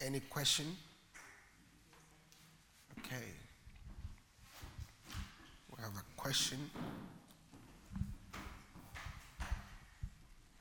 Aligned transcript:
Any 0.00 0.20
question? 0.20 0.76
Okay. 2.98 3.24
We 5.70 5.82
have 5.82 5.92
a 5.96 6.20
question. 6.20 6.58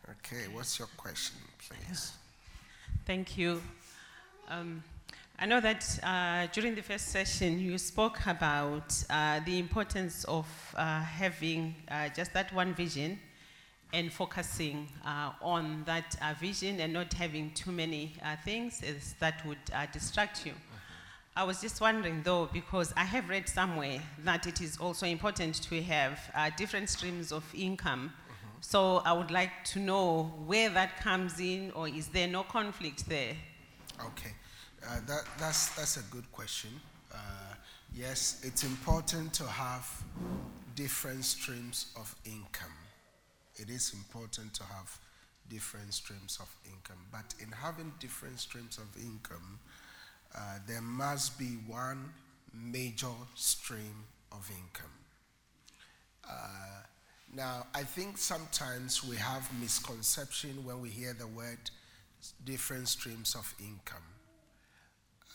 Okay, 0.10 0.48
what's 0.54 0.78
your 0.80 0.88
question, 0.96 1.36
please? 1.68 2.14
Thank 3.06 3.38
you. 3.38 3.62
Um, 4.50 4.84
I 5.40 5.46
know 5.48 5.60
that 5.60 6.00
uh, 6.04 6.48
during 6.54 6.76
the 6.76 6.84
first 6.84 7.08
session 7.08 7.60
you 7.60 7.78
spoke 7.78 8.20
about 8.28 8.94
uh, 9.10 9.42
the 9.46 9.60
importance 9.60 10.24
of 10.26 10.46
uh, 10.78 11.02
having 11.02 11.76
uh, 11.90 12.10
just 12.10 12.34
that 12.34 12.54
one 12.54 12.74
vision 12.74 13.20
and 13.94 14.12
focusing 14.12 14.88
uh, 15.06 15.30
on 15.42 15.84
that 15.86 16.16
uh, 16.22 16.34
vision 16.40 16.80
and 16.82 16.92
not 16.92 17.14
having 17.14 17.52
too 17.52 17.72
many 17.72 18.12
uh, 18.26 18.36
things 18.44 18.82
that 19.20 19.46
would 19.46 19.58
uh, 19.74 19.86
distract 19.94 20.46
you. 20.48 20.52
Mm-hmm. 20.52 21.38
I 21.38 21.44
was 21.44 21.62
just 21.62 21.80
wondering 21.80 22.22
though, 22.24 22.50
because 22.52 22.92
I 22.98 23.04
have 23.04 23.30
read 23.30 23.48
somewhere 23.48 24.00
that 24.24 24.48
it 24.48 24.62
is 24.62 24.78
also 24.80 25.06
important 25.06 25.62
to 25.70 25.82
have 25.84 26.20
uh, 26.36 26.50
different 26.58 26.90
streams 26.90 27.32
of 27.32 27.44
income. 27.56 28.12
Mm-hmm. 28.12 28.50
So 28.62 28.98
I 29.06 29.14
would 29.14 29.30
like 29.30 29.64
to 29.66 29.80
know 29.80 30.24
where 30.48 30.70
that 30.70 30.98
comes 31.00 31.40
in, 31.40 31.72
or 31.76 31.88
is 31.88 32.08
there 32.08 32.28
no 32.28 32.42
conflict 32.44 33.08
there? 33.08 33.34
Okay, 34.06 34.32
uh, 34.90 35.02
that, 35.08 35.22
that's, 35.38 35.70
that's 35.76 35.98
a 35.98 36.04
good 36.12 36.30
question. 36.32 36.72
yes, 37.94 38.42
it's 38.44 38.64
important 38.64 39.32
to 39.36 39.44
have 39.46 39.86
different 40.76 41.24
streams 41.24 41.94
of 41.96 42.16
income 42.26 42.74
it 43.58 43.70
is 43.70 43.94
important 43.94 44.54
to 44.56 44.64
have 44.64 44.98
different 45.50 45.94
streams 45.94 46.38
of 46.42 46.54
income. 46.66 47.00
But 47.12 47.34
in 47.40 47.52
having 47.52 47.92
different 48.00 48.40
streams 48.40 48.78
of 48.78 48.86
income, 49.02 49.60
uh, 50.36 50.60
there 50.68 50.82
must 50.82 51.38
be 51.38 51.58
one 51.68 52.10
major 52.54 53.14
stream 53.36 54.06
of 54.32 54.50
income. 54.52 54.92
Uh, 56.28 56.84
now, 57.36 57.68
I 57.76 57.84
think 57.84 58.18
sometimes 58.18 59.04
we 59.08 59.16
have 59.18 59.48
misconception 59.60 60.64
when 60.66 60.82
we 60.82 60.90
hear 60.90 61.14
the 61.14 61.28
word 61.28 61.58
different 62.46 62.88
streams 62.88 63.36
of 63.36 63.54
income. 63.60 64.04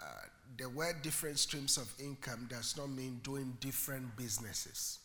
Uh, 0.01 0.05
the 0.57 0.69
word 0.69 1.03
different 1.03 1.39
streams 1.39 1.77
of 1.77 1.93
income 2.03 2.47
does 2.49 2.77
not 2.77 2.89
mean 2.89 3.21
doing 3.23 3.57
different 3.61 4.17
businesses 4.17 4.99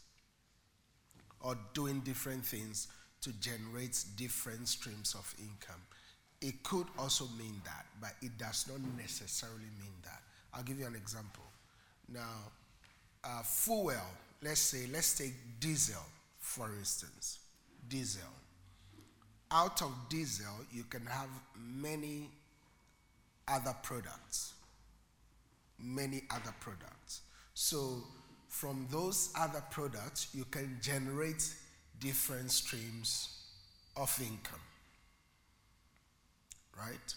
or 1.42 1.56
doing 1.74 2.00
different 2.00 2.46
things 2.46 2.88
to 3.24 3.32
generate 3.40 4.04
different 4.18 4.68
streams 4.68 5.16
of 5.16 5.34
income. 5.40 5.82
It 6.42 6.62
could 6.64 6.88
also 7.00 7.26
mean 7.38 7.62
that, 7.64 7.86
but 8.02 8.12
it 8.22 8.38
does 8.38 8.68
not 8.70 8.82
necessarily 8.98 9.66
mean 9.80 9.94
that. 10.04 10.22
I'll 10.54 10.64
give 10.64 10.78
you 10.78 10.86
an 10.86 10.96
example. 10.96 11.44
Now, 12.10 12.52
uh, 13.24 13.42
fuel, 13.44 13.94
let's 14.42 14.60
say, 14.60 14.88
let's 14.92 15.18
take 15.18 15.34
diesel, 15.62 16.02
for 16.40 16.70
instance. 16.78 17.40
Diesel. 17.88 18.22
Out 19.52 19.82
of 19.82 19.94
diesel, 20.10 20.54
you 20.74 20.84
can 20.84 21.06
have 21.06 21.30
many 21.58 22.30
other 23.48 23.74
products. 23.84 24.54
Many 25.82 26.24
other 26.30 26.54
products. 26.60 27.22
So, 27.54 28.04
from 28.50 28.86
those 28.92 29.32
other 29.38 29.64
products, 29.72 30.28
you 30.36 30.44
can 30.46 30.78
generate 30.82 31.54
different 32.04 32.52
streams 32.52 33.30
of 33.96 34.16
income. 34.22 34.60
Right? 36.78 37.14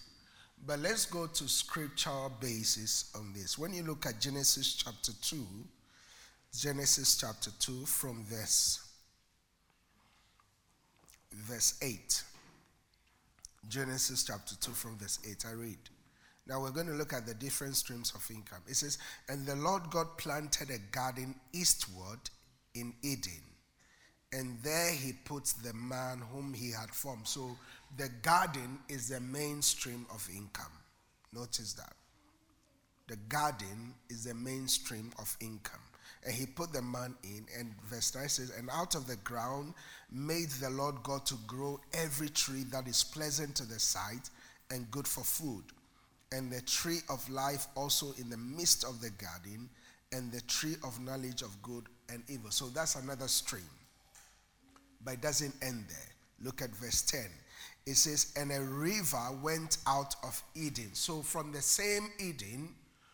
But 0.66 0.78
let's 0.78 1.04
go 1.06 1.26
to 1.26 1.48
scriptural 1.48 2.32
basis 2.40 3.10
on 3.16 3.32
this. 3.34 3.58
When 3.58 3.74
you 3.74 3.82
look 3.82 4.06
at 4.06 4.20
Genesis 4.20 4.74
chapter 4.74 5.12
2, 5.22 5.36
Genesis 6.56 7.16
chapter 7.18 7.50
2 7.58 7.84
from 7.84 8.24
verse 8.24 8.82
verse 11.32 11.78
8. 11.82 12.22
Genesis 13.68 14.22
chapter 14.24 14.54
2 14.60 14.70
from 14.72 14.96
verse 14.98 15.18
8. 15.28 15.44
I 15.48 15.52
read. 15.52 15.76
Now 16.46 16.60
we're 16.62 16.70
going 16.70 16.86
to 16.86 16.92
look 16.92 17.12
at 17.12 17.26
the 17.26 17.34
different 17.34 17.74
streams 17.76 18.12
of 18.14 18.24
income. 18.30 18.60
It 18.68 18.76
says, 18.76 18.98
And 19.28 19.44
the 19.44 19.56
Lord 19.56 19.90
God 19.90 20.06
planted 20.16 20.70
a 20.70 20.78
garden 20.92 21.34
eastward 21.52 22.20
in 22.74 22.94
Eden 23.02 23.42
and 24.32 24.60
there 24.62 24.90
he 24.90 25.12
puts 25.12 25.52
the 25.54 25.72
man 25.72 26.20
whom 26.32 26.52
he 26.52 26.70
had 26.70 26.90
formed. 26.90 27.26
So 27.28 27.56
the 27.96 28.08
garden 28.22 28.78
is 28.88 29.08
the 29.08 29.20
mainstream 29.20 30.06
of 30.12 30.26
income. 30.30 30.72
Notice 31.32 31.74
that. 31.74 31.92
The 33.08 33.16
garden 33.28 33.94
is 34.10 34.24
the 34.24 34.34
mainstream 34.34 35.12
of 35.18 35.36
income. 35.40 35.80
And 36.24 36.34
he 36.34 36.44
put 36.46 36.72
the 36.72 36.82
man 36.82 37.14
in, 37.22 37.46
and 37.56 37.72
verse 37.84 38.12
9 38.12 38.28
says, 38.28 38.50
And 38.58 38.68
out 38.70 38.96
of 38.96 39.06
the 39.06 39.14
ground 39.16 39.74
made 40.10 40.48
the 40.50 40.70
Lord 40.70 40.96
God 41.04 41.24
to 41.26 41.34
grow 41.46 41.78
every 41.92 42.28
tree 42.28 42.64
that 42.72 42.88
is 42.88 43.04
pleasant 43.04 43.54
to 43.56 43.64
the 43.64 43.78
sight 43.78 44.28
and 44.72 44.90
good 44.90 45.06
for 45.06 45.22
food, 45.22 45.62
and 46.32 46.50
the 46.52 46.60
tree 46.62 46.98
of 47.08 47.28
life 47.30 47.68
also 47.76 48.06
in 48.18 48.28
the 48.28 48.36
midst 48.36 48.82
of 48.84 49.00
the 49.00 49.10
garden, 49.10 49.68
and 50.10 50.32
the 50.32 50.40
tree 50.42 50.74
of 50.82 50.98
knowledge 50.98 51.42
of 51.42 51.62
good 51.62 51.84
and 52.12 52.24
evil. 52.28 52.50
So 52.50 52.66
that's 52.70 52.96
another 52.96 53.28
stream. 53.28 53.62
But 55.06 55.14
it 55.14 55.20
doesn't 55.22 55.54
end 55.62 55.84
there. 55.88 56.12
Look 56.44 56.60
at 56.60 56.70
verse 56.74 57.00
10. 57.02 57.24
It 57.86 57.94
says, 57.94 58.32
And 58.36 58.50
a 58.50 58.60
river 58.60 59.24
went 59.40 59.78
out 59.86 60.16
of 60.24 60.42
Eden. 60.56 60.90
So 60.94 61.22
from 61.22 61.52
the 61.52 61.62
same 61.62 62.10
Eden, 62.18 62.70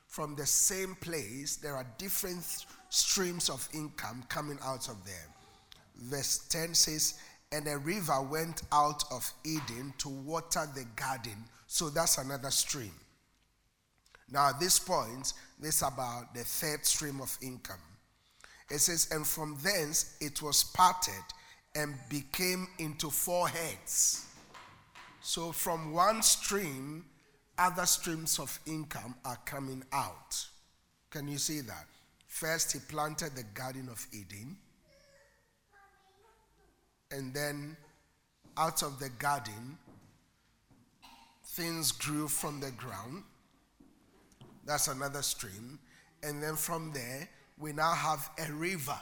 from 0.08 0.34
the 0.34 0.46
same 0.46 0.94
place, 0.96 1.56
there 1.56 1.76
are 1.76 1.86
different 1.98 2.42
streams 2.88 3.50
of 3.50 3.68
income 3.74 4.24
coming 4.30 4.58
out 4.64 4.88
of 4.88 5.04
there. 5.04 5.26
Verse 6.02 6.38
10 6.48 6.72
says, 6.74 7.18
And 7.52 7.68
a 7.68 7.76
river 7.76 8.22
went 8.22 8.62
out 8.72 9.04
of 9.12 9.30
Eden 9.44 9.92
to 9.98 10.08
water 10.08 10.66
the 10.74 10.86
garden. 10.96 11.44
So 11.66 11.90
that's 11.90 12.16
another 12.16 12.50
stream. 12.50 12.92
Now, 14.30 14.48
at 14.48 14.58
this 14.58 14.78
point, 14.78 15.34
this 15.60 15.76
is 15.76 15.82
about 15.82 16.32
the 16.34 16.42
third 16.42 16.86
stream 16.86 17.20
of 17.20 17.36
income. 17.42 17.76
It 18.70 18.78
says, 18.78 19.08
And 19.10 19.26
from 19.26 19.58
thence 19.62 20.16
it 20.22 20.40
was 20.40 20.64
parted 20.64 21.12
and 21.74 21.94
became 22.08 22.68
into 22.78 23.10
four 23.10 23.48
heads. 23.48 24.26
So 25.22 25.52
from 25.52 25.92
one 25.92 26.22
stream, 26.22 27.04
other 27.58 27.86
streams 27.86 28.38
of 28.38 28.58
income 28.66 29.14
are 29.24 29.38
coming 29.44 29.82
out. 29.92 30.46
Can 31.10 31.28
you 31.28 31.38
see 31.38 31.60
that? 31.60 31.86
First, 32.26 32.72
he 32.72 32.78
planted 32.80 33.34
the 33.36 33.44
Garden 33.54 33.88
of 33.90 34.04
Eden. 34.12 34.56
And 37.10 37.32
then, 37.34 37.76
out 38.56 38.82
of 38.82 38.98
the 38.98 39.10
garden, 39.10 39.76
things 41.44 41.92
grew 41.92 42.26
from 42.26 42.58
the 42.58 42.70
ground. 42.70 43.22
That's 44.64 44.88
another 44.88 45.20
stream. 45.20 45.78
And 46.22 46.42
then 46.42 46.56
from 46.56 46.90
there, 46.94 47.28
we 47.58 47.72
now 47.74 47.92
have 47.92 48.30
a 48.42 48.50
river 48.52 48.96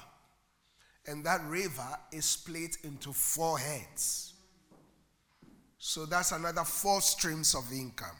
and 1.07 1.25
that 1.25 1.43
river 1.45 1.87
is 2.13 2.25
split 2.27 2.77
into 2.85 3.13
four 3.13 3.59
heads. 3.59 4.35
So 5.79 6.05
that's 6.05 6.33
another 6.33 6.65
four 6.65 7.01
streams 7.01 7.55
of 7.55 7.71
income. 7.73 8.17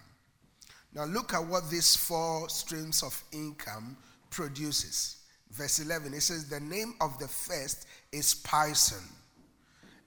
Now 0.95 1.05
look 1.05 1.35
at 1.35 1.45
what 1.45 1.71
these 1.71 1.95
four 1.95 2.49
streams 2.49 3.03
of 3.03 3.23
income 3.33 3.97
produces. 4.31 5.17
Verse 5.53 5.79
11, 5.81 6.15
it 6.15 6.23
says, 6.23 6.49
The 6.49 6.61
name 6.61 6.95
of 7.01 7.19
the 7.19 7.29
first 7.29 7.87
is 8.13 8.35
Pison. 8.35 9.03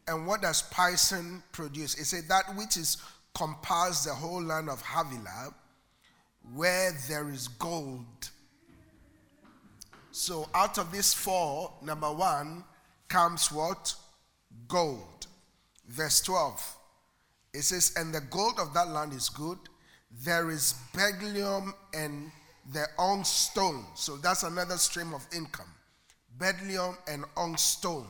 And 0.07 0.25
what 0.25 0.41
does 0.41 0.63
Pison 0.69 1.44
produce? 1.51 1.95
It 1.95 2.06
says, 2.06 2.28
That 2.28 2.56
which 2.56 2.75
is 2.78 2.97
compassed 3.35 4.06
the 4.06 4.13
whole 4.13 4.41
land 4.41 4.69
of 4.69 4.81
Havilah, 4.81 5.53
where 6.56 6.92
there 7.07 7.30
is 7.30 7.48
gold 7.48 8.06
so 10.13 10.48
out 10.54 10.77
of 10.77 10.92
these 10.92 11.12
four, 11.12 11.74
number 11.81 12.10
one 12.13 12.63
comes 13.07 13.51
what? 13.51 13.95
Gold. 14.68 15.25
Verse 15.88 16.21
12. 16.21 16.77
It 17.56 17.63
says, 17.63 17.94
And 17.95 18.13
the 18.13 18.21
gold 18.21 18.60
of 18.60 18.75
that 18.75 18.89
land 18.89 19.13
is 19.13 19.27
good. 19.27 19.57
There 20.24 20.51
is 20.51 20.75
beryllium 20.94 21.74
and 21.95 22.31
their 22.71 22.89
own 23.00 23.25
stone. 23.25 23.86
So 23.95 24.18
that's 24.18 24.44
another 24.44 24.77
stream 24.77 25.15
of 25.15 25.25
income. 25.36 25.71
Beryllium 26.38 26.95
and 27.07 27.25
on 27.36 27.57
stone. 27.57 28.06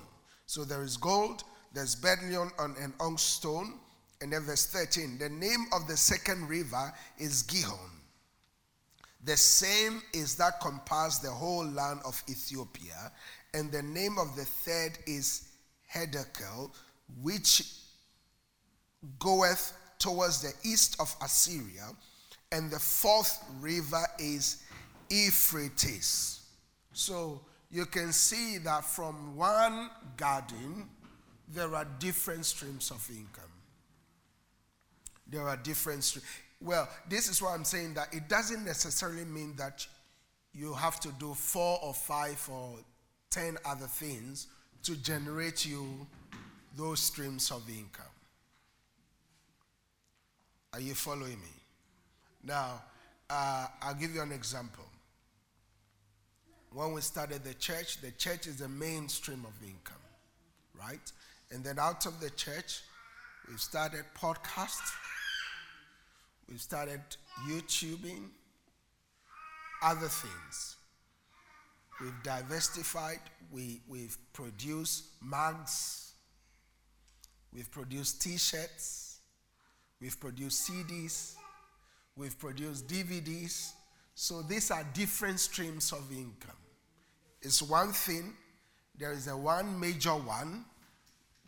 So 0.45 0.65
there 0.65 0.83
is 0.83 0.97
gold, 0.97 1.45
there's 1.73 1.95
beryllium 1.95 2.51
and 2.59 2.75
an 2.77 2.93
on 2.99 3.17
stone. 3.17 3.75
And 4.19 4.33
then 4.33 4.41
verse 4.41 4.65
13, 4.67 5.19
the 5.19 5.29
name 5.29 5.67
of 5.73 5.87
the 5.87 5.95
second 5.95 6.49
river 6.49 6.93
is 7.17 7.43
Gihon. 7.43 7.92
The 9.25 9.37
same 9.37 10.01
is 10.13 10.35
that 10.35 10.59
compassed 10.59 11.21
the 11.23 11.31
whole 11.31 11.65
land 11.65 12.01
of 12.05 12.21
Ethiopia, 12.29 13.11
and 13.53 13.71
the 13.71 13.81
name 13.81 14.17
of 14.17 14.35
the 14.35 14.43
third 14.43 14.97
is 15.07 15.43
Hiddekel, 15.93 16.71
which 17.21 17.63
goeth 19.19 19.73
towards 19.97 20.41
the 20.41 20.53
east 20.67 20.97
of 20.99 21.15
Assyria, 21.23 21.87
and 22.51 22.69
the 22.69 22.79
fourth 22.79 23.43
river 23.61 24.03
is 24.19 24.61
Euphrates. 25.09 26.41
So 26.91 27.41
you 27.71 27.85
can 27.85 28.11
see 28.11 28.57
that 28.59 28.83
from 28.83 29.35
one 29.37 29.89
garden, 30.17 30.89
there 31.47 31.73
are 31.75 31.85
different 31.99 32.45
streams 32.45 32.91
of 32.91 33.07
income. 33.09 33.43
There 35.27 35.47
are 35.47 35.57
different 35.57 36.03
streams. 36.03 36.25
Well, 36.63 36.87
this 37.09 37.27
is 37.27 37.41
why 37.41 37.53
I'm 37.53 37.65
saying 37.65 37.95
that 37.95 38.13
it 38.13 38.29
doesn't 38.29 38.63
necessarily 38.63 39.25
mean 39.25 39.53
that 39.57 39.85
you 40.53 40.73
have 40.73 40.97
to 41.01 41.09
do 41.19 41.33
four 41.33 41.77
or 41.83 41.93
five 41.93 42.39
or 42.51 42.77
ten 43.29 43.57
other 43.65 43.87
things 43.87 44.47
to 44.83 44.95
generate 44.95 45.65
you 45.65 46.07
those 46.77 47.01
streams 47.01 47.51
of 47.51 47.69
income. 47.69 48.05
Are 50.73 50.79
you 50.79 50.95
following 50.95 51.39
me? 51.41 51.53
Now, 52.43 52.81
uh, 53.29 53.67
I'll 53.81 53.93
give 53.95 54.15
you 54.15 54.21
an 54.21 54.31
example. 54.31 54.85
When 56.73 56.93
we 56.93 57.01
started 57.01 57.43
the 57.43 57.53
church, 57.55 58.01
the 58.01 58.11
church 58.11 58.47
is 58.47 58.57
the 58.57 58.69
mainstream 58.69 59.45
of 59.45 59.53
income, 59.61 59.97
right? 60.79 61.11
And 61.51 61.63
then 61.63 61.77
out 61.77 62.05
of 62.05 62.19
the 62.21 62.29
church, 62.31 62.81
we 63.49 63.57
started 63.57 64.05
podcasts 64.17 64.93
we 66.49 66.57
started 66.57 67.01
YouTubing, 67.49 68.29
other 69.81 70.07
things. 70.07 70.75
We've 72.01 72.13
diversified, 72.23 73.19
we, 73.51 73.81
we've 73.87 74.17
produced 74.33 75.05
mugs, 75.21 76.13
we've 77.53 77.69
produced 77.71 78.21
t 78.21 78.37
shirts, 78.37 79.17
we've 80.01 80.19
produced 80.19 80.69
CDs, 80.69 81.35
we've 82.15 82.37
produced 82.37 82.87
DVDs. 82.87 83.71
So 84.15 84.41
these 84.41 84.69
are 84.71 84.85
different 84.93 85.39
streams 85.39 85.91
of 85.91 86.11
income. 86.11 86.57
It's 87.41 87.61
one 87.61 87.91
thing, 87.91 88.33
there 88.97 89.11
is 89.11 89.27
a 89.27 89.35
one 89.37 89.79
major 89.79 90.11
one, 90.15 90.65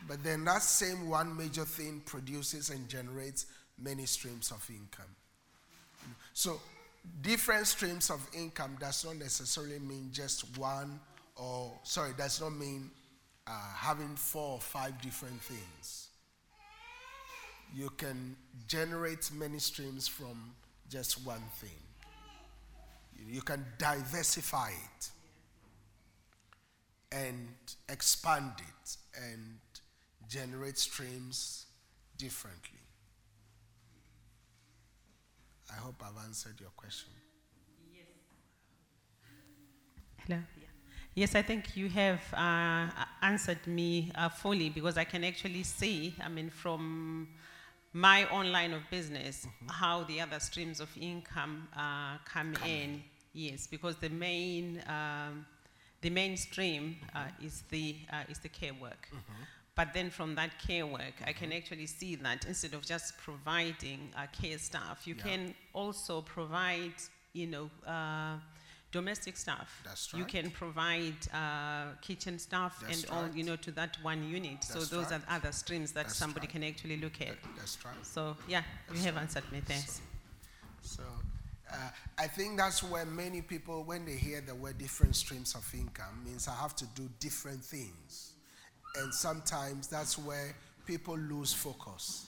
but 0.07 0.23
then 0.23 0.45
that 0.45 0.61
same 0.61 1.09
one 1.09 1.35
major 1.37 1.65
thing 1.65 2.01
produces 2.05 2.69
and 2.69 2.87
generates 2.89 3.45
many 3.81 4.05
streams 4.05 4.51
of 4.51 4.65
income. 4.69 5.13
So, 6.33 6.59
different 7.21 7.67
streams 7.67 8.09
of 8.09 8.25
income 8.33 8.77
does 8.79 9.05
not 9.05 9.17
necessarily 9.17 9.79
mean 9.79 10.09
just 10.11 10.57
one, 10.57 10.99
or 11.35 11.71
sorry, 11.83 12.11
does 12.17 12.41
not 12.41 12.51
mean 12.51 12.89
uh, 13.47 13.51
having 13.75 14.15
four 14.15 14.53
or 14.55 14.61
five 14.61 15.01
different 15.01 15.41
things. 15.41 16.09
You 17.73 17.89
can 17.97 18.35
generate 18.67 19.31
many 19.33 19.59
streams 19.59 20.07
from 20.07 20.51
just 20.89 21.25
one 21.25 21.43
thing. 21.57 21.69
You 23.27 23.41
can 23.41 23.65
diversify 23.77 24.71
it 24.71 25.09
and 27.11 27.47
expand 27.89 28.51
it 28.59 28.97
and 29.23 29.57
generate 30.29 30.77
streams 30.77 31.65
differently. 32.17 32.79
I 35.77 35.81
hope 35.81 36.01
I've 36.01 36.23
answered 36.25 36.59
your 36.59 36.69
question. 36.71 37.09
Yes. 37.93 38.05
Hello. 40.25 40.39
Yes, 41.13 41.35
I 41.35 41.41
think 41.41 41.75
you 41.77 41.89
have 41.89 42.21
uh, 42.33 42.87
answered 43.21 43.65
me 43.67 44.11
uh, 44.15 44.27
fully 44.29 44.69
because 44.69 44.97
I 44.97 45.05
can 45.05 45.23
actually 45.23 45.63
see, 45.63 46.13
I 46.23 46.27
mean, 46.29 46.49
from 46.49 47.29
my 47.93 48.27
own 48.29 48.51
line 48.51 48.73
of 48.73 48.81
business, 48.91 49.45
mm-hmm. 49.45 49.67
how 49.69 50.03
the 50.03 50.19
other 50.21 50.39
streams 50.39 50.79
of 50.81 50.89
income 50.99 51.67
uh, 51.75 52.17
come, 52.25 52.53
come 52.53 52.69
in. 52.69 52.79
in. 52.81 53.03
Yes, 53.33 53.67
because 53.67 53.95
the 53.97 54.09
main 54.09 54.81
um, 54.87 55.45
the 56.01 56.09
mainstream 56.09 56.95
stream 56.95 56.97
uh, 57.15 57.45
is 57.45 57.63
the 57.69 57.95
uh, 58.13 58.23
is 58.29 58.39
the 58.39 58.47
care 58.49 58.73
work, 58.79 59.07
mm-hmm. 59.07 59.43
But 59.75 59.93
then 59.93 60.09
from 60.09 60.35
that 60.35 60.51
care 60.65 60.85
work, 60.87 61.01
mm-hmm. 61.01 61.25
I 61.29 61.33
can 61.33 61.49
mm-hmm. 61.49 61.57
actually 61.57 61.85
see 61.85 62.15
that 62.15 62.45
instead 62.45 62.73
of 62.73 62.85
just 62.85 63.17
providing 63.17 64.09
uh, 64.17 64.27
care 64.41 64.57
staff, 64.57 65.05
you 65.05 65.15
yeah. 65.17 65.23
can 65.23 65.55
also 65.73 66.21
provide, 66.21 66.93
you 67.33 67.47
know, 67.47 67.69
uh, 67.85 68.37
domestic 68.93 69.35
staff. 69.35 69.81
That's 69.83 70.13
right. 70.13 70.19
You 70.19 70.25
can 70.25 70.49
provide 70.49 71.15
uh, 71.33 71.87
kitchen 72.01 72.39
staff 72.39 72.81
that's 72.85 73.03
and 73.03 73.11
right. 73.11 73.23
all, 73.23 73.29
you 73.35 73.43
know, 73.43 73.57
to 73.57 73.71
that 73.71 73.97
one 74.01 74.23
unit. 74.23 74.61
That's 74.61 74.87
so 74.89 74.95
those 74.95 75.11
right. 75.11 75.15
are 75.27 75.35
other 75.35 75.51
streams 75.51 75.91
that 75.91 76.05
that's 76.05 76.15
somebody 76.15 76.47
can 76.47 76.63
actually 76.63 76.95
look 76.97 77.19
at. 77.19 77.35
that's 77.57 77.77
right. 77.83 77.93
So 78.03 78.37
yeah, 78.47 78.63
you 78.93 79.01
have 79.01 79.17
answered 79.17 79.49
me. 79.51 79.59
Thanks. 79.65 79.99
So. 80.81 81.03
so 81.03 81.03
uh, 81.73 81.89
I 82.17 82.27
think 82.27 82.57
that's 82.57 82.81
where 82.81 83.05
many 83.05 83.41
people, 83.41 83.83
when 83.83 84.05
they 84.05 84.13
hear 84.13 84.39
the 84.39 84.55
word 84.55 84.77
different 84.77 85.17
streams 85.17 85.53
of 85.53 85.69
income, 85.73 86.21
means 86.23 86.47
I 86.47 86.53
have 86.53 86.77
to 86.77 86.85
do 86.95 87.09
different 87.19 87.61
things 87.65 88.34
and 89.01 89.13
sometimes 89.13 89.87
that's 89.87 90.17
where 90.17 90.55
people 90.85 91.17
lose 91.17 91.53
focus. 91.53 92.27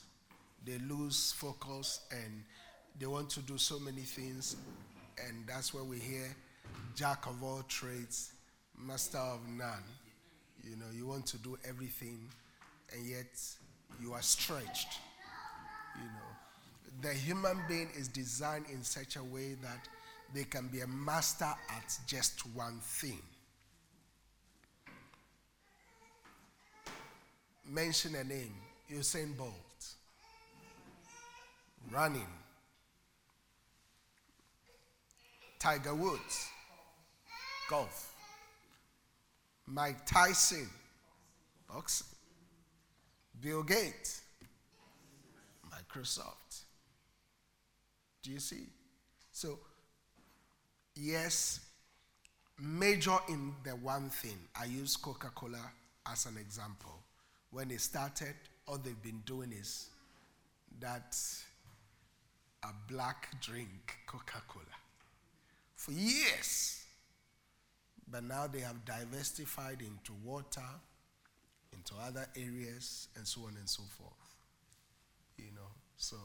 They 0.66 0.78
lose 0.86 1.32
focus 1.32 2.00
and 2.10 2.42
they 2.98 3.06
want 3.06 3.30
to 3.30 3.40
do 3.40 3.56
so 3.56 3.78
many 3.78 4.02
things. 4.02 4.56
And 5.26 5.46
that's 5.46 5.72
where 5.72 5.84
we 5.84 5.98
hear 5.98 6.34
jack 6.94 7.26
of 7.26 7.42
all 7.42 7.62
trades, 7.68 8.32
master 8.76 9.18
of 9.18 9.48
none. 9.48 9.82
You 10.68 10.76
know, 10.76 10.86
you 10.94 11.06
want 11.06 11.26
to 11.26 11.38
do 11.38 11.56
everything 11.66 12.18
and 12.92 13.06
yet 13.08 13.40
you 14.02 14.12
are 14.12 14.22
stretched. 14.22 14.98
You 15.96 16.04
know, 16.04 17.00
the 17.08 17.14
human 17.14 17.62
being 17.68 17.88
is 17.96 18.08
designed 18.08 18.66
in 18.70 18.82
such 18.84 19.16
a 19.16 19.24
way 19.24 19.54
that 19.62 19.88
they 20.34 20.44
can 20.44 20.68
be 20.68 20.80
a 20.80 20.86
master 20.86 21.46
at 21.70 21.98
just 22.06 22.40
one 22.54 22.78
thing. 22.82 23.22
mention 27.70 28.14
a 28.16 28.24
name, 28.24 28.54
Usain 28.90 29.36
Bolt, 29.36 29.50
running, 31.92 32.26
Tiger 35.58 35.94
Woods, 35.94 36.48
golf, 37.68 38.14
Mike 39.66 40.06
Tyson, 40.06 40.68
boxing, 41.70 42.06
Bill 43.40 43.62
Gates, 43.62 44.22
Microsoft. 45.70 46.62
Do 48.22 48.30
you 48.32 48.40
see? 48.40 48.64
So, 49.32 49.58
yes, 50.96 51.60
major 52.58 53.16
in 53.28 53.54
the 53.62 53.72
one 53.76 54.08
thing. 54.08 54.38
I 54.60 54.64
use 54.64 54.96
Coca 54.96 55.30
Cola 55.34 55.60
as 56.10 56.24
an 56.26 56.38
example 56.38 56.94
when 57.50 57.68
they 57.68 57.76
started, 57.76 58.34
all 58.66 58.78
they've 58.78 59.02
been 59.02 59.22
doing 59.24 59.52
is 59.52 59.88
that 60.80 61.16
a 62.64 62.68
black 62.90 63.40
drink, 63.40 63.96
Coca 64.06 64.42
Cola, 64.48 64.64
for 65.74 65.92
years. 65.92 66.84
But 68.10 68.24
now 68.24 68.46
they 68.46 68.60
have 68.60 68.84
diversified 68.84 69.78
into 69.80 70.12
water, 70.24 70.60
into 71.72 71.92
other 72.02 72.26
areas, 72.36 73.08
and 73.16 73.26
so 73.26 73.42
on 73.42 73.54
and 73.58 73.68
so 73.68 73.82
forth. 73.98 74.12
You 75.38 75.52
know, 75.54 75.68
so 75.96 76.16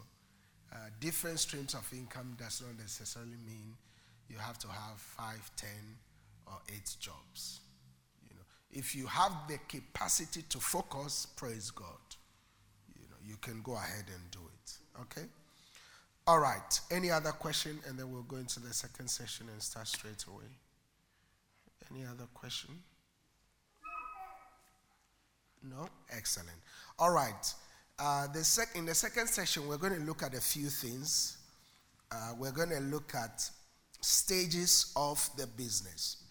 uh, 0.71 0.77
different 0.99 1.39
streams 1.39 1.73
of 1.73 1.87
income 1.93 2.35
does 2.37 2.61
not 2.65 2.79
necessarily 2.79 3.35
mean 3.45 3.75
you 4.29 4.37
have 4.37 4.57
to 4.59 4.67
have 4.67 4.97
five, 4.97 5.51
ten, 5.55 5.67
or 6.47 6.57
eight 6.73 6.95
jobs. 6.99 7.59
If 8.73 8.95
you 8.95 9.05
have 9.07 9.31
the 9.47 9.59
capacity 9.67 10.41
to 10.49 10.59
focus, 10.59 11.27
praise 11.35 11.69
God. 11.69 11.87
You 12.99 13.07
know, 13.09 13.17
you 13.29 13.35
can 13.37 13.61
go 13.61 13.73
ahead 13.75 14.05
and 14.13 14.31
do 14.31 14.39
it. 14.39 14.77
Okay? 15.01 15.27
All 16.25 16.39
right. 16.39 16.79
Any 16.91 17.11
other 17.11 17.31
question? 17.31 17.77
And 17.87 17.97
then 17.97 18.11
we'll 18.11 18.23
go 18.23 18.37
into 18.37 18.59
the 18.59 18.73
second 18.73 19.09
session 19.09 19.47
and 19.51 19.61
start 19.61 19.87
straight 19.87 20.23
away. 20.27 20.45
Any 21.93 22.03
other 22.05 22.25
question? 22.33 22.71
No? 25.69 25.87
Excellent. 26.11 26.57
All 26.97 27.11
right. 27.11 27.53
Uh, 27.99 28.25
the 28.33 28.43
sec- 28.43 28.75
in 28.75 28.85
the 28.85 28.95
second 28.95 29.27
session, 29.29 29.67
we're 29.67 29.77
going 29.77 29.93
to 29.93 30.01
look 30.01 30.23
at 30.23 30.33
a 30.33 30.41
few 30.41 30.67
things. 30.67 31.37
Uh, 32.11 32.33
we're 32.39 32.51
going 32.51 32.69
to 32.69 32.79
look 32.79 33.13
at 33.13 33.47
stages 34.01 34.91
of 34.95 35.29
the 35.37 35.45
business 35.45 36.22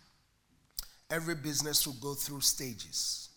every 1.13 1.35
business 1.35 1.87
will 1.87 1.95
go 2.01 2.15
through 2.15 2.41
stages. 2.41 3.29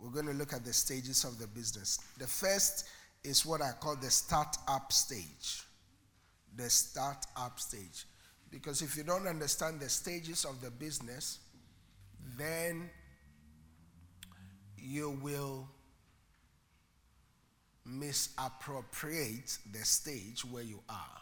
We're 0.00 0.10
going 0.10 0.26
to 0.26 0.32
look 0.32 0.52
at 0.52 0.64
the 0.64 0.72
stages 0.72 1.22
of 1.22 1.38
the 1.38 1.46
business. 1.46 2.00
The 2.18 2.26
first 2.26 2.86
is 3.22 3.46
what 3.46 3.62
I 3.62 3.70
call 3.80 3.94
the 3.94 4.10
start-up 4.10 4.92
stage. 4.92 5.62
The 6.56 6.68
start-up 6.68 7.60
stage. 7.60 8.04
Because 8.50 8.82
if 8.82 8.96
you 8.96 9.04
don't 9.04 9.28
understand 9.28 9.78
the 9.78 9.88
stages 9.88 10.44
of 10.44 10.60
the 10.60 10.72
business, 10.72 11.38
then 12.36 12.90
you 14.76 15.10
will 15.22 15.68
misappropriate 17.86 19.56
the 19.72 19.84
stage 19.84 20.44
where 20.44 20.64
you 20.64 20.80
are 20.88 21.21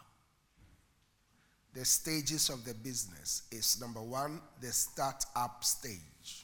the 1.73 1.85
stages 1.85 2.49
of 2.49 2.65
the 2.65 2.73
business 2.73 3.43
is 3.51 3.79
number 3.79 4.01
one, 4.01 4.41
the 4.59 4.71
startup 4.71 5.63
stage. 5.63 6.43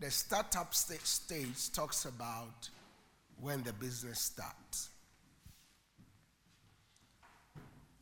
The 0.00 0.10
startup 0.10 0.74
st- 0.74 1.06
stage 1.06 1.70
talks 1.72 2.04
about 2.06 2.68
when 3.40 3.62
the 3.62 3.72
business 3.74 4.20
starts. 4.20 4.88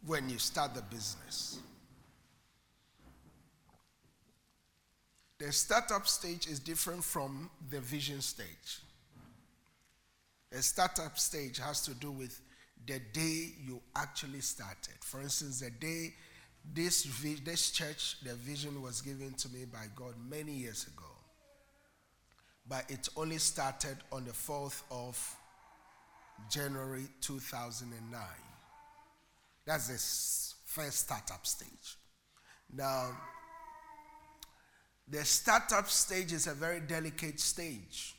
When 0.07 0.29
you 0.31 0.39
start 0.39 0.75
the 0.75 0.83
business. 0.83 1.59
The 5.39 5.51
startup 5.51 6.07
stage 6.07 6.47
is 6.47 6.61
different 6.61 7.03
from 7.03 7.51
the 7.71 7.81
vision 7.81 8.21
stage. 8.21 8.81
The 10.51 10.63
startup 10.63 11.19
stage 11.19 11.59
has 11.59 11.83
to 11.83 11.95
do 11.95 12.13
with 12.13 12.41
the 12.87 13.01
day 13.13 13.53
you 13.65 13.81
actually 13.95 14.41
started. 14.41 14.95
For 15.01 15.21
instance, 15.21 15.61
the 15.61 15.71
day 15.71 16.15
this, 16.75 17.07
this 17.45 17.71
church, 17.71 18.17
the 18.23 18.35
vision 18.35 18.81
was 18.83 19.01
given 19.01 19.33
to 19.35 19.49
me 19.49 19.65
by 19.65 19.87
God 19.97 20.15
many 20.29 20.53
years 20.53 20.87
ago. 20.87 21.07
But 22.69 22.89
it 22.91 23.09
only 23.17 23.39
started 23.39 23.97
on 24.13 24.25
the 24.25 24.31
4th 24.31 24.83
of 24.91 25.37
January 26.51 27.05
2009. 27.21 28.21
That's 29.65 29.89
the 29.89 30.63
first 30.83 31.01
startup 31.01 31.45
stage. 31.47 31.97
Now, 32.73 33.11
the 35.09 35.25
startup 35.25 35.89
stage 35.91 36.33
is 36.33 36.47
a 36.47 36.55
very 36.55 36.81
delicate 36.81 37.39
stage. 37.41 38.15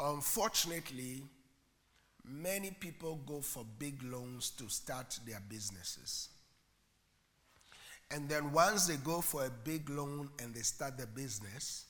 Unfortunately, 0.00 1.22
many 2.28 2.70
people 2.70 3.18
go 3.26 3.40
for 3.40 3.64
big 3.78 4.02
loans 4.04 4.50
to 4.50 4.68
start 4.68 5.18
their 5.26 5.40
businesses. 5.48 6.28
And 8.10 8.28
then 8.28 8.52
once 8.52 8.86
they 8.86 8.96
go 8.96 9.20
for 9.20 9.46
a 9.46 9.50
big 9.64 9.88
loan 9.88 10.28
and 10.40 10.54
they 10.54 10.60
start 10.60 10.98
the 10.98 11.06
business, 11.06 11.86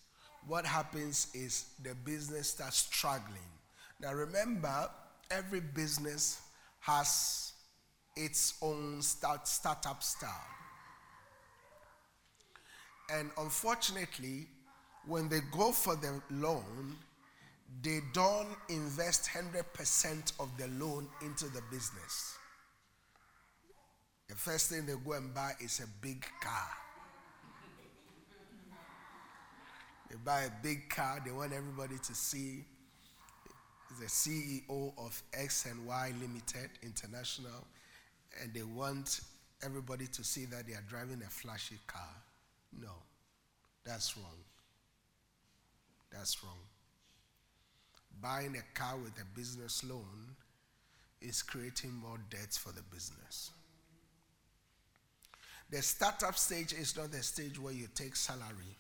what 0.47 0.65
happens 0.65 1.29
is 1.35 1.67
the 1.83 1.95
business 1.95 2.49
starts 2.51 2.79
struggling. 2.95 3.39
Now 4.01 4.13
remember, 4.13 4.89
every 5.31 5.61
business 5.61 6.41
has 6.81 7.53
its 8.17 8.55
own 8.63 9.03
start, 9.03 9.49
startup 9.49 10.03
style. 10.03 10.31
And 13.13 13.31
unfortunately, 13.39 14.47
when 15.07 15.29
they 15.29 15.41
go 15.51 15.73
for 15.73 15.97
the 15.97 16.21
loan, 16.31 16.97
they 17.81 18.01
don't 18.13 18.49
invest 18.69 19.29
100% 19.31 20.33
of 20.41 20.51
the 20.59 20.67
loan 20.85 21.09
into 21.23 21.47
the 21.47 21.63
business. 21.71 22.37
The 24.29 24.35
first 24.35 24.71
thing 24.71 24.87
they 24.87 24.95
go 25.05 25.13
and 25.13 25.33
buy 25.33 25.53
is 25.61 25.81
a 25.81 25.87
big 26.05 26.25
car. 26.41 26.69
They 30.11 30.17
buy 30.23 30.43
a 30.43 30.51
big 30.63 30.91
car, 30.91 31.23
they 31.25 31.33
want 31.33 31.53
everybody 31.53 31.97
to 31.99 32.15
see 32.15 32.65
the 33.99 34.07
CEO 34.07 34.93
of 34.99 35.23
X 35.33 35.67
and 35.67 35.87
Y 35.87 36.13
Limited 36.21 36.71
International, 36.83 37.67
and 38.43 38.53
they 38.55 38.63
want 38.63 39.21
everybody 39.65 40.07
to 40.09 40.25
see 40.25 40.45
that 40.47 40.67
they 40.67 40.75
are 40.75 40.85
driving 40.89 41.23
a 41.27 41.31
flashy 41.31 41.77
car. 41.87 42.09
No, 42.81 42.91
that's 43.85 44.17
wrong. 44.17 44.45
That's 46.11 46.43
wrong 46.45 46.57
buying 48.21 48.57
a 48.57 48.79
car 48.79 48.97
with 48.97 49.13
a 49.21 49.25
business 49.39 49.83
loan 49.85 50.35
is 51.21 51.43
creating 51.43 51.93
more 51.93 52.19
debts 52.31 52.59
for 52.59 52.71
the 52.73 52.83
business. 52.93 53.51
The 55.71 55.81
startup 55.81 56.37
stage 56.37 56.73
is 56.73 56.97
not 56.97 57.13
the 57.13 57.23
stage 57.23 57.59
where 57.59 57.73
you 57.73 57.87
take 57.95 58.17
salary. 58.17 58.77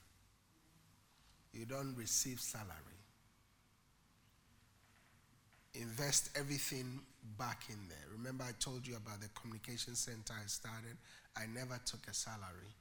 You 1.53 1.65
don't 1.65 1.95
receive 1.97 2.41
salary. 2.41 2.71
Invest 5.75 6.31
everything 6.37 7.01
back 7.39 7.63
in 7.71 7.77
there. 7.89 8.05
Remember, 8.15 8.45
I 8.45 8.53
told 8.61 8.87
you 8.87 8.97
about 8.97 9.21
the 9.21 9.29
communication 9.29 9.95
center 9.95 10.35
I 10.35 10.47
started? 10.47 10.99
I 11.35 11.45
never 11.55 11.81
took 11.87 12.07
a 12.11 12.15
salary, 12.15 12.75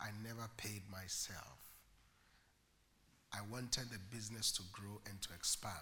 I 0.00 0.08
never 0.26 0.48
paid 0.56 0.82
myself. 0.90 1.67
I 3.38 3.40
wanted 3.52 3.84
the 3.92 3.98
business 4.14 4.50
to 4.52 4.62
grow 4.72 5.00
and 5.08 5.20
to 5.22 5.28
expand. 5.34 5.74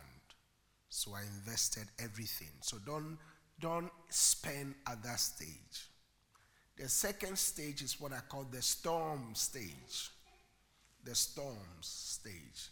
So 0.91 1.13
I 1.15 1.23
invested 1.39 1.85
everything. 2.03 2.51
So 2.61 2.77
don't, 2.85 3.17
don't 3.61 3.91
spend 4.11 4.75
at 4.91 5.03
that 5.05 5.21
stage. 5.21 5.89
The 6.77 6.89
second 6.89 7.39
stage 7.39 7.83
is 7.83 7.99
what 8.01 8.13
I 8.13 8.19
call 8.29 8.47
the 8.51 8.61
storm 8.61 9.31
stage. 9.35 10.11
The 11.05 11.15
storm 11.15 11.57
stage. 11.81 12.71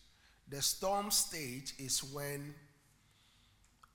The 0.49 0.61
storm 0.61 1.11
stage 1.11 1.73
is 1.79 2.03
when 2.13 2.55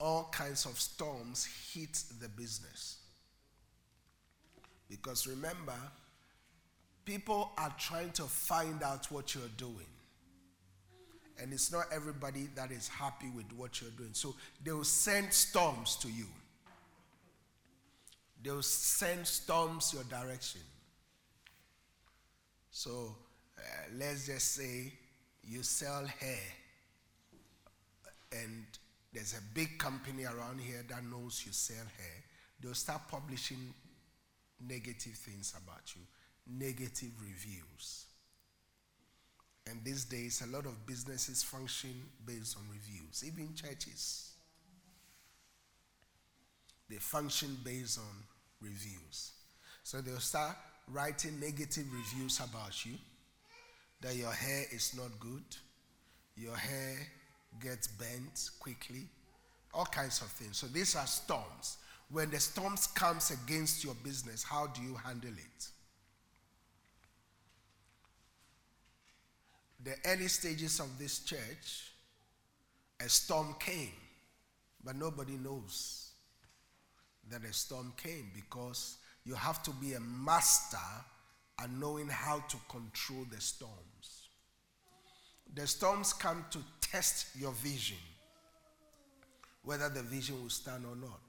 all 0.00 0.28
kinds 0.32 0.64
of 0.66 0.80
storms 0.80 1.46
hit 1.72 2.02
the 2.20 2.28
business. 2.28 2.96
Because 4.88 5.26
remember, 5.28 5.76
people 7.04 7.52
are 7.56 7.72
trying 7.78 8.10
to 8.12 8.22
find 8.22 8.82
out 8.82 9.06
what 9.12 9.34
you're 9.36 9.42
doing. 9.56 9.86
And 11.38 11.52
it's 11.52 11.70
not 11.70 11.86
everybody 11.92 12.48
that 12.54 12.70
is 12.70 12.88
happy 12.88 13.28
with 13.30 13.50
what 13.56 13.80
you're 13.80 13.90
doing. 13.90 14.10
So 14.12 14.34
they 14.64 14.72
will 14.72 14.84
send 14.84 15.32
storms 15.32 15.96
to 15.96 16.08
you, 16.08 16.26
they 18.42 18.50
will 18.50 18.62
send 18.62 19.26
storms 19.26 19.92
your 19.94 20.04
direction. 20.04 20.60
So 22.72 23.14
uh, 23.58 23.62
let's 23.98 24.26
just 24.26 24.52
say 24.54 24.92
you 25.44 25.62
sell 25.62 26.04
hair, 26.20 26.38
and 28.32 28.64
there's 29.12 29.34
a 29.34 29.54
big 29.54 29.78
company 29.78 30.24
around 30.24 30.60
here 30.60 30.84
that 30.88 31.04
knows 31.04 31.42
you 31.44 31.52
sell 31.52 31.76
hair. 31.98 32.24
They'll 32.62 32.74
start 32.74 33.02
publishing 33.10 33.74
negative 34.66 35.14
things 35.14 35.54
about 35.64 35.94
you, 35.94 36.02
negative 36.46 37.10
reviews. 37.20 38.04
And 39.70 39.82
these 39.84 40.04
days, 40.04 40.42
a 40.44 40.48
lot 40.48 40.66
of 40.66 40.84
businesses 40.84 41.42
function 41.44 41.94
based 42.26 42.56
on 42.56 42.64
reviews, 42.70 43.22
even 43.24 43.54
churches. 43.54 44.32
They 46.88 46.96
function 46.96 47.56
based 47.62 47.98
on 47.98 48.14
reviews. 48.60 49.30
So 49.84 50.00
they'll 50.00 50.18
start 50.18 50.56
writing 50.88 51.38
negative 51.38 51.86
reviews 51.92 52.40
about 52.40 52.84
you 52.84 52.94
that 54.00 54.16
your 54.16 54.32
hair 54.32 54.64
is 54.72 54.94
not 54.96 55.08
good, 55.20 55.44
your 56.36 56.56
hair 56.56 56.96
gets 57.62 57.86
bent 57.86 58.50
quickly, 58.58 59.06
all 59.72 59.84
kinds 59.86 60.20
of 60.22 60.28
things. 60.28 60.56
So 60.56 60.66
these 60.66 60.96
are 60.96 61.06
storms. 61.06 61.76
When 62.10 62.30
the 62.30 62.40
storms 62.40 62.88
comes 62.88 63.30
against 63.30 63.84
your 63.84 63.94
business, 64.02 64.42
how 64.42 64.68
do 64.68 64.82
you 64.82 64.94
handle 64.96 65.30
it? 65.30 65.68
the 69.84 69.94
early 70.06 70.28
stages 70.28 70.78
of 70.80 70.98
this 70.98 71.20
church, 71.20 71.92
a 73.04 73.08
storm 73.08 73.54
came, 73.58 73.92
but 74.84 74.96
nobody 74.96 75.34
knows 75.34 76.10
that 77.30 77.44
a 77.44 77.52
storm 77.52 77.92
came 77.96 78.30
because 78.34 78.98
you 79.24 79.34
have 79.34 79.62
to 79.62 79.70
be 79.72 79.94
a 79.94 80.00
master 80.00 80.78
at 81.62 81.70
knowing 81.72 82.08
how 82.08 82.40
to 82.48 82.56
control 82.68 83.24
the 83.32 83.40
storms. 83.40 84.28
The 85.54 85.66
storms 85.66 86.12
come 86.12 86.44
to 86.50 86.58
test 86.80 87.28
your 87.38 87.52
vision, 87.52 87.96
whether 89.64 89.88
the 89.88 90.02
vision 90.02 90.42
will 90.42 90.50
stand 90.50 90.84
or 90.84 90.96
not. 90.96 91.20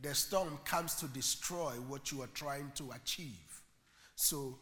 The 0.00 0.14
storm 0.14 0.58
comes 0.64 0.94
to 0.96 1.06
destroy 1.08 1.72
what 1.88 2.12
you 2.12 2.20
are 2.22 2.28
trying 2.28 2.72
to 2.74 2.90
achieve. 2.94 3.62
So 4.14 4.58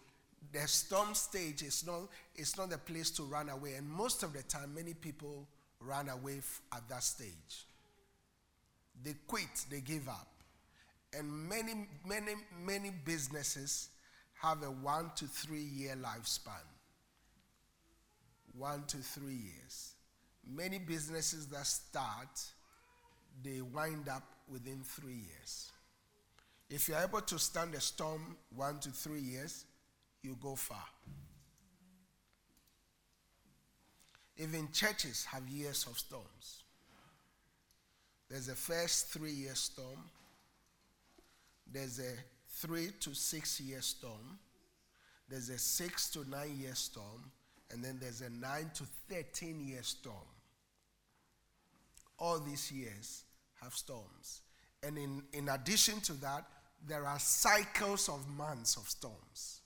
the 0.52 0.66
storm 0.68 1.14
stage 1.14 1.62
is 1.62 1.86
not, 1.86 2.00
it's 2.36 2.56
not 2.56 2.70
the 2.70 2.78
place 2.78 3.10
to 3.12 3.22
run 3.22 3.48
away. 3.48 3.74
And 3.74 3.88
most 3.88 4.22
of 4.22 4.32
the 4.32 4.42
time, 4.42 4.74
many 4.74 4.94
people 4.94 5.46
run 5.80 6.08
away 6.08 6.36
f- 6.38 6.60
at 6.74 6.88
that 6.88 7.02
stage. 7.02 7.66
They 9.02 9.14
quit, 9.26 9.66
they 9.70 9.80
give 9.80 10.08
up. 10.08 10.28
And 11.16 11.30
many, 11.48 11.86
many, 12.06 12.32
many 12.62 12.90
businesses 13.04 13.88
have 14.40 14.62
a 14.62 14.70
one 14.70 15.10
to 15.16 15.26
three 15.26 15.60
year 15.62 15.96
lifespan. 16.02 16.52
One 18.56 18.84
to 18.88 18.96
three 18.98 19.34
years. 19.56 19.92
Many 20.46 20.78
businesses 20.78 21.46
that 21.48 21.66
start, 21.66 22.40
they 23.42 23.60
wind 23.60 24.08
up 24.08 24.24
within 24.50 24.80
three 24.84 25.14
years. 25.28 25.70
If 26.70 26.88
you're 26.88 26.98
able 27.00 27.20
to 27.22 27.38
stand 27.38 27.74
a 27.74 27.80
storm 27.80 28.36
one 28.54 28.78
to 28.80 28.90
three 28.90 29.20
years, 29.20 29.64
you 30.24 30.36
go 30.42 30.56
far. 30.56 30.82
Even 34.36 34.68
churches 34.72 35.24
have 35.26 35.46
years 35.48 35.86
of 35.88 35.96
storms. 35.98 36.64
There's 38.28 38.48
a 38.48 38.54
first 38.54 39.08
three 39.08 39.30
year 39.30 39.54
storm, 39.54 40.02
there's 41.70 42.00
a 42.00 42.12
three 42.48 42.88
to 43.00 43.14
six 43.14 43.60
year 43.60 43.80
storm, 43.82 44.38
there's 45.28 45.50
a 45.50 45.58
six 45.58 46.08
to 46.10 46.28
nine 46.28 46.56
year 46.58 46.74
storm, 46.74 47.30
and 47.70 47.84
then 47.84 47.98
there's 48.00 48.22
a 48.22 48.30
nine 48.30 48.70
to 48.74 48.84
13 49.14 49.60
year 49.68 49.82
storm. 49.82 50.16
All 52.18 52.38
these 52.40 52.72
years 52.72 53.24
have 53.62 53.74
storms. 53.74 54.40
And 54.82 54.98
in, 54.98 55.22
in 55.32 55.48
addition 55.50 56.00
to 56.02 56.12
that, 56.14 56.44
there 56.88 57.06
are 57.06 57.18
cycles 57.20 58.08
of 58.08 58.26
months 58.28 58.76
of 58.76 58.88
storms. 58.88 59.60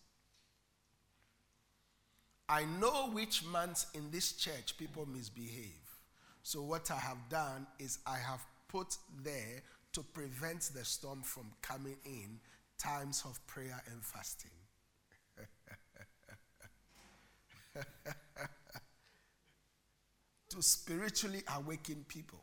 I 2.49 2.65
know 2.81 3.09
which 3.11 3.45
months 3.45 3.87
in 3.95 4.11
this 4.11 4.33
church 4.33 4.77
people 4.79 5.07
misbehave. 5.07 5.75
So, 6.43 6.63
what 6.63 6.91
I 6.91 6.99
have 6.99 7.19
done 7.29 7.67
is 7.79 7.99
I 8.07 8.17
have 8.17 8.41
put 8.69 8.97
there 9.23 9.61
to 9.93 10.03
prevent 10.03 10.63
the 10.75 10.85
storm 10.87 11.23
from 11.23 11.53
coming 11.61 11.97
in 12.07 12.41
times 12.79 13.23
of 13.27 13.45
prayer 13.47 13.79
and 13.91 14.03
fasting. 14.03 14.51
to 20.49 20.63
spiritually 20.63 21.43
awaken 21.55 22.05
people. 22.09 22.41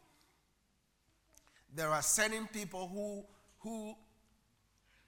There 1.76 1.90
are 1.90 2.02
certain 2.04 2.48
people 2.54 2.88
who, 2.94 3.26
who, 3.60 3.96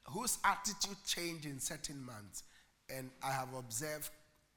whose 0.05 0.39
attitude 0.43 0.97
change 1.05 1.45
in 1.45 1.59
certain 1.59 2.03
months, 2.03 2.43
and 2.89 3.09
I 3.23 3.29
have 3.31 3.53
observed 3.53 4.09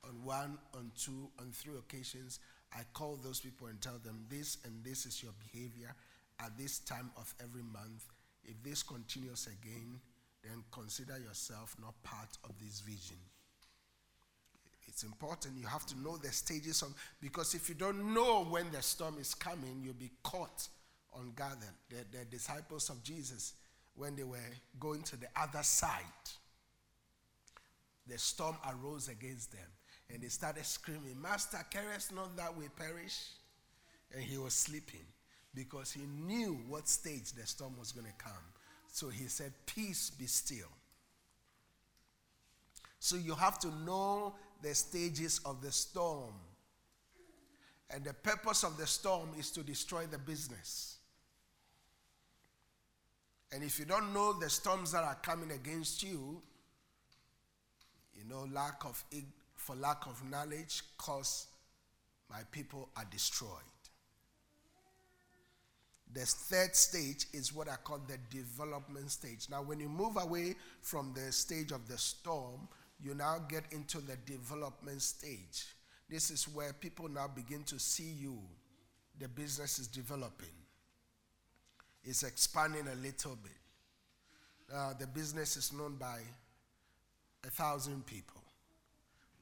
on 0.04 0.23
one, 0.25 0.59
on 0.75 0.90
two, 0.99 1.28
on 1.38 1.50
three 1.52 1.75
occasions, 1.76 2.40
I 2.73 2.83
call 2.95 3.16
those 3.23 3.40
people 3.40 3.66
and 3.66 3.80
tell 3.80 3.99
them 3.99 4.21
this 4.28 4.59
and 4.64 4.73
this 4.85 5.04
is 5.07 5.23
your 5.23 5.33
behavior 5.52 5.95
at 6.40 6.57
this 6.57 6.78
time 6.78 7.11
of 7.16 7.33
every 7.42 7.62
month. 7.62 8.09
If 8.45 8.62
this 8.62 8.83
continues 8.83 9.47
again, 9.47 10.00
then 10.42 10.64
consider 10.73 11.19
yourself 11.19 11.76
not 11.80 12.00
part 12.02 12.28
of 12.45 12.52
this 12.59 12.80
vision. 12.80 13.16
It's 14.88 15.02
important. 15.02 15.54
You 15.59 15.66
have 15.66 15.87
to 15.87 16.00
know 16.00 16.16
the 16.16 16.33
stages 16.33 16.83
of, 16.83 16.95
because 17.21 17.54
if 17.54 17.69
you 17.69 17.75
don't 17.75 18.14
know 18.14 18.45
when 18.45 18.71
the 18.73 18.83
storm 18.83 19.16
is 19.21 19.35
coming, 19.35 19.83
you'll 19.85 19.95
be 19.95 20.11
caught 20.23 20.66
ungathered. 21.16 21.75
The, 21.90 22.19
the 22.19 22.25
disciples 22.25 22.88
of 22.88 23.02
Jesus, 23.04 23.54
when 23.95 24.16
they 24.16 24.25
were 24.25 24.38
going 24.80 25.02
to 25.02 25.16
the 25.16 25.26
other 25.37 25.62
side, 25.62 26.02
the 28.09 28.19
storm 28.19 28.57
arose 28.69 29.09
against 29.09 29.52
them. 29.52 29.66
And 30.12 30.23
they 30.23 30.29
started 30.29 30.67
screaming, 30.67 31.21
Master, 31.21 31.64
carest 31.71 32.14
not 32.14 32.37
that 32.37 32.57
we 32.57 32.67
perish? 32.69 33.19
And 34.12 34.23
he 34.23 34.38
was 34.38 34.55
sleeping 34.55 35.05
because 35.55 35.93
he 35.93 36.02
knew 36.05 36.61
what 36.69 36.88
stage 36.88 37.33
the 37.33 37.47
storm 37.47 37.75
was 37.79 37.93
going 37.93 38.07
to 38.07 38.12
come. 38.19 38.33
So 38.88 39.09
he 39.09 39.26
said, 39.29 39.52
Peace 39.67 40.11
be 40.11 40.26
still. 40.26 40.69
So 42.99 43.17
you 43.17 43.35
have 43.35 43.59
to 43.61 43.69
know 43.85 44.35
the 44.62 44.75
stages 44.75 45.40
of 45.45 45.62
the 45.62 45.71
storm. 45.73 46.35
And 47.93 48.05
the 48.05 48.12
purpose 48.12 48.62
of 48.64 48.76
the 48.76 48.87
storm 48.87 49.31
is 49.38 49.50
to 49.52 49.62
destroy 49.62 50.07
the 50.07 50.19
business. 50.19 50.97
And 53.52 53.64
if 53.64 53.79
you 53.81 53.85
don't 53.85 54.12
know 54.12 54.33
the 54.33 54.49
storms 54.50 54.93
that 54.93 55.02
are 55.02 55.17
coming 55.23 55.50
against 55.50 56.02
you, 56.02 56.40
you 58.14 58.25
know, 58.29 58.47
lack 58.52 58.85
of 58.85 59.02
for 59.61 59.76
lack 59.76 60.07
of 60.07 60.23
knowledge, 60.31 60.83
cause 60.97 61.47
my 62.31 62.40
people 62.50 62.88
are 62.97 63.05
destroyed. 63.11 63.50
The 66.12 66.21
third 66.25 66.75
stage 66.75 67.26
is 67.33 67.55
what 67.55 67.69
I 67.69 67.76
call 67.85 68.00
the 68.09 68.19
development 68.37 69.11
stage. 69.11 69.49
Now, 69.50 69.62
when 69.62 69.79
you 69.79 69.88
move 69.88 70.17
away 70.17 70.55
from 70.81 71.12
the 71.14 71.31
stage 71.31 71.73
of 71.73 71.87
the 71.88 71.99
storm, 71.99 72.67
you 73.02 73.15
now 73.15 73.39
get 73.49 73.65
into 73.71 73.99
the 74.00 74.17
development 74.26 75.02
stage. 75.02 75.67
This 76.08 76.30
is 76.30 76.49
where 76.49 76.73
people 76.73 77.08
now 77.08 77.28
begin 77.32 77.63
to 77.65 77.78
see 77.78 78.13
you. 78.19 78.39
The 79.19 79.28
business 79.28 79.78
is 79.78 79.87
developing, 79.87 80.54
it's 82.02 82.23
expanding 82.23 82.89
a 82.91 82.95
little 82.97 83.37
bit. 83.37 83.52
Uh, 84.75 84.95
the 84.99 85.06
business 85.06 85.56
is 85.56 85.73
known 85.73 85.97
by 85.97 86.21
a 87.47 87.50
thousand 87.50 88.06
people. 88.06 88.40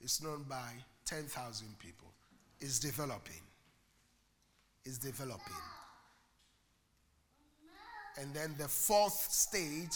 It's 0.00 0.22
known 0.22 0.44
by 0.48 0.70
10,000 1.04 1.66
people. 1.78 2.08
It's 2.60 2.78
developing. 2.78 3.40
It's 4.84 4.98
developing. 4.98 5.52
And 8.20 8.32
then 8.34 8.54
the 8.58 8.68
fourth 8.68 9.30
stage 9.30 9.94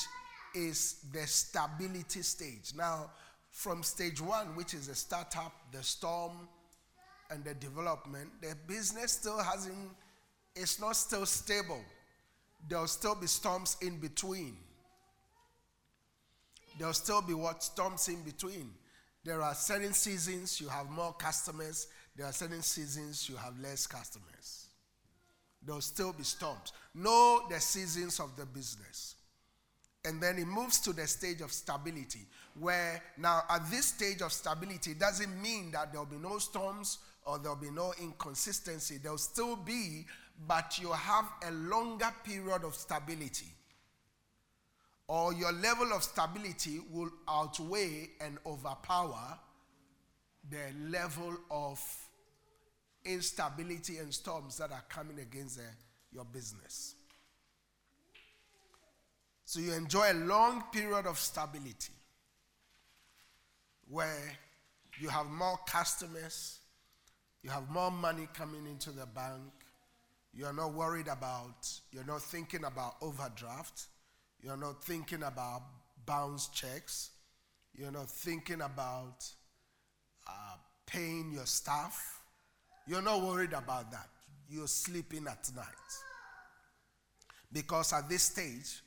is 0.55 0.97
the 1.13 1.27
stability 1.27 2.23
stage. 2.23 2.73
Now, 2.77 3.11
from 3.51 3.83
stage 3.83 4.21
one, 4.21 4.55
which 4.55 4.75
is 4.75 4.87
the 4.89 4.95
startup, 4.95 5.53
the 5.73 5.83
storm, 5.83 6.33
and 7.31 7.45
the 7.45 7.55
development, 7.55 8.31
the 8.41 8.55
business 8.67 9.13
still 9.13 9.43
hasn't, 9.43 9.89
it's 10.55 10.81
not 10.81 10.97
still 10.97 11.27
stable. 11.27 11.81
There'll 12.69 12.87
still 12.87 13.15
be 13.15 13.27
storms 13.27 13.77
in 13.81 13.99
between. 13.99 14.57
There'll 16.79 16.95
still 16.95 17.23
be 17.23 17.35
what? 17.35 17.63
Storms 17.63 18.09
in 18.09 18.23
between. 18.23 18.73
There 19.25 19.43
are 19.43 19.55
certain 19.55 19.93
seasons 19.93 20.61
you 20.61 20.69
have 20.69 20.91
more 20.91 21.13
customers, 21.15 21.87
there 22.17 22.27
are 22.27 22.33
certain 22.33 22.63
seasons 22.63 23.29
you 23.29 23.37
have 23.37 23.57
less 23.61 23.87
customers. 23.87 24.67
There'll 25.65 25.81
still 25.81 26.13
be 26.13 26.25
storms. 26.25 26.73
Know 26.95 27.45
the 27.49 27.61
seasons 27.61 28.19
of 28.19 28.35
the 28.37 28.45
business. 28.45 29.15
And 30.05 30.21
then 30.21 30.39
it 30.39 30.47
moves 30.47 30.81
to 30.81 30.93
the 30.93 31.07
stage 31.07 31.41
of 31.41 31.53
stability, 31.53 32.27
where 32.59 33.01
now 33.17 33.43
at 33.49 33.71
this 33.71 33.87
stage 33.87 34.21
of 34.23 34.33
stability 34.33 34.95
doesn't 34.95 35.41
mean 35.41 35.71
that 35.71 35.93
there'll 35.93 36.05
be 36.07 36.17
no 36.19 36.39
storms 36.39 36.99
or 37.25 37.39
there'll 37.39 37.55
be 37.57 37.71
no 37.71 37.95
inconsistency. 38.03 38.99
There'll 39.01 39.19
still 39.19 39.55
be, 39.55 40.05
but 40.49 40.81
you 40.81 40.91
have 40.91 41.27
a 41.47 41.53
longer 41.53 42.13
period 42.25 42.65
of 42.65 42.75
stability 42.75 43.47
or 45.13 45.35
your 45.35 45.53
level 45.53 45.93
of 45.93 46.03
stability 46.03 46.81
will 46.91 47.11
outweigh 47.29 48.09
and 48.23 48.39
overpower 48.47 49.39
the 50.49 50.73
level 50.89 51.37
of 51.51 51.79
instability 53.05 53.99
and 53.99 54.11
storms 54.15 54.57
that 54.57 54.73
are 54.73 54.83
coming 54.89 55.19
against 55.21 55.59
the, 55.59 55.65
uh, 55.65 55.67
your 56.15 56.25
business. 56.25 56.95
So 59.45 59.61
you 59.61 59.75
enjoy 59.75 60.13
a 60.13 60.15
long 60.15 60.65
period 60.73 61.05
of 61.07 61.19
stability 61.19 61.93
where 63.91 64.39
you 64.99 65.11
have 65.11 65.27
more 65.27 65.59
customers, 65.67 66.61
you 67.43 67.51
have 67.51 67.69
more 67.69 67.91
money 67.91 68.29
coming 68.33 68.65
into 68.67 68.91
the 68.93 69.05
bank, 69.05 69.43
you're 70.33 70.55
not 70.55 70.73
worried 70.73 71.09
about, 71.09 71.69
you're 71.93 72.07
not 72.07 72.23
thinking 72.23 72.65
about 72.65 72.95
overdraft 73.03 73.89
you're 74.43 74.57
not 74.57 74.83
thinking 74.83 75.23
about 75.23 75.63
bounce 76.05 76.49
checks. 76.49 77.11
You're 77.77 77.93
not 77.93 78.11
thinking 78.11 78.61
about 78.61 79.25
uh, 80.27 80.57
paying 80.85 81.31
your 81.33 81.47
staff. 81.47 82.21
You're 82.87 83.03
not 83.03 83.23
worried 83.23 83.53
about 83.53 83.91
that. 83.93 84.09
You're 84.51 84.67
sleeping 84.67 85.27
at 85.31 85.49
night. 85.55 85.67
Because 87.53 87.93
at 87.93 88.09
this 88.09 88.25
stage, 88.25 88.81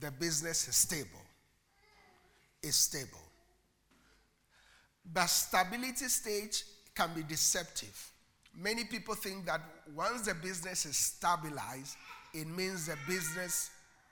the 0.00 0.10
business 0.10 0.68
is 0.68 0.76
stable. 0.76 1.06
It's 2.62 2.76
stable. 2.76 3.20
The 5.12 5.26
stability 5.26 6.06
stage 6.06 6.64
can 6.94 7.10
be 7.14 7.22
deceptive. 7.22 8.12
Many 8.56 8.84
people 8.84 9.14
think 9.14 9.46
that 9.46 9.60
once 9.94 10.22
the 10.22 10.34
business 10.34 10.86
is 10.86 10.96
stabilized, 10.96 11.96
it 12.32 12.46
means 12.46 12.86
the 12.86 12.96
business 13.06 13.70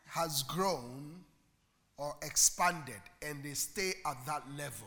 has 0.08 0.42
grown 0.44 1.20
or 1.96 2.14
expanded 2.22 3.00
and 3.22 3.42
they 3.44 3.54
stay 3.54 3.92
at 4.06 4.16
that 4.26 4.42
level. 4.56 4.86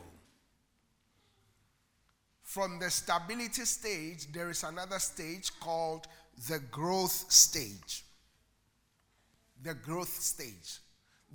From 2.41 2.79
the 2.79 2.89
stability 2.89 3.65
stage, 3.65 4.31
there 4.33 4.49
is 4.49 4.63
another 4.63 4.99
stage 4.99 5.51
called 5.59 6.07
the 6.49 6.59
growth 6.71 7.25
stage. 7.31 8.03
The 9.63 9.73
growth 9.73 10.19
stage. 10.21 10.79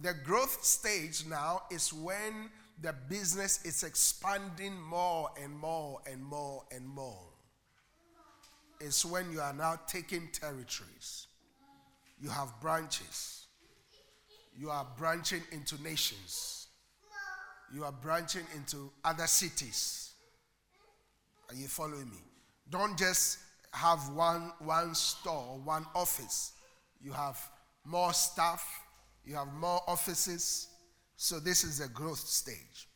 The 0.03 0.13
growth 0.25 0.63
stage 0.65 1.25
now 1.29 1.63
is 1.71 1.93
when 1.93 2.51
the 2.83 2.95
business 3.09 3.65
is 3.65 3.83
expanding 3.83 4.79
more 4.81 5.31
and 5.43 5.57
more 5.57 6.01
and 6.11 6.23
more 6.23 6.65
and 6.75 6.87
more. 6.87 7.29
It's 8.79 9.05
when 9.05 9.33
you 9.33 9.41
are 9.41 9.55
now 9.55 9.81
taking 9.87 10.29
territories, 10.33 11.29
you 12.21 12.29
have 12.29 12.53
branches 12.61 13.46
you 14.59 14.71
are 14.71 14.87
branching 14.97 15.43
into 15.53 15.81
nations. 15.83 16.69
You 17.75 17.85
are 17.85 17.93
branching 17.93 18.47
into 18.55 18.91
other 19.05 19.27
cities. 19.27 20.15
Are 21.51 21.55
you 21.55 21.69
following 21.69 22.09
me? 22.09 22.17
Don't 22.71 22.99
just 22.99 23.39
have 23.73 23.99
one, 24.11 24.53
one 24.61 24.95
store, 24.95 25.59
one 25.63 25.85
office. 25.95 26.53
You 27.03 27.13
have 27.13 27.39
more 27.85 28.15
staff, 28.15 28.67
you 29.27 29.35
have 29.35 29.53
more 29.53 29.81
offices. 29.87 30.69
So, 31.17 31.39
this 31.39 31.63
is 31.65 31.81
a 31.81 31.89
growth 31.89 32.19
stage. 32.19 32.89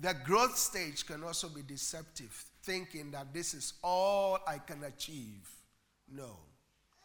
The 0.00 0.14
growth 0.24 0.56
stage 0.58 1.06
can 1.06 1.22
also 1.24 1.48
be 1.48 1.62
deceptive, 1.62 2.32
thinking 2.62 3.10
that 3.12 3.32
this 3.32 3.54
is 3.54 3.74
all 3.82 4.38
I 4.46 4.58
can 4.58 4.84
achieve. 4.84 5.48
No, 6.12 6.36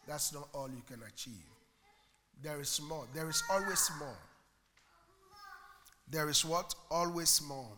that's 0.08 0.34
not 0.34 0.48
all 0.54 0.70
you 0.70 0.82
can 0.88 1.02
achieve. 1.08 1.46
There 2.42 2.60
is 2.62 2.80
more. 2.82 3.06
There 3.14 3.30
is 3.30 3.44
always 3.50 3.92
more. 4.00 4.18
There 6.10 6.30
is 6.30 6.46
what? 6.46 6.74
Always 6.90 7.42
more. 7.42 7.70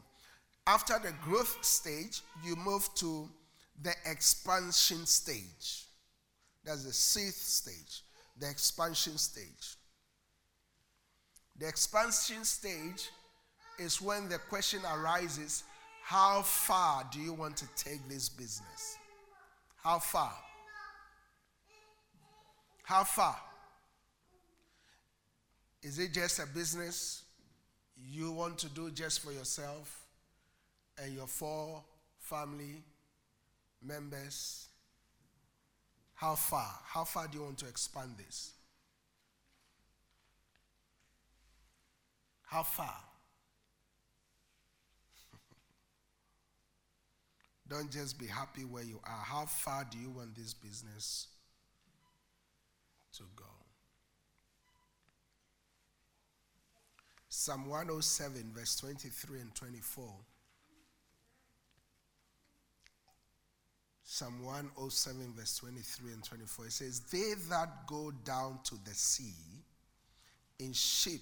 After 0.67 0.99
the 0.99 1.11
growth 1.23 1.63
stage, 1.65 2.21
you 2.45 2.55
move 2.55 2.87
to 2.95 3.29
the 3.81 3.93
expansion 4.05 5.05
stage. 5.05 5.85
That's 6.63 6.83
the 6.83 6.93
sixth 6.93 7.41
stage, 7.43 8.03
the 8.37 8.47
expansion 8.49 9.17
stage. 9.17 9.75
The 11.57 11.67
expansion 11.67 12.43
stage 12.45 13.09
is 13.79 13.99
when 14.01 14.29
the 14.29 14.37
question 14.37 14.81
arises 14.93 15.63
how 16.03 16.41
far 16.43 17.07
do 17.11 17.19
you 17.19 17.33
want 17.33 17.57
to 17.57 17.67
take 17.75 18.07
this 18.07 18.29
business? 18.29 18.97
How 19.83 19.99
far? 19.99 20.33
How 22.83 23.03
far? 23.03 23.37
Is 25.83 25.97
it 25.99 26.13
just 26.13 26.37
a 26.39 26.45
business 26.45 27.23
you 27.97 28.31
want 28.31 28.59
to 28.59 28.69
do 28.69 28.91
just 28.91 29.19
for 29.19 29.31
yourself 29.31 30.05
and 31.01 31.11
your 31.13 31.25
four 31.25 31.81
family 32.19 32.83
members? 33.83 34.67
How 36.13 36.35
far? 36.35 36.71
How 36.85 37.03
far 37.03 37.25
do 37.27 37.39
you 37.39 37.43
want 37.45 37.57
to 37.59 37.67
expand 37.67 38.11
this? 38.23 38.51
How 42.45 42.61
far? 42.61 42.95
Don't 47.67 47.89
just 47.89 48.19
be 48.19 48.27
happy 48.27 48.65
where 48.65 48.83
you 48.83 48.99
are. 49.03 49.23
How 49.23 49.45
far 49.45 49.83
do 49.89 49.97
you 49.97 50.09
want 50.11 50.35
this 50.35 50.53
business 50.53 51.25
to 53.17 53.23
go? 53.35 53.45
Psalm 57.33 57.65
107, 57.65 58.51
verse 58.53 58.75
23 58.75 59.39
and 59.39 59.55
24. 59.55 60.03
Psalm 64.03 64.43
107, 64.43 65.33
verse 65.37 65.55
23 65.59 66.11
and 66.11 66.23
24. 66.25 66.65
It 66.65 66.71
says, 66.73 66.99
They 66.99 67.31
that 67.49 67.87
go 67.87 68.11
down 68.25 68.59
to 68.65 68.75
the 68.83 68.93
sea 68.93 69.33
in 70.59 70.73
ship 70.73 71.21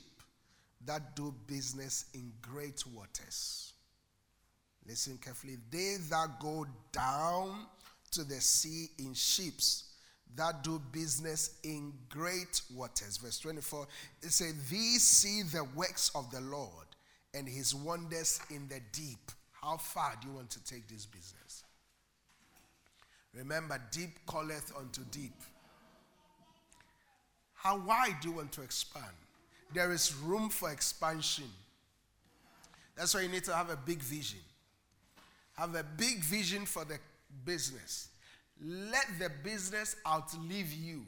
that 0.88 1.16
do 1.16 1.32
business 1.46 2.06
in 2.16 2.32
great 2.42 2.84
waters. 2.88 3.74
Listen 4.88 5.20
carefully. 5.24 5.58
They 5.72 5.98
that 6.10 6.40
go 6.40 6.66
down 6.92 7.68
to 8.14 8.24
the 8.24 8.42
sea 8.42 8.88
in 8.98 9.14
ships 9.14 9.89
that 10.36 10.64
do 10.64 10.82
business 10.92 11.60
in 11.64 11.94
great 12.10 12.62
waters. 12.76 13.18
Verse 13.18 13.40
24, 13.40 13.88
it 14.22 14.32
says, 14.32 14.54
These 14.70 15.04
see 15.04 15.42
the 15.44 15.66
works 15.76 16.12
of 16.16 16.30
the 16.32 16.42
Lord 16.42 16.86
and 17.34 17.48
his 17.48 17.74
wonders 17.76 18.40
in 18.50 18.68
the 18.68 18.80
deep. 18.92 19.32
How 19.62 19.78
far 19.78 20.14
do 20.22 20.28
you 20.30 20.34
want 20.36 20.50
to 20.52 20.64
take 20.64 20.88
this 20.88 21.06
business? 21.06 21.64
Remember, 23.36 23.80
deep 23.92 24.10
calleth 24.30 24.72
unto 24.80 25.02
deep. 25.12 25.34
How 27.54 27.78
wide 27.80 28.18
do 28.22 28.30
you 28.30 28.36
want 28.36 28.52
to 28.54 28.62
expand? 28.62 29.06
There 29.74 29.92
is 29.92 30.16
room 30.16 30.50
for 30.50 30.72
expansion. 30.72 31.44
That's 32.96 33.14
why 33.14 33.22
you 33.22 33.30
need 33.30 33.44
to 33.46 33.54
have 33.56 33.70
a 33.70 33.76
big 33.78 34.00
vision. 34.00 34.40
Have 35.58 35.76
a 35.76 35.84
big 35.84 36.24
vision 36.24 36.66
for 36.66 36.86
the 36.86 36.98
business 37.46 38.09
let 38.66 39.06
the 39.20 39.30
business 39.44 39.96
outlive 40.08 40.72
you. 40.74 41.06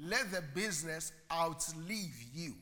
Let 0.00 0.30
the 0.32 0.42
business 0.54 1.12
outlive 1.32 2.14
you. 2.34 2.54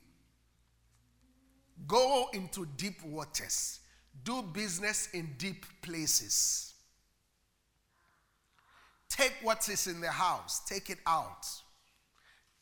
Go 1.87 2.29
into 2.33 2.67
deep 2.77 3.03
waters. 3.05 3.81
Do 4.23 4.43
business 4.43 5.09
in 5.13 5.35
deep 5.39 5.65
places. 5.81 6.75
Take 9.09 9.35
what 9.43 9.69
is 9.69 9.87
in 9.89 10.01
the 10.01 10.11
house, 10.11 10.61
take 10.69 10.91
it 10.91 10.99
out. 11.07 11.47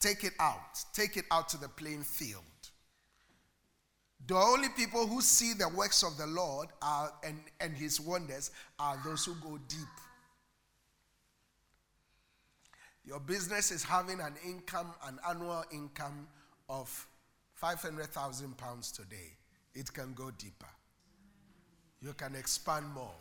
Take 0.00 0.24
it 0.24 0.32
out. 0.40 0.78
Take 0.94 1.16
it 1.18 1.26
out 1.30 1.50
to 1.50 1.58
the 1.60 1.68
playing 1.68 2.02
field. 2.04 2.42
The 4.26 4.34
only 4.36 4.68
people 4.70 5.06
who 5.06 5.20
see 5.22 5.52
the 5.54 5.68
works 5.68 6.02
of 6.02 6.16
the 6.16 6.26
Lord 6.26 6.68
are, 6.82 7.12
and, 7.24 7.38
and 7.60 7.76
his 7.76 8.00
wonders 8.00 8.50
are 8.78 8.98
those 9.04 9.24
who 9.24 9.34
go 9.36 9.58
deep. 9.68 9.78
Your 13.04 13.20
business 13.20 13.70
is 13.70 13.82
having 13.82 14.20
an 14.20 14.34
income, 14.46 14.92
an 15.06 15.18
annual 15.28 15.64
income 15.72 16.28
of 16.68 17.06
500,000 17.54 18.56
pounds 18.56 18.92
today. 18.92 19.34
It 19.74 19.92
can 19.92 20.12
go 20.14 20.30
deeper. 20.32 20.68
You 22.02 22.12
can 22.12 22.34
expand 22.34 22.86
more. 22.94 23.12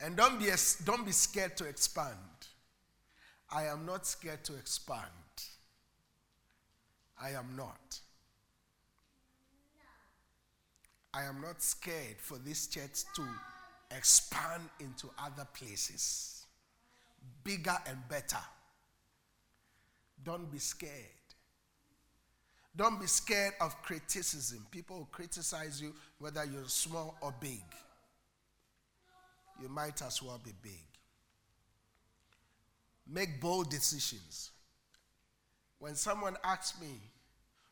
And 0.00 0.16
don't 0.16 0.38
be, 0.40 0.46
don't 0.84 1.04
be 1.06 1.12
scared 1.12 1.56
to 1.58 1.64
expand. 1.66 2.16
I 3.50 3.64
am 3.66 3.86
not 3.86 4.06
scared 4.06 4.42
to 4.44 4.54
expand. 4.56 5.10
I 7.22 7.30
am 7.30 7.54
not. 7.56 8.00
I 11.14 11.24
am 11.24 11.40
not 11.42 11.60
scared 11.62 12.16
for 12.18 12.38
this 12.38 12.66
church 12.68 13.02
to 13.16 13.26
expand 13.94 14.62
into 14.80 15.10
other 15.18 15.46
places, 15.52 16.46
bigger 17.44 17.76
and 17.86 17.98
better. 18.08 18.38
Don't 20.24 20.50
be 20.50 20.58
scared. 20.58 20.90
Don't 22.74 22.98
be 22.98 23.06
scared 23.06 23.52
of 23.60 23.74
criticism. 23.82 24.66
People 24.70 24.98
will 25.00 25.04
criticize 25.12 25.82
you 25.82 25.92
whether 26.18 26.44
you're 26.46 26.68
small 26.68 27.18
or 27.20 27.34
big. 27.38 27.62
You 29.60 29.68
might 29.68 30.00
as 30.00 30.22
well 30.22 30.40
be 30.42 30.52
big. 30.62 30.80
Make 33.06 33.38
bold 33.38 33.68
decisions. 33.68 34.50
When 35.78 35.94
someone 35.94 36.36
asks 36.42 36.80
me, 36.80 36.94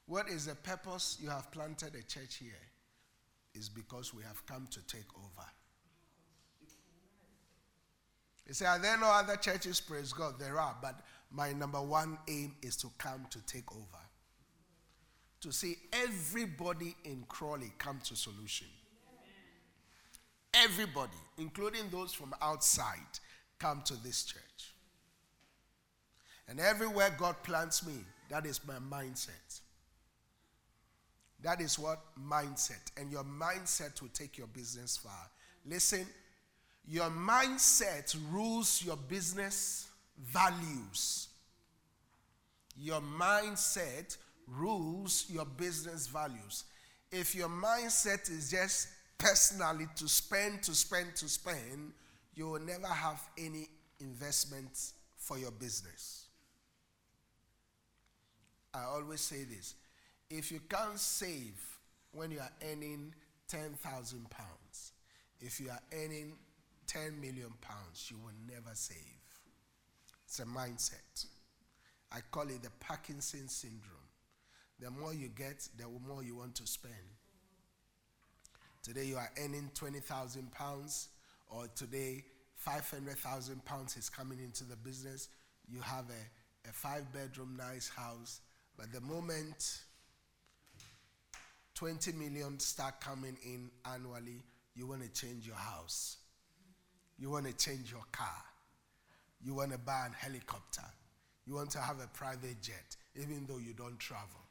What 0.04 0.28
is 0.28 0.44
the 0.44 0.54
purpose 0.56 1.16
you 1.22 1.30
have 1.30 1.50
planted 1.50 1.94
a 1.94 2.02
church 2.02 2.34
here? 2.34 2.50
is 3.54 3.68
because 3.68 4.14
we 4.14 4.22
have 4.22 4.44
come 4.46 4.66
to 4.70 4.80
take 4.82 5.06
over. 5.16 5.48
You 8.46 8.54
say, 8.54 8.66
Are 8.66 8.78
there 8.78 8.98
no 8.98 9.06
other 9.10 9.36
churches? 9.36 9.80
Praise 9.80 10.12
God, 10.12 10.34
there 10.38 10.58
are. 10.58 10.76
But 10.80 11.00
my 11.30 11.52
number 11.52 11.80
one 11.80 12.18
aim 12.28 12.54
is 12.62 12.76
to 12.78 12.88
come 12.98 13.26
to 13.30 13.40
take 13.46 13.70
over. 13.72 13.84
To 15.42 15.52
see 15.52 15.76
everybody 15.92 16.94
in 17.04 17.24
Crawley 17.28 17.72
come 17.78 18.00
to 18.04 18.16
solution. 18.16 18.66
Everybody, 20.52 21.16
including 21.38 21.84
those 21.90 22.12
from 22.12 22.34
outside, 22.42 22.98
come 23.58 23.82
to 23.82 23.94
this 24.02 24.24
church. 24.24 24.74
And 26.48 26.58
everywhere 26.58 27.14
God 27.16 27.36
plants 27.44 27.86
me, 27.86 27.94
that 28.28 28.44
is 28.44 28.60
my 28.66 28.74
mindset. 28.74 29.60
That 31.42 31.60
is 31.60 31.78
what 31.78 32.00
mindset. 32.22 32.82
And 32.96 33.10
your 33.10 33.24
mindset 33.24 34.00
will 34.02 34.08
take 34.10 34.36
your 34.38 34.46
business 34.46 34.96
far. 34.96 35.30
Listen, 35.66 36.06
your 36.86 37.08
mindset 37.10 38.14
rules 38.30 38.82
your 38.84 38.96
business 38.96 39.88
values. 40.18 41.28
Your 42.76 43.00
mindset 43.00 44.16
rules 44.46 45.26
your 45.28 45.44
business 45.46 46.06
values. 46.06 46.64
If 47.10 47.34
your 47.34 47.48
mindset 47.48 48.30
is 48.30 48.50
just 48.50 48.88
personally 49.18 49.86
to 49.96 50.08
spend, 50.08 50.62
to 50.64 50.74
spend, 50.74 51.14
to 51.16 51.28
spend, 51.28 51.92
you 52.34 52.48
will 52.50 52.60
never 52.60 52.86
have 52.86 53.20
any 53.38 53.68
investment 54.00 54.92
for 55.16 55.38
your 55.38 55.50
business. 55.50 56.26
I 58.72 58.84
always 58.84 59.20
say 59.20 59.44
this 59.44 59.74
if 60.30 60.52
you 60.52 60.60
can't 60.68 60.98
save 60.98 61.56
when 62.12 62.30
you 62.30 62.38
are 62.38 62.52
earning 62.70 63.12
10,000 63.48 64.30
pounds, 64.30 64.92
if 65.40 65.58
you 65.60 65.68
are 65.70 65.80
earning 65.92 66.34
10 66.86 67.20
million 67.20 67.52
pounds, 67.60 68.06
you 68.10 68.16
will 68.18 68.32
never 68.52 68.70
save. 68.74 68.96
It's 70.24 70.38
a 70.38 70.44
mindset. 70.44 71.26
I 72.12 72.20
call 72.30 72.44
it 72.48 72.62
the 72.62 72.70
Parkinson 72.78 73.48
syndrome. 73.48 73.96
The 74.78 74.90
more 74.90 75.12
you 75.12 75.28
get, 75.28 75.68
the 75.76 75.86
more 76.06 76.22
you 76.22 76.36
want 76.36 76.54
to 76.56 76.66
spend. 76.66 76.94
Today 78.84 79.06
you 79.06 79.16
are 79.16 79.30
earning 79.42 79.70
20,000 79.74 80.50
pounds, 80.52 81.08
or 81.48 81.66
today 81.74 82.24
500,000 82.54 83.64
pounds 83.64 83.96
is 83.96 84.08
coming 84.08 84.38
into 84.38 84.62
the 84.62 84.76
business. 84.76 85.28
You 85.68 85.80
have 85.80 86.04
a, 86.08 86.68
a 86.68 86.72
five 86.72 87.12
bedroom 87.12 87.56
nice 87.58 87.88
house, 87.88 88.40
but 88.76 88.92
the 88.92 89.00
moment 89.00 89.82
20 91.80 92.12
million 92.12 92.58
start 92.58 93.00
coming 93.00 93.34
in 93.42 93.70
annually, 93.90 94.42
you 94.76 94.86
want 94.86 95.02
to 95.02 95.08
change 95.18 95.46
your 95.46 95.56
house. 95.56 96.18
You 97.18 97.30
want 97.30 97.46
to 97.46 97.54
change 97.54 97.90
your 97.90 98.02
car. 98.12 98.42
You 99.42 99.54
want 99.54 99.72
to 99.72 99.78
buy 99.78 100.04
an 100.04 100.12
helicopter. 100.12 100.84
You 101.46 101.54
want 101.54 101.70
to 101.70 101.78
have 101.78 101.98
a 102.02 102.06
private 102.08 102.60
jet, 102.60 102.96
even 103.18 103.46
though 103.48 103.56
you 103.56 103.72
don't 103.72 103.98
travel. 103.98 104.42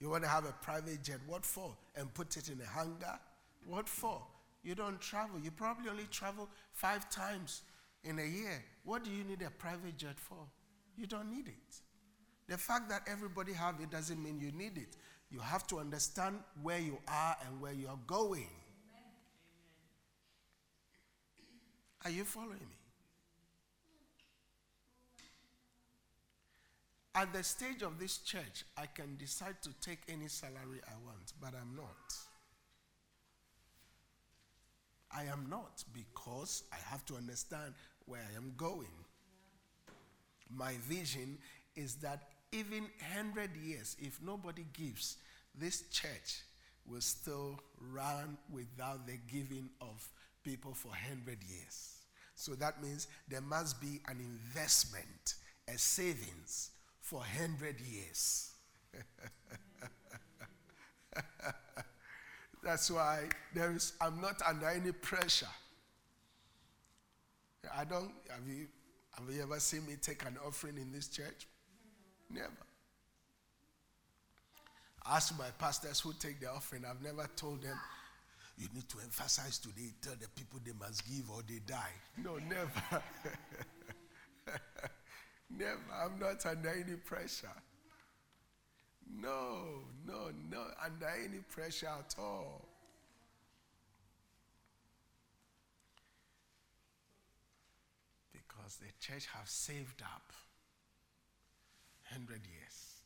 You 0.00 0.10
want 0.10 0.22
to 0.24 0.28
have 0.28 0.44
a 0.44 0.52
private 0.62 1.02
jet. 1.02 1.20
What 1.26 1.46
for? 1.46 1.74
And 1.96 2.12
put 2.12 2.36
it 2.36 2.50
in 2.50 2.60
a 2.60 2.78
hangar? 2.78 3.18
What 3.66 3.88
for? 3.88 4.20
You 4.62 4.74
don't 4.74 5.00
travel. 5.00 5.40
You 5.42 5.50
probably 5.50 5.88
only 5.88 6.08
travel 6.10 6.46
five 6.72 7.08
times 7.08 7.62
in 8.04 8.18
a 8.18 8.22
year. 8.22 8.62
What 8.84 9.02
do 9.02 9.10
you 9.10 9.24
need 9.24 9.40
a 9.40 9.50
private 9.50 9.96
jet 9.96 10.20
for? 10.20 10.44
You 10.94 11.06
don't 11.06 11.30
need 11.34 11.48
it. 11.48 11.80
The 12.48 12.58
fact 12.58 12.88
that 12.90 13.02
everybody 13.10 13.52
have 13.52 13.80
it 13.80 13.90
doesn't 13.90 14.22
mean 14.22 14.38
you 14.40 14.52
need 14.52 14.76
it. 14.76 14.96
You 15.30 15.40
have 15.40 15.66
to 15.68 15.78
understand 15.78 16.38
where 16.62 16.78
you 16.78 16.98
are 17.08 17.36
and 17.46 17.60
where 17.60 17.72
you 17.72 17.88
are 17.88 17.98
going. 18.06 18.50
Are 22.04 22.10
you 22.10 22.24
following 22.24 22.58
me? 22.58 22.76
At 27.16 27.32
the 27.32 27.42
stage 27.42 27.82
of 27.82 27.98
this 27.98 28.18
church, 28.18 28.64
I 28.76 28.86
can 28.86 29.16
decide 29.16 29.62
to 29.62 29.70
take 29.80 30.00
any 30.08 30.28
salary 30.28 30.80
I 30.86 30.94
want, 31.04 31.32
but 31.40 31.52
I'm 31.58 31.74
not. 31.76 32.14
I 35.16 35.22
am 35.32 35.46
not 35.48 35.84
because 35.94 36.64
I 36.72 36.76
have 36.90 37.06
to 37.06 37.14
understand 37.14 37.72
where 38.06 38.20
I 38.32 38.36
am 38.36 38.52
going. 38.56 38.90
My 40.50 40.74
vision 40.88 41.38
is 41.76 41.94
that 41.96 42.33
even 42.54 42.84
100 43.14 43.50
years, 43.56 43.96
if 43.98 44.20
nobody 44.24 44.64
gives, 44.72 45.16
this 45.58 45.82
church 45.90 46.42
will 46.86 47.00
still 47.00 47.58
run 47.92 48.36
without 48.52 49.04
the 49.06 49.18
giving 49.30 49.68
of 49.80 50.06
people 50.44 50.74
for 50.74 50.88
100 50.88 51.38
years. 51.44 51.94
So 52.36 52.52
that 52.54 52.82
means 52.82 53.06
there 53.28 53.40
must 53.40 53.80
be 53.80 54.00
an 54.08 54.18
investment, 54.20 55.34
a 55.68 55.78
savings 55.78 56.70
for 57.00 57.20
100 57.20 57.80
years. 57.80 58.50
That's 62.62 62.90
why 62.90 63.24
there 63.54 63.72
is, 63.74 63.92
I'm 64.00 64.20
not 64.20 64.40
under 64.46 64.68
any 64.68 64.92
pressure. 64.92 65.48
I 67.76 67.84
don't, 67.84 68.10
have 68.30 68.46
you, 68.46 68.66
have 69.18 69.28
you 69.34 69.42
ever 69.42 69.58
seen 69.60 69.84
me 69.86 69.94
take 70.00 70.24
an 70.24 70.36
offering 70.46 70.76
in 70.76 70.92
this 70.92 71.08
church? 71.08 71.46
Never. 72.30 72.50
Ask 75.06 75.36
my 75.38 75.48
pastors 75.58 76.00
who 76.00 76.12
take 76.18 76.40
the 76.40 76.50
offering, 76.50 76.84
I've 76.88 77.02
never 77.02 77.28
told 77.36 77.62
them, 77.62 77.78
you 78.56 78.68
need 78.74 78.88
to 78.88 78.98
emphasize 79.02 79.58
today, 79.58 79.90
tell 80.00 80.14
the 80.14 80.28
people 80.28 80.60
they 80.64 80.72
must 80.78 81.04
give 81.06 81.28
or 81.30 81.42
they 81.46 81.58
die. 81.66 81.90
No, 82.22 82.36
never. 82.38 82.80
never. 85.50 85.82
I'm 86.02 86.18
not 86.18 86.44
under 86.46 86.70
any 86.70 86.94
pressure. 86.96 87.48
No, 89.20 89.80
no, 90.06 90.30
no, 90.50 90.62
under 90.82 91.08
any 91.08 91.38
pressure 91.50 91.88
at 91.88 92.14
all. 92.18 92.64
Because 98.32 98.76
the 98.76 98.86
church 99.00 99.26
have 99.36 99.48
saved 99.48 100.00
up 100.00 100.32
100 102.14 102.40
years. 102.46 102.98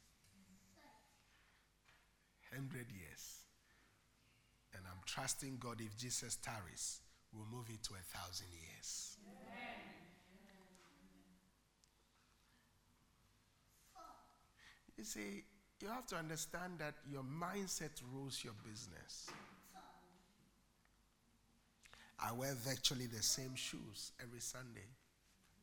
100 2.53 2.87
years. 2.93 3.41
And 4.75 4.83
I'm 4.87 5.01
trusting 5.07 5.57
God 5.59 5.81
if 5.81 5.97
Jesus 5.97 6.37
tarries, 6.37 7.01
we'll 7.33 7.47
move 7.51 7.67
it 7.73 7.83
to 7.85 7.95
a 7.95 8.19
thousand 8.19 8.49
years. 8.53 9.17
Amen. 9.27 9.77
You 14.99 15.05
see, 15.05 15.45
you 15.81 15.89
have 15.89 16.07
to 16.09 16.17
understand 16.17 16.75
that 16.81 16.95
your 17.11 17.23
mindset 17.23 17.91
rules 18.13 18.43
your 18.45 18.53
business. 18.69 19.29
I 22.23 22.33
wear 22.33 22.55
virtually 22.67 23.07
the 23.07 23.23
same 23.23 23.55
shoes 23.55 24.13
every 24.23 24.41
Sunday. 24.41 24.91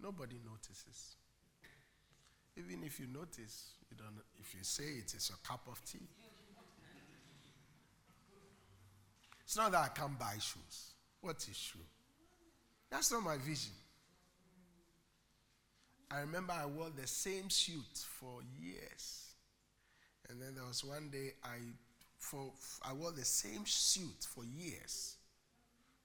Nobody 0.01 0.37
notices. 0.49 1.17
Even 2.57 2.83
if 2.83 2.99
you 3.01 3.07
notice, 3.07 3.71
you 3.91 3.97
don't, 3.97 4.15
if 4.39 4.53
you 4.55 4.63
say 4.63 4.83
it, 4.85 5.13
it's 5.13 5.29
a 5.29 5.47
cup 5.47 5.61
of 5.69 5.83
tea. 5.85 5.99
It's 9.43 9.57
not 9.57 9.71
that 9.73 9.83
I 9.83 9.87
can't 9.89 10.17
buy 10.17 10.35
shoes. 10.35 10.91
What 11.21 11.45
is 11.49 11.55
shoe? 11.57 11.79
That's 12.89 13.11
not 13.11 13.23
my 13.23 13.37
vision. 13.37 13.73
I 16.09 16.19
remember 16.19 16.53
I 16.53 16.65
wore 16.65 16.89
the 16.95 17.07
same 17.07 17.49
suit 17.49 18.03
for 18.19 18.39
years. 18.61 19.33
And 20.29 20.41
then 20.41 20.55
there 20.55 20.63
was 20.63 20.83
one 20.83 21.09
day 21.09 21.33
I 21.43 21.57
for 22.17 22.51
I 22.83 22.93
wore 22.93 23.11
the 23.11 23.25
same 23.25 23.65
suit 23.65 24.25
for 24.27 24.43
years. 24.45 25.15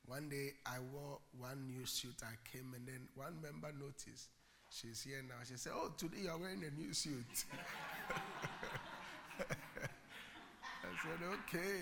One 0.07 0.29
day 0.29 0.55
I 0.67 0.77
wore 0.93 1.19
one 1.39 1.67
new 1.67 1.87
suit 1.87 2.15
I 2.23 2.35
came 2.51 2.73
and 2.75 2.87
then 2.87 3.09
one 3.15 3.41
member 3.43 3.71
noticed 3.79 4.29
She's 4.71 5.03
here 5.03 5.23
now. 5.27 5.35
She 5.47 5.57
said, 5.57 5.73
Oh, 5.75 5.91
today 5.97 6.23
you 6.23 6.31
are 6.31 6.39
wearing 6.39 6.63
a 6.65 6.71
new 6.81 6.93
suit. 6.93 7.45
I 9.41 10.89
said, 11.03 11.19
Okay, 11.25 11.79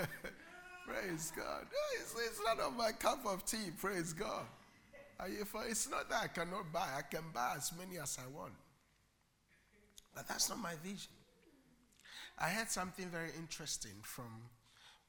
okay. 0.00 0.06
Praise 0.88 1.30
God. 1.36 1.66
It's, 2.00 2.14
it's 2.18 2.40
not 2.44 2.58
on 2.60 2.76
my 2.76 2.92
cup 2.92 3.24
of 3.26 3.44
tea. 3.44 3.70
Praise 3.78 4.12
God. 4.14 4.44
If 5.26 5.52
it's 5.68 5.88
not 5.88 6.08
that 6.08 6.22
I 6.22 6.26
cannot 6.28 6.72
buy. 6.72 6.88
I 6.96 7.02
can 7.02 7.24
buy 7.32 7.54
as 7.58 7.70
many 7.78 7.98
as 8.00 8.18
I 8.18 8.26
want. 8.34 8.52
But 10.14 10.26
that's 10.28 10.48
not 10.48 10.58
my 10.58 10.74
vision. 10.82 11.12
I 12.38 12.46
heard 12.48 12.70
something 12.70 13.06
very 13.08 13.30
interesting 13.38 13.92
from 14.02 14.30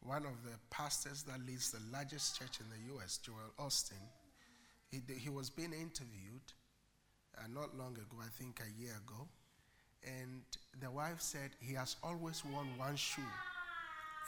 one 0.02 0.26
of 0.26 0.44
the 0.44 0.52
pastors 0.70 1.24
that 1.24 1.40
leads 1.48 1.72
the 1.72 1.80
largest 1.92 2.38
church 2.38 2.60
in 2.60 2.66
the 2.70 3.02
US, 3.02 3.18
Joel 3.18 3.54
Osteen 3.66 3.94
he, 4.94 5.02
he 5.16 5.30
was 5.30 5.50
being 5.50 5.74
interviewed 5.74 6.44
uh, 7.38 7.48
not 7.54 7.76
long 7.78 7.96
ago, 7.96 8.18
I 8.22 8.30
think 8.42 8.62
a 8.62 8.82
year 8.82 8.92
ago. 9.06 9.28
And 10.06 10.42
the 10.80 10.92
wife 10.92 11.20
said 11.20 11.52
he 11.60 11.74
has 11.74 11.96
always 12.04 12.44
worn 12.46 12.68
one 12.78 12.96
shoe 12.96 13.22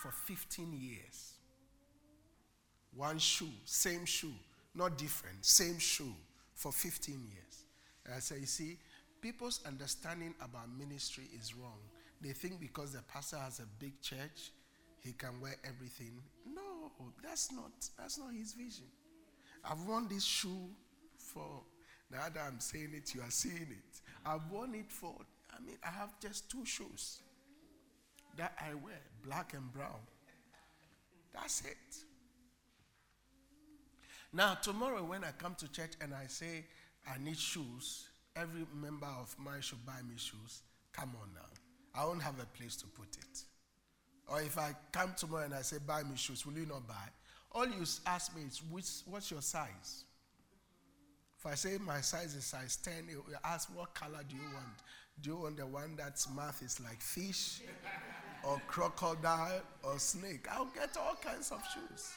for 0.01 0.10
15 0.12 0.73
years. 0.73 1.34
One 2.95 3.19
shoe, 3.19 3.49
same 3.65 4.06
shoe, 4.06 4.34
not 4.73 4.97
different, 4.97 5.45
same 5.45 5.78
shoe 5.78 6.15
for 6.54 6.71
15 6.71 7.15
years. 7.15 7.65
And 8.06 8.15
I 8.15 8.19
said, 8.19 8.39
You 8.39 8.45
see, 8.45 8.78
people's 9.21 9.60
understanding 9.67 10.34
about 10.41 10.69
ministry 10.78 11.25
is 11.38 11.54
wrong. 11.56 11.80
They 12.21 12.30
think 12.30 12.60
because 12.62 12.93
the 12.93 13.01
pastor 13.01 13.38
has 13.38 13.60
a 13.60 13.65
big 13.80 13.99
church, 14.01 14.54
he 15.04 15.12
can 15.12 15.41
wear 15.41 15.56
everything. 15.67 16.13
No, 16.51 16.62
that's 17.21 17.51
not 17.51 17.71
that's 17.99 18.17
not 18.17 18.32
his 18.34 18.54
vision. 18.54 18.86
I've 19.69 19.82
worn 19.88 20.08
this 20.08 20.23
shoe 20.23 20.69
for, 21.17 21.62
now 22.12 22.30
that 22.34 22.43
I'm 22.47 22.60
saying 22.60 22.91
it, 22.93 23.15
you 23.15 23.21
are 23.21 23.32
seeing 23.32 23.56
it. 23.71 24.01
I've 24.25 24.49
worn 24.51 24.75
it 24.75 24.91
for, 24.91 25.13
I 25.56 25.60
mean, 25.65 25.78
I 25.84 25.89
have 25.89 26.19
just 26.19 26.49
two 26.49 26.65
shoes 26.65 27.19
that 28.38 28.54
I 28.62 28.73
wear, 28.75 28.99
black 29.23 29.54
and 29.54 29.71
brown. 29.73 29.99
That's 31.34 31.62
it. 31.62 32.04
Now, 34.34 34.56
tomorrow 34.56 35.04
when 35.04 35.23
I 35.23 35.32
come 35.32 35.56
to 35.56 35.71
church 35.71 35.91
and 36.01 36.13
I 36.13 36.28
say 36.28 36.65
I 37.08 37.17
need 37.23 37.38
shoes, 37.38 38.08
every 38.36 38.65
member 38.73 39.08
of 39.19 39.34
mine 39.39 39.62
should 39.62 39.84
buy 39.86 40.01
me 40.08 40.15
shoes. 40.17 40.62
Come 40.91 41.12
on 41.21 41.30
now. 41.34 41.99
I 42.01 42.06
won't 42.06 42.21
have 42.21 42.39
a 42.41 42.45
place 42.58 42.75
to 42.78 42.88
put 42.88 43.08
it. 43.17 43.43
Or 44.28 44.41
if 44.41 44.58
I 44.58 44.75
come 44.91 45.13
tomorrow 45.17 45.45
and 45.45 45.54
I 45.54 45.62
say, 45.62 45.78
buy 45.86 46.04
me 46.04 46.15
shoes, 46.17 46.45
will 46.45 46.54
you 46.54 46.65
not 46.65 46.88
buy? 46.88 46.93
All 47.56 47.65
you 47.65 47.86
ask 48.06 48.36
me 48.36 48.41
is, 48.44 48.62
which, 48.70 48.89
what's 49.06 49.32
your 49.32 49.41
size? 49.41 50.04
If 51.39 51.46
I 51.46 51.56
say 51.56 51.78
my 51.78 52.02
size 52.02 52.36
is 52.36 52.44
size 52.44 52.76
10, 52.84 53.08
you 53.10 53.24
ask, 53.46 53.74
what 53.74 53.96
color 53.96 54.20
do 54.28 54.36
you 54.36 54.41
want? 54.54 54.65
Do 55.22 55.30
you 55.30 55.38
want 55.38 55.58
the 55.58 55.65
one 55.65 55.96
that's 55.96 56.30
mouth 56.32 56.62
is 56.62 56.82
like 56.82 57.00
fish 57.02 57.62
or 58.44 58.62
crocodile 58.68 59.62
or 59.84 59.98
snake? 60.00 60.48
I'll 60.52 60.65
get 60.65 60.98
all 60.98 61.15
kinds 61.15 61.52
of 61.54 61.62
shoes. 61.74 62.12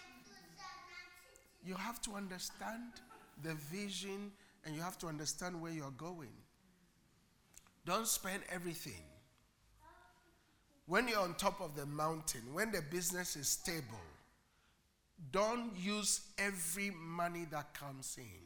You 1.65 1.75
have 1.75 2.03
to 2.03 2.13
understand 2.15 2.95
the 3.45 3.55
vision 3.55 4.33
and 4.65 4.75
you 4.75 4.83
have 4.83 4.99
to 4.99 5.07
understand 5.07 5.61
where 5.61 5.71
you're 5.71 5.93
going. 5.93 6.35
Don't 7.87 8.09
spend 8.09 8.43
everything. 8.53 9.05
When 10.87 11.07
you're 11.07 11.21
on 11.21 11.35
top 11.35 11.61
of 11.61 11.77
the 11.77 11.87
mountain, 11.87 12.43
when 12.53 12.73
the 12.73 12.83
business 12.91 13.37
is 13.37 13.47
stable, 13.47 14.01
don't 15.31 15.77
use 15.77 16.21
every 16.39 16.91
money 16.91 17.47
that 17.51 17.75
comes 17.75 18.17
in. 18.19 18.41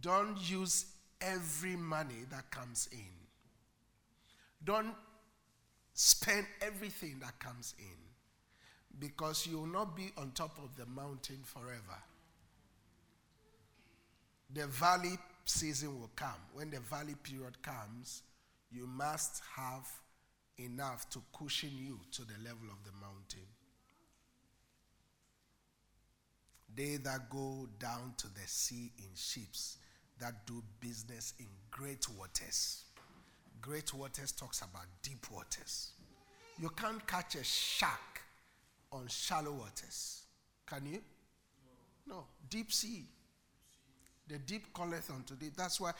Don't 0.00 0.38
use 0.50 0.86
every 1.20 1.76
money 1.76 2.24
that 2.30 2.50
comes 2.50 2.88
in. 2.92 2.98
Don't 4.64 4.94
spend 5.94 6.46
everything 6.60 7.18
that 7.20 7.38
comes 7.38 7.74
in 7.78 8.98
because 8.98 9.46
you 9.46 9.58
will 9.58 9.66
not 9.66 9.96
be 9.96 10.12
on 10.18 10.30
top 10.32 10.58
of 10.58 10.74
the 10.76 10.86
mountain 10.86 11.38
forever. 11.44 11.98
The 14.52 14.66
valley 14.66 15.16
season 15.44 15.98
will 15.98 16.10
come. 16.16 16.34
When 16.52 16.70
the 16.70 16.80
valley 16.80 17.14
period 17.22 17.60
comes, 17.62 18.22
you 18.70 18.86
must 18.86 19.42
have 19.54 19.86
enough 20.58 21.08
to 21.10 21.22
cushion 21.36 21.70
you 21.76 21.98
to 22.12 22.22
the 22.22 22.34
level 22.44 22.68
of 22.70 22.82
the 22.84 22.92
mountain. 23.00 23.40
They 26.74 26.96
that 26.98 27.30
go 27.30 27.68
down 27.78 28.14
to 28.18 28.28
the 28.28 28.46
sea 28.46 28.92
in 28.98 29.14
ships, 29.14 29.78
that 30.18 30.46
do 30.46 30.62
business 30.80 31.34
in 31.38 31.46
great 31.70 32.08
waters. 32.10 32.84
Great 33.60 33.92
waters 33.94 34.32
talks 34.32 34.60
about 34.62 34.86
deep 35.02 35.30
waters. 35.30 35.92
You 36.60 36.70
can't 36.70 37.06
catch 37.06 37.34
a 37.34 37.44
shark 37.44 38.22
on 38.92 39.06
shallow 39.08 39.52
waters. 39.52 40.22
Can 40.66 40.86
you? 40.86 41.02
No. 42.06 42.14
no. 42.14 42.24
Deep 42.50 42.72
sea. 42.72 43.04
The 44.28 44.38
deep 44.38 44.74
calleth 44.74 45.10
unto 45.10 45.36
thee. 45.36 45.50
That's 45.56 45.80
why 45.80 45.92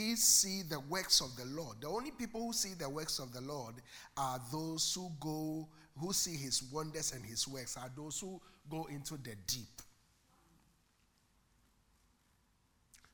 these 0.00 0.22
see 0.22 0.62
the 0.62 0.80
works 0.80 1.20
of 1.20 1.36
the 1.36 1.44
Lord. 1.46 1.76
The 1.82 1.88
only 1.88 2.10
people 2.10 2.40
who 2.46 2.52
see 2.52 2.72
the 2.74 2.88
works 2.88 3.18
of 3.18 3.32
the 3.32 3.42
Lord 3.42 3.74
are 4.16 4.40
those 4.50 4.94
who 4.94 5.10
go, 5.20 5.68
who 5.98 6.12
see 6.14 6.34
his 6.36 6.62
wonders 6.72 7.12
and 7.12 7.24
his 7.24 7.46
works, 7.46 7.76
are 7.76 7.90
those 7.94 8.18
who 8.20 8.40
go 8.70 8.86
into 8.90 9.18
the 9.18 9.34
deep. 9.46 9.66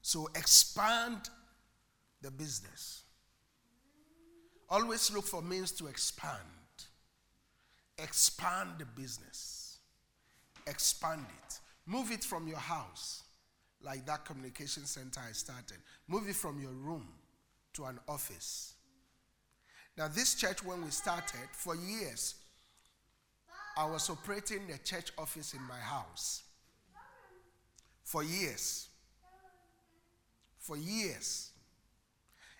So 0.02 0.28
expand 0.36 1.18
the 2.22 2.30
business. 2.30 3.02
Always 4.70 5.10
look 5.12 5.24
for 5.24 5.42
means 5.42 5.72
to 5.72 5.88
expand. 5.88 6.36
Expand 7.98 8.70
the 8.78 8.84
business. 8.84 9.78
Expand 10.68 11.26
it. 11.48 11.58
Move 11.86 12.12
it 12.12 12.22
from 12.22 12.46
your 12.46 12.58
house 12.58 13.24
like 13.84 14.04
that 14.06 14.24
communication 14.24 14.84
center 14.86 15.20
I 15.26 15.32
started. 15.32 15.78
Move 16.08 16.28
it 16.28 16.36
from 16.36 16.60
your 16.60 16.72
room 16.72 17.06
to 17.74 17.84
an 17.84 17.98
office. 18.08 18.74
Now, 19.96 20.08
this 20.08 20.34
church, 20.34 20.64
when 20.64 20.84
we 20.84 20.90
started, 20.90 21.40
for 21.52 21.74
years, 21.76 22.36
I 23.76 23.84
was 23.88 24.08
operating 24.10 24.62
a 24.72 24.78
church 24.78 25.12
office 25.18 25.54
in 25.54 25.62
my 25.64 25.78
house. 25.78 26.44
For 28.04 28.22
years. 28.24 28.88
For 30.58 30.76
years. 30.76 31.50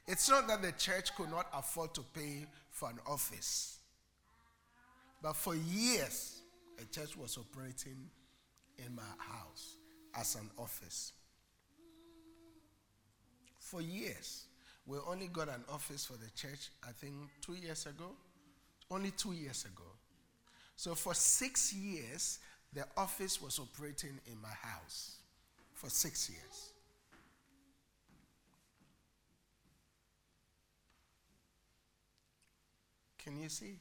It's 0.06 0.28
not 0.28 0.48
that 0.48 0.62
the 0.62 0.72
church 0.72 1.14
could 1.16 1.30
not 1.30 1.46
afford 1.52 1.94
to 1.94 2.02
pay 2.14 2.46
for 2.70 2.88
an 2.90 2.98
office, 3.06 3.78
but 5.22 5.34
for 5.36 5.54
years, 5.54 6.40
a 6.80 6.94
church 6.94 7.16
was 7.16 7.36
operating 7.36 7.96
in 8.78 8.94
my 8.94 9.02
house 9.18 9.77
as 10.14 10.34
an 10.36 10.48
office. 10.58 11.12
For 13.58 13.82
years, 13.82 14.44
we 14.86 14.96
only 15.06 15.28
got 15.28 15.48
an 15.48 15.64
office 15.70 16.06
for 16.06 16.14
the 16.14 16.30
church, 16.34 16.70
I 16.86 16.92
think 16.92 17.14
two 17.42 17.54
years 17.54 17.86
ago. 17.86 18.10
Only 18.90 19.10
two 19.10 19.32
years 19.32 19.66
ago. 19.66 19.82
So 20.76 20.94
for 20.94 21.12
six 21.12 21.74
years, 21.74 22.38
the 22.72 22.86
office 22.96 23.42
was 23.42 23.58
operating 23.58 24.18
in 24.26 24.40
my 24.40 24.48
house. 24.48 25.16
For 25.74 25.90
six 25.90 26.30
years. 26.30 26.72
Can 33.22 33.36
you 33.42 33.48
see? 33.50 33.74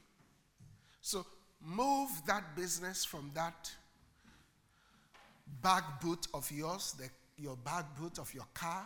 So 1.02 1.26
move 1.64 2.10
that 2.28 2.54
business 2.56 3.06
from 3.06 3.32
that 3.34 3.72
back 5.62 6.02
boot 6.02 6.28
of 6.34 6.50
yours, 6.52 6.96
the, 6.98 7.10
your 7.42 7.56
back 7.58 7.98
boot 8.00 8.20
of 8.20 8.34
your 8.34 8.48
car, 8.54 8.86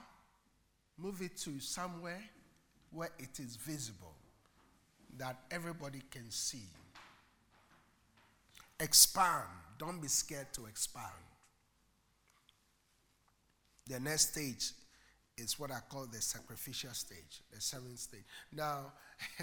move 0.98 1.22
it 1.22 1.38
to 1.38 1.60
somewhere 1.60 2.24
where 2.92 3.10
it 3.20 3.40
is 3.40 3.56
visible 3.56 4.16
that 5.18 5.38
everybody 5.50 6.02
can 6.10 6.30
see. 6.30 6.64
Expand. 8.80 9.48
Don't 9.78 10.02
be 10.02 10.08
scared 10.08 10.48
to 10.54 10.66
expand. 10.66 11.06
The 13.88 14.00
next 14.00 14.32
stage 14.34 14.72
is 15.38 15.60
what 15.60 15.72
I 15.72 15.80
call 15.90 16.06
the 16.06 16.22
sacrificial 16.22 16.94
stage, 16.94 17.42
the 17.54 17.60
seventh 17.62 18.00
stage. 18.00 18.22
Now, 18.54 18.92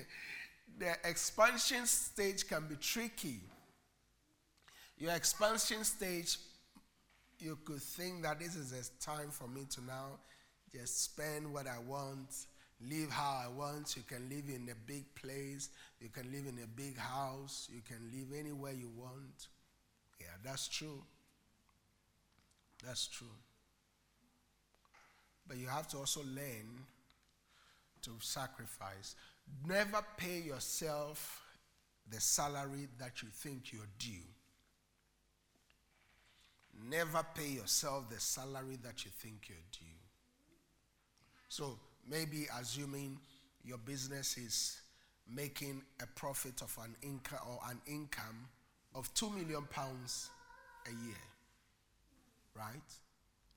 the 0.78 0.92
expansion 1.04 1.86
stage 1.86 2.46
can 2.46 2.66
be 2.68 2.76
tricky. 2.76 3.40
Your 4.96 5.12
expansion 5.14 5.84
stage 5.84 6.36
you 7.40 7.58
could 7.64 7.82
think 7.82 8.22
that 8.22 8.40
this 8.40 8.56
is 8.56 8.72
a 8.72 9.04
time 9.04 9.30
for 9.30 9.46
me 9.48 9.62
to 9.70 9.84
now 9.84 10.18
just 10.72 11.02
spend 11.04 11.52
what 11.52 11.66
I 11.66 11.78
want, 11.78 12.46
live 12.88 13.10
how 13.10 13.40
I 13.44 13.48
want. 13.48 13.96
You 13.96 14.02
can 14.06 14.28
live 14.28 14.44
in 14.48 14.68
a 14.70 14.74
big 14.86 15.14
place, 15.14 15.70
you 16.00 16.08
can 16.08 16.30
live 16.32 16.46
in 16.46 16.58
a 16.62 16.66
big 16.66 16.98
house, 16.98 17.68
you 17.72 17.80
can 17.86 18.10
live 18.12 18.38
anywhere 18.38 18.72
you 18.72 18.90
want. 18.96 19.48
Yeah, 20.20 20.26
that's 20.44 20.68
true. 20.68 21.02
That's 22.84 23.06
true. 23.06 23.26
But 25.46 25.56
you 25.58 25.68
have 25.68 25.88
to 25.88 25.98
also 25.98 26.20
learn 26.22 26.82
to 28.02 28.10
sacrifice. 28.20 29.14
Never 29.66 30.02
pay 30.16 30.40
yourself 30.40 31.42
the 32.10 32.20
salary 32.20 32.88
that 32.98 33.22
you 33.22 33.28
think 33.32 33.72
you're 33.72 33.88
due. 33.98 34.22
Never 36.90 37.24
pay 37.34 37.48
yourself 37.48 38.08
the 38.08 38.20
salary 38.20 38.78
that 38.84 39.04
you 39.04 39.10
think 39.10 39.46
you're 39.48 39.58
due. 39.72 39.92
So 41.48 41.78
maybe 42.08 42.46
assuming 42.60 43.18
your 43.64 43.78
business 43.78 44.38
is 44.38 44.80
making 45.30 45.82
a 46.02 46.06
profit 46.06 46.62
of 46.62 46.76
an 46.82 46.94
income 47.02 47.38
or 47.48 47.58
an 47.68 47.80
income 47.86 48.48
of 48.94 49.12
2 49.14 49.28
million 49.30 49.64
pounds 49.70 50.30
a 50.86 50.90
year. 51.04 51.16
Right? 52.56 52.80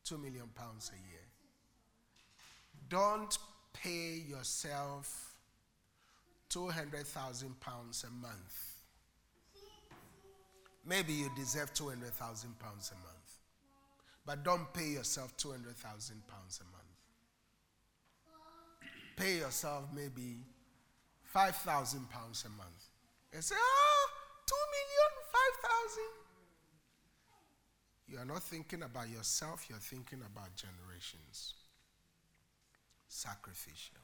2 0.06 0.18
million 0.18 0.48
pounds 0.56 0.92
a 0.94 1.00
year. 1.12 1.22
Don't 2.90 3.38
pay 3.74 4.22
yourself 4.28 5.36
200,000 6.50 7.58
pounds 7.62 8.04
a 8.06 8.10
month 8.12 8.71
Maybe 10.86 11.14
you 11.14 11.30
deserve 11.36 11.74
200,000 11.74 12.60
pounds 12.60 12.92
a 12.92 12.96
month. 12.96 13.18
But 14.26 14.44
don't 14.44 14.72
pay 14.74 14.88
yourself 14.88 15.36
200,000 15.38 16.28
pounds 16.28 16.62
a 16.62 16.66
month. 16.66 16.82
Pay 19.16 19.38
yourself 19.40 19.86
maybe 19.94 20.38
5,000 21.24 22.10
pounds 22.10 22.44
a 22.46 22.50
month. 22.50 22.90
And 23.34 23.44
say, 23.44 23.56
ah, 23.58 23.60
oh, 23.60 24.10
2 28.10 28.14
million, 28.14 28.14
5,000. 28.14 28.14
You 28.14 28.18
are 28.18 28.26
not 28.34 28.44
thinking 28.44 28.84
about 28.84 29.10
yourself, 29.10 29.68
you're 29.70 29.78
thinking 29.78 30.20
about 30.26 30.50
generations. 30.56 31.54
Sacrificial. 33.08 33.98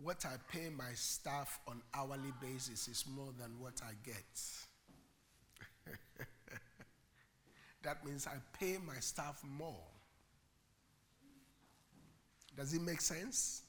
what 0.00 0.24
I 0.24 0.36
pay 0.50 0.68
my 0.76 0.92
staff 0.94 1.58
on 1.66 1.82
hourly 1.92 2.32
basis 2.40 2.86
is 2.88 3.04
more 3.14 3.32
than 3.38 3.50
what 3.58 3.80
I 3.84 3.92
get. 4.08 4.26
that 7.82 8.04
means 8.04 8.26
I 8.26 8.36
pay 8.56 8.76
my 8.86 8.96
staff 9.00 9.40
more. 9.44 9.86
Does 12.56 12.74
it 12.74 12.82
make 12.82 13.00
sense? 13.00 13.62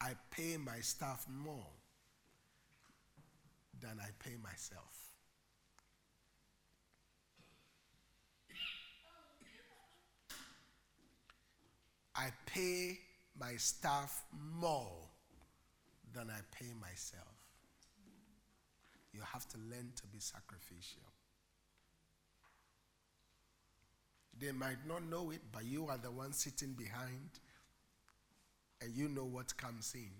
I 0.00 0.12
pay 0.30 0.56
my 0.56 0.78
staff 0.80 1.26
more 1.30 1.66
than 3.80 3.98
I 4.00 4.08
pay 4.18 4.34
myself. 4.42 4.82
I 12.16 12.26
pay 12.46 12.98
my 13.38 13.56
staff 13.56 14.22
more 14.60 14.92
than 16.14 16.30
I 16.30 16.40
pay 16.56 16.72
myself. 16.80 17.34
You 19.12 19.20
have 19.32 19.46
to 19.48 19.58
learn 19.58 19.92
to 19.96 20.06
be 20.06 20.18
sacrificial. 20.18 21.02
They 24.38 24.52
might 24.52 24.86
not 24.86 25.04
know 25.04 25.30
it, 25.30 25.40
but 25.52 25.64
you 25.64 25.86
are 25.88 25.98
the 25.98 26.10
one 26.10 26.32
sitting 26.32 26.72
behind 26.72 27.28
and 28.80 28.94
you 28.94 29.08
know 29.08 29.24
what 29.24 29.56
comes 29.56 29.94
in. 29.94 30.10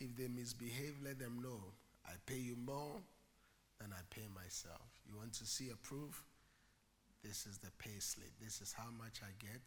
If 0.00 0.16
they 0.16 0.28
misbehave, 0.28 0.96
let 1.04 1.18
them 1.18 1.40
know 1.42 1.60
I 2.06 2.12
pay 2.26 2.38
you 2.38 2.56
more 2.56 2.96
than 3.80 3.92
I 3.92 4.00
pay 4.10 4.26
myself. 4.34 4.80
You 5.06 5.16
want 5.16 5.32
to 5.34 5.46
see 5.46 5.68
a 5.70 5.76
proof? 5.76 6.22
This 7.22 7.46
is 7.46 7.58
the 7.58 7.70
pay 7.78 7.98
slate. 8.00 8.32
This 8.42 8.60
is 8.60 8.72
how 8.76 8.88
much 8.98 9.20
I 9.22 9.30
get. 9.38 9.60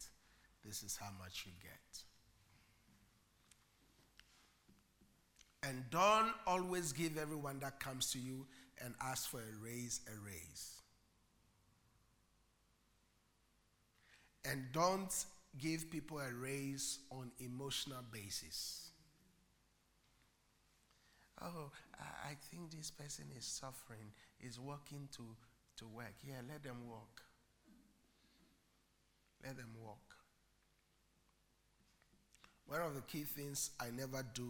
This 0.64 0.82
is 0.82 0.96
how 1.00 1.10
much 1.22 1.44
you 1.46 1.52
get. 1.62 2.02
And 5.66 5.82
don't 5.90 6.32
always 6.46 6.92
give 6.92 7.18
everyone 7.18 7.58
that 7.60 7.80
comes 7.80 8.12
to 8.12 8.18
you 8.20 8.46
and 8.84 8.94
ask 9.00 9.28
for 9.28 9.38
a 9.40 9.64
raise 9.64 10.00
a 10.06 10.12
raise. 10.24 10.74
And 14.44 14.62
don't 14.72 15.12
give 15.58 15.90
people 15.90 16.18
a 16.20 16.30
raise 16.32 17.00
on 17.10 17.32
emotional 17.40 18.00
basis. 18.12 18.90
Oh, 21.42 21.72
I 21.98 22.34
think 22.50 22.70
this 22.76 22.90
person 22.92 23.24
is 23.36 23.44
suffering, 23.44 24.12
is 24.40 24.60
walking 24.60 25.08
to, 25.16 25.22
to 25.78 25.86
work. 25.88 26.14
Yeah, 26.26 26.34
let 26.48 26.62
them 26.62 26.76
walk. 26.88 27.22
Let 29.44 29.56
them 29.56 29.70
walk. 29.82 29.98
One 32.68 32.82
of 32.82 32.94
the 32.94 33.02
key 33.02 33.22
things 33.24 33.70
I 33.80 33.90
never 33.90 34.24
do 34.32 34.48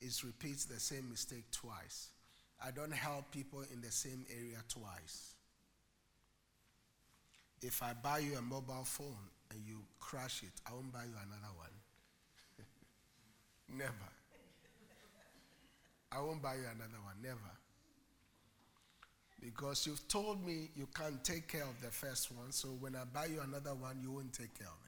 is 0.00 0.24
repeat 0.24 0.56
the 0.72 0.80
same 0.80 1.04
mistake 1.10 1.44
twice. 1.52 2.08
I 2.64 2.70
don't 2.70 2.92
help 2.94 3.30
people 3.30 3.62
in 3.72 3.80
the 3.82 3.90
same 3.90 4.24
area 4.34 4.58
twice. 4.68 5.34
If 7.62 7.82
I 7.82 7.92
buy 7.94 8.20
you 8.20 8.36
a 8.38 8.42
mobile 8.42 8.84
phone 8.84 9.26
and 9.50 9.60
you 9.66 9.76
crash 9.98 10.42
it, 10.44 10.52
I 10.68 10.72
won't 10.72 10.90
buy 10.92 11.02
you 11.02 11.14
another 11.26 11.52
one. 11.56 11.74
never. 13.80 14.12
I 16.12 16.20
won't 16.20 16.42
buy 16.42 16.54
you 16.54 16.62
another 16.62 16.98
one, 17.04 17.16
never. 17.22 17.52
Because 19.42 19.86
you've 19.86 20.06
told 20.08 20.44
me 20.44 20.70
you 20.76 20.88
can't 20.94 21.22
take 21.24 21.46
care 21.48 21.62
of 21.62 21.80
the 21.82 21.88
first 21.90 22.32
one, 22.32 22.50
so 22.52 22.68
when 22.68 22.96
I 22.96 23.04
buy 23.04 23.26
you 23.26 23.40
another 23.40 23.74
one, 23.74 23.98
you 24.02 24.10
won't 24.10 24.32
take 24.32 24.58
care 24.58 24.66
of 24.66 24.79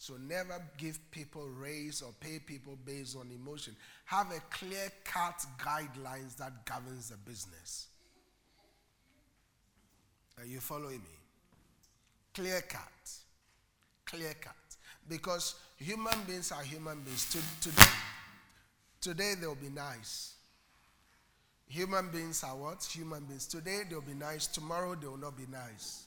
so 0.00 0.14
never 0.14 0.64
give 0.78 0.98
people 1.10 1.46
raise 1.58 2.00
or 2.00 2.10
pay 2.20 2.38
people 2.38 2.78
based 2.86 3.18
on 3.18 3.30
emotion. 3.30 3.76
Have 4.06 4.28
a 4.30 4.40
clear 4.50 4.88
cut 5.04 5.34
guidelines 5.58 6.36
that 6.38 6.64
governs 6.64 7.10
the 7.10 7.18
business. 7.18 7.86
Are 10.38 10.46
you 10.46 10.58
following 10.60 11.00
me? 11.00 11.18
Clear 12.32 12.62
cut. 12.62 13.10
Clear 14.06 14.32
cut. 14.40 14.54
Because 15.06 15.56
human 15.76 16.18
beings 16.26 16.50
are 16.50 16.62
human 16.62 17.02
beings. 17.02 17.30
Today, 17.60 17.82
today 19.02 19.34
they'll 19.38 19.54
be 19.54 19.68
nice. 19.68 20.32
Human 21.68 22.08
beings 22.08 22.42
are 22.42 22.56
what? 22.56 22.82
Human 22.84 23.24
beings. 23.26 23.46
Today 23.46 23.80
they'll 23.90 24.00
be 24.00 24.14
nice. 24.14 24.46
Tomorrow 24.46 24.94
they 24.94 25.08
will 25.08 25.18
not 25.18 25.36
be 25.36 25.44
nice. 25.52 26.04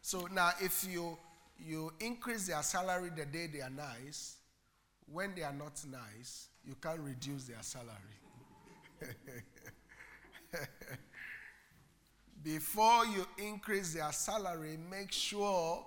So 0.00 0.30
now 0.32 0.52
if 0.62 0.86
you 0.90 1.18
you 1.58 1.92
increase 2.00 2.46
their 2.48 2.62
salary 2.62 3.10
the 3.14 3.26
day 3.26 3.46
they 3.48 3.60
are 3.62 3.70
nice. 3.70 4.34
When 5.10 5.34
they 5.34 5.42
are 5.42 5.52
not 5.54 5.82
nice, 5.90 6.48
you 6.64 6.74
can't 6.80 7.00
reduce 7.00 7.42
their 7.44 7.62
salary. 7.62 7.92
Before 12.42 13.04
you 13.06 13.26
increase 13.38 13.94
their 13.94 14.12
salary, 14.12 14.76
make 14.90 15.12
sure 15.12 15.84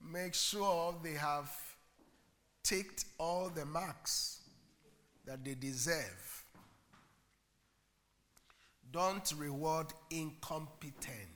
make 0.00 0.34
sure 0.34 0.94
they 1.02 1.14
have 1.14 1.50
ticked 2.62 3.06
all 3.18 3.48
the 3.48 3.64
marks 3.64 4.42
that 5.24 5.42
they 5.44 5.54
deserve. 5.54 6.44
Don't 8.92 9.32
reward 9.38 9.86
incompetence. 10.10 11.35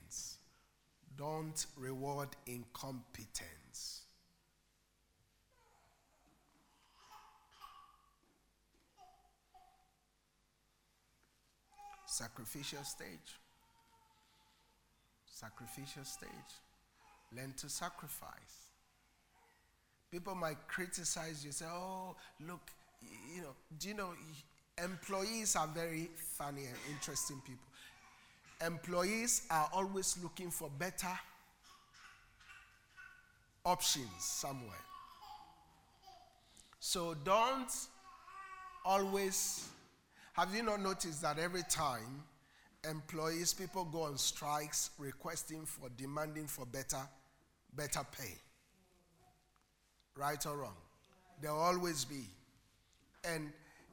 Don't 1.21 1.67
reward 1.77 2.29
incompetence. 2.47 4.01
Sacrificial 12.07 12.83
stage. 12.83 13.07
Sacrificial 15.27 16.03
stage. 16.05 16.29
Learn 17.37 17.53
to 17.57 17.69
sacrifice. 17.69 18.71
People 20.09 20.33
might 20.33 20.67
criticize 20.67 21.45
you, 21.45 21.51
say, 21.51 21.65
oh, 21.69 22.15
look, 22.47 22.61
you 23.35 23.41
know, 23.43 23.53
do 23.79 23.87
you 23.89 23.93
know, 23.93 24.09
employees 24.83 25.55
are 25.55 25.67
very 25.67 26.09
funny 26.15 26.61
and 26.65 26.77
interesting 26.91 27.39
people 27.45 27.61
employees 28.65 29.43
are 29.49 29.69
always 29.73 30.17
looking 30.21 30.49
for 30.51 30.69
better 30.77 31.11
options 33.65 34.07
somewhere. 34.19 34.77
So 36.79 37.13
don't 37.23 37.69
always, 38.85 39.67
have 40.33 40.53
you 40.55 40.63
not 40.63 40.81
noticed 40.81 41.21
that 41.21 41.37
every 41.37 41.63
time 41.69 42.23
employees, 42.89 43.53
people 43.53 43.85
go 43.85 44.03
on 44.03 44.17
strikes 44.17 44.91
requesting 44.97 45.65
for, 45.65 45.89
demanding 45.97 46.47
for 46.47 46.65
better, 46.65 46.97
better 47.75 48.01
pay? 48.19 48.33
Right 50.15 50.43
or 50.45 50.57
wrong? 50.57 50.75
There'll 51.41 51.59
always 51.59 52.03
be. 52.05 52.21
And 53.23 53.51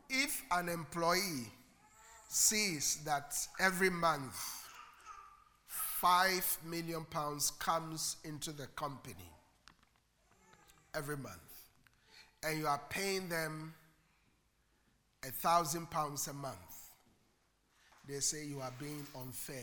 if 0.08 0.42
an 0.50 0.68
employee 0.70 1.48
sees 2.28 3.00
that 3.06 3.34
every 3.58 3.88
month 3.88 4.66
5 5.66 6.58
million 6.66 7.04
pounds 7.10 7.50
comes 7.52 8.16
into 8.22 8.52
the 8.52 8.66
company 8.68 9.32
every 10.94 11.16
month 11.16 11.40
and 12.46 12.58
you 12.58 12.66
are 12.66 12.80
paying 12.90 13.30
them 13.30 13.72
a 15.26 15.30
thousand 15.30 15.88
pounds 15.90 16.28
a 16.28 16.32
month 16.34 16.90
they 18.06 18.20
say 18.20 18.44
you 18.44 18.60
are 18.60 18.74
being 18.78 19.04
unfair 19.22 19.56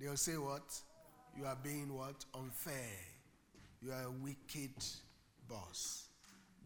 they'll 0.00 0.16
say 0.16 0.38
what 0.38 0.62
you 1.36 1.44
are 1.44 1.58
being 1.64 1.92
what 1.92 2.24
unfair 2.38 2.94
you 3.84 3.90
are 3.90 4.04
a 4.04 4.10
wicked 4.22 4.70
boss 5.48 6.04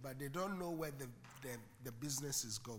but 0.02 0.18
they 0.18 0.28
don't 0.28 0.58
know 0.58 0.70
where 0.70 0.92
the, 0.98 1.06
the, 1.42 1.54
the 1.84 1.92
business 1.92 2.44
is 2.44 2.58
going 2.58 2.78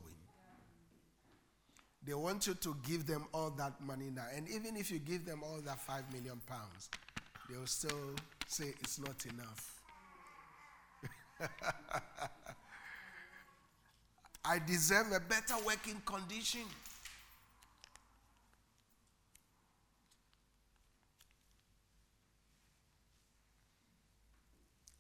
they 2.06 2.14
want 2.14 2.48
you 2.48 2.54
to 2.56 2.76
give 2.88 3.06
them 3.06 3.28
all 3.34 3.50
that 3.52 3.80
money 3.82 4.10
now. 4.14 4.26
And 4.36 4.48
even 4.50 4.78
if 4.78 4.90
you 4.92 5.00
give 5.00 5.26
them 5.26 5.42
all 5.44 5.60
that 5.66 5.80
5 5.80 6.14
million 6.14 6.40
pounds, 6.48 6.90
they 7.50 7.58
will 7.58 7.66
still 7.68 8.16
say 8.48 8.74
it's 8.80 9.00
not 9.00 9.26
enough. 9.34 9.76
I 14.46 14.60
deserve 14.66 15.08
a 15.14 15.20
better 15.20 15.56
working 15.66 16.02
condition. 16.06 16.64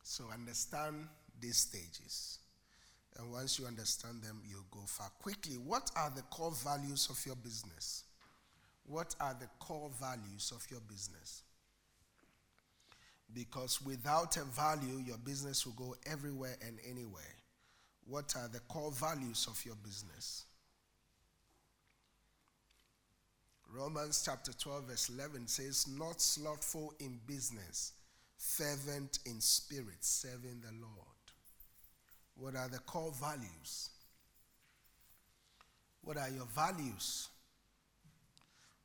So 0.03 0.25
understand 0.33 1.07
these 1.41 1.57
stages. 1.57 2.39
And 3.17 3.31
once 3.31 3.57
you 3.59 3.65
understand 3.65 4.21
them, 4.23 4.41
you'll 4.47 4.65
go 4.71 4.81
far. 4.85 5.09
Quickly, 5.21 5.55
what 5.57 5.89
are 5.95 6.11
the 6.15 6.21
core 6.23 6.51
values 6.63 7.07
of 7.09 7.23
your 7.25 7.35
business? 7.35 8.03
What 8.85 9.15
are 9.19 9.35
the 9.39 9.47
core 9.59 9.89
values 9.99 10.51
of 10.55 10.65
your 10.69 10.79
business? 10.81 11.43
Because 13.33 13.81
without 13.83 14.37
a 14.37 14.43
value, 14.43 14.97
your 15.05 15.17
business 15.17 15.65
will 15.65 15.73
go 15.73 15.95
everywhere 16.09 16.55
and 16.65 16.79
anywhere. 16.89 17.35
What 18.07 18.35
are 18.35 18.47
the 18.47 18.59
core 18.61 18.91
values 18.91 19.47
of 19.49 19.63
your 19.65 19.75
business? 19.75 20.45
Romans 23.71 24.23
chapter 24.25 24.51
12, 24.51 24.83
verse 24.85 25.09
11 25.09 25.45
says, 25.47 25.87
Not 25.87 26.19
slothful 26.19 26.95
in 26.99 27.19
business, 27.27 27.91
fervent 28.35 29.19
in 29.27 29.39
spirit, 29.39 29.97
serving 29.99 30.61
the 30.65 30.71
Lord. 30.81 31.05
What 32.39 32.55
are 32.55 32.69
the 32.69 32.79
core 32.79 33.11
values? 33.19 33.89
What 36.03 36.17
are 36.17 36.29
your 36.29 36.45
values? 36.45 37.27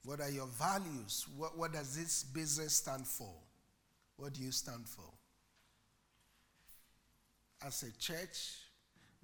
What 0.04 0.20
are 0.20 0.30
your 0.30 0.46
values? 0.48 1.26
What, 1.36 1.56
what 1.56 1.72
does 1.72 1.96
this 1.96 2.24
business 2.24 2.76
stand 2.76 3.06
for? 3.06 3.32
What 4.16 4.32
do 4.32 4.42
you 4.42 4.50
stand 4.50 4.86
for? 4.88 5.04
As 7.64 7.84
a 7.84 7.96
church, 7.98 8.56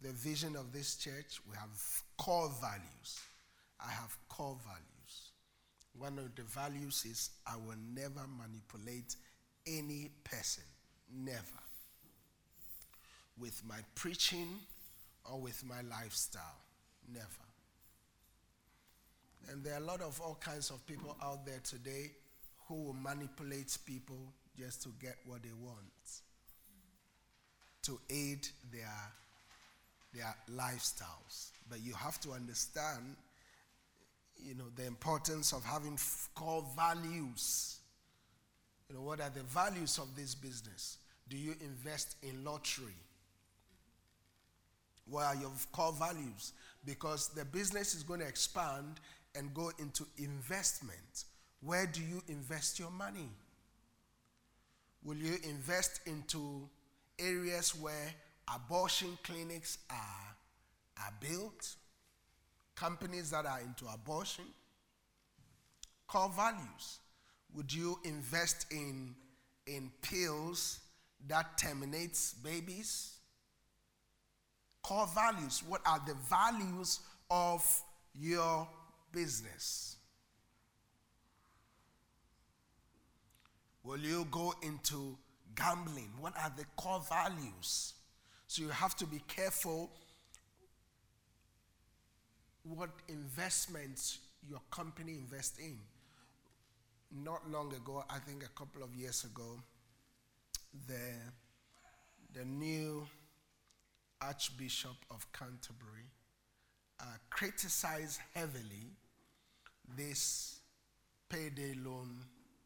the 0.00 0.10
vision 0.12 0.56
of 0.56 0.72
this 0.72 0.94
church, 0.96 1.40
we 1.48 1.56
have 1.56 1.70
core 2.16 2.50
values. 2.60 3.20
I 3.84 3.90
have 3.90 4.16
core 4.28 4.56
values. 4.62 5.30
One 5.98 6.18
of 6.24 6.34
the 6.36 6.42
values 6.42 7.04
is 7.04 7.30
I 7.46 7.56
will 7.56 7.74
never 7.94 8.22
manipulate 8.38 9.16
any 9.66 10.10
person. 10.24 10.64
Never 11.12 11.38
with 13.38 13.62
my 13.66 13.78
preaching 13.94 14.48
or 15.30 15.40
with 15.40 15.62
my 15.64 15.80
lifestyle. 15.82 16.42
Never. 17.12 17.24
And 19.50 19.64
there 19.64 19.74
are 19.74 19.80
a 19.80 19.84
lot 19.84 20.00
of 20.00 20.20
all 20.20 20.38
kinds 20.40 20.70
of 20.70 20.84
people 20.86 21.16
out 21.22 21.46
there 21.46 21.60
today 21.64 22.10
who 22.68 22.74
will 22.74 22.92
manipulate 23.00 23.76
people 23.84 24.18
just 24.56 24.82
to 24.82 24.90
get 25.00 25.16
what 25.26 25.42
they 25.42 25.52
want, 25.60 26.20
to 27.82 27.98
aid 28.10 28.46
their, 28.72 28.92
their 30.14 30.34
lifestyles. 30.54 31.50
But 31.68 31.80
you 31.80 31.94
have 31.94 32.20
to 32.20 32.32
understand, 32.32 33.16
you 34.36 34.54
know, 34.54 34.64
the 34.76 34.86
importance 34.86 35.52
of 35.52 35.64
having 35.64 35.98
core 36.34 36.64
values. 36.76 37.78
You 38.88 38.96
know, 38.96 39.02
what 39.02 39.20
are 39.20 39.30
the 39.30 39.42
values 39.44 39.98
of 39.98 40.14
this 40.14 40.34
business? 40.34 40.98
Do 41.28 41.36
you 41.36 41.54
invest 41.64 42.16
in 42.22 42.44
lottery? 42.44 42.94
were 45.11 45.30
your 45.40 45.50
core 45.72 45.92
values 45.92 46.52
because 46.86 47.28
the 47.28 47.44
business 47.44 47.94
is 47.94 48.02
going 48.02 48.20
to 48.20 48.26
expand 48.26 49.00
and 49.34 49.52
go 49.52 49.70
into 49.78 50.06
investment. 50.18 51.24
Where 51.62 51.86
do 51.86 52.00
you 52.02 52.22
invest 52.28 52.78
your 52.78 52.90
money? 52.90 53.28
Will 55.04 55.16
you 55.16 55.36
invest 55.48 56.00
into 56.06 56.68
areas 57.18 57.70
where 57.74 58.11
abortion 58.54 59.18
clinics 59.22 59.78
are, 59.90 60.34
are 61.04 61.12
built? 61.20 61.74
Companies 62.76 63.30
that 63.30 63.46
are 63.46 63.61
into 63.61 63.84
abortion? 63.92 64.44
Core 66.06 66.30
values. 66.34 66.98
Would 67.54 67.72
you 67.72 67.98
invest 68.04 68.66
in, 68.70 69.14
in 69.66 69.90
pills 70.02 70.80
that 71.26 71.58
terminates 71.58 72.34
babies? 72.34 73.14
Core 74.82 75.06
values. 75.14 75.62
What 75.66 75.82
are 75.86 76.00
the 76.06 76.14
values 76.14 77.00
of 77.30 77.64
your 78.14 78.66
business? 79.12 79.96
Will 83.82 83.98
you 83.98 84.26
go 84.30 84.54
into 84.62 85.16
gambling? 85.54 86.12
What 86.20 86.34
are 86.36 86.52
the 86.56 86.64
core 86.76 87.02
values? 87.08 87.94
So 88.46 88.62
you 88.62 88.68
have 88.68 88.94
to 88.96 89.06
be 89.06 89.20
careful 89.28 89.90
what 92.62 92.90
investments 93.08 94.18
your 94.48 94.60
company 94.70 95.12
invests 95.14 95.58
in. 95.58 95.78
Not 97.10 97.48
long 97.50 97.72
ago, 97.74 98.04
I 98.08 98.18
think 98.18 98.44
a 98.44 98.48
couple 98.48 98.82
of 98.82 98.94
years 98.94 99.24
ago, 99.24 99.58
the, 100.86 101.12
the 102.38 102.44
new 102.44 103.06
Archbishop 104.22 104.96
of 105.10 105.26
Canterbury, 105.32 106.04
uh, 107.00 107.04
criticized 107.30 108.20
heavily 108.34 108.92
this 109.96 110.60
payday 111.30 111.74
loan 111.84 112.16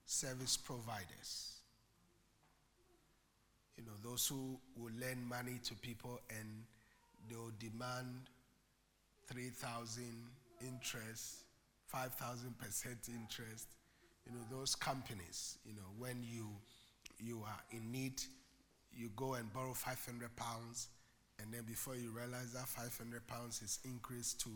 service 0.04 0.56
providers. 0.56 1.60
You 3.78 3.84
know, 3.84 3.92
those 4.08 4.26
who 4.26 4.58
will 4.76 4.92
lend 5.00 5.24
money 5.24 5.58
to 5.64 5.74
people 5.76 6.20
and 6.30 6.48
they'll 7.30 7.52
demand 7.58 8.16
3,000 9.28 10.04
interest, 10.66 11.36
5,000 11.86 12.58
percent 12.58 12.98
interest. 13.08 13.68
You 14.26 14.32
know, 14.32 14.40
those 14.58 14.74
companies, 14.74 15.58
you 15.64 15.74
know, 15.74 15.88
when 15.98 16.24
you, 16.28 16.48
you 17.20 17.42
are 17.46 17.60
in 17.72 17.92
need, 17.92 18.22
you 18.96 19.10
go 19.16 19.34
and 19.34 19.52
borrow 19.52 19.72
500 19.72 20.34
pounds 20.34 20.88
and 21.44 21.52
then 21.52 21.62
before 21.64 21.94
you 21.94 22.10
realize 22.10 22.54
that 22.54 22.66
500 22.66 23.26
pounds 23.26 23.60
is 23.60 23.78
increased 23.84 24.40
to 24.40 24.48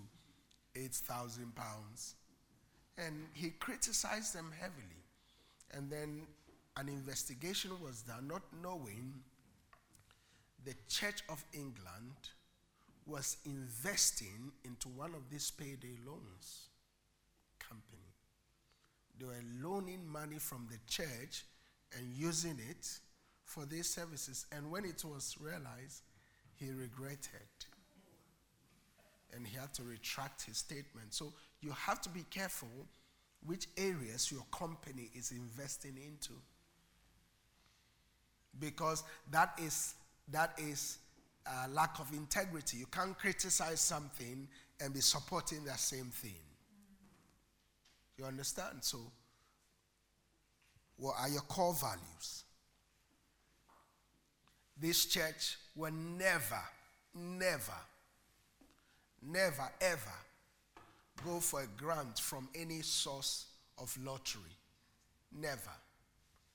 8,000 0.75 1.55
pounds. 1.55 2.15
And 2.97 3.27
he 3.35 3.51
criticized 3.51 4.35
them 4.35 4.51
heavily. 4.59 5.03
And 5.73 5.91
then 5.91 6.23
an 6.79 6.89
investigation 6.89 7.73
was 7.85 8.01
done, 8.03 8.27
not 8.27 8.41
knowing 8.63 9.13
the 10.65 10.75
Church 10.89 11.23
of 11.29 11.45
England 11.53 11.77
was 13.05 13.37
investing 13.45 14.51
into 14.65 14.89
one 14.89 15.11
of 15.15 15.29
these 15.31 15.51
payday 15.51 15.99
loans 16.07 16.69
company. 17.59 18.01
They 19.21 19.27
were 19.27 19.45
loaning 19.69 20.07
money 20.09 20.39
from 20.39 20.67
the 20.71 20.79
church 20.91 21.45
and 21.99 22.11
using 22.17 22.59
it 22.71 22.99
for 23.45 23.67
these 23.67 23.89
services. 23.91 24.47
And 24.57 24.71
when 24.71 24.87
it 24.87 25.05
was 25.05 25.37
realized, 25.39 26.01
he 26.59 26.71
regretted. 26.73 27.47
And 29.35 29.47
he 29.47 29.57
had 29.57 29.73
to 29.75 29.83
retract 29.83 30.43
his 30.45 30.57
statement. 30.59 31.13
So 31.15 31.33
you 31.61 31.71
have 31.73 32.01
to 32.03 32.09
be 32.09 32.25
careful 32.31 32.69
which 33.47 33.67
areas 33.77 34.33
your 34.33 34.45
company 34.53 35.11
is 35.15 35.31
investing 35.33 35.97
into. 36.05 36.33
Because 38.59 39.05
that 39.31 39.59
is, 39.63 39.95
that 40.33 40.55
is 40.59 40.99
uh, 41.47 41.67
lack 41.73 41.99
of 42.01 42.11
integrity. 42.13 42.79
You 42.79 42.87
can't 42.87 43.17
criticize 43.17 43.81
something 43.81 44.49
and 44.81 44.95
be 44.95 45.01
supporting 45.01 45.65
that 45.65 45.79
same 45.79 46.07
thing. 46.07 46.33
You 48.19 48.25
understand? 48.25 48.79
So, 48.81 48.99
what 50.97 51.15
are 51.21 51.29
your 51.29 51.43
core 51.43 51.75
values? 51.75 52.43
this 54.81 55.07
church 55.07 55.57
will 55.75 55.93
never, 55.93 56.57
never, 57.15 57.73
never, 59.23 59.71
ever 59.81 60.17
go 61.25 61.41
for 61.41 61.63
a 61.63 61.67
grant 61.77 62.19
from 62.19 62.49
any 62.55 62.81
source 62.83 63.47
of 63.79 63.97
lottery. 64.05 64.43
Never. 65.41 65.71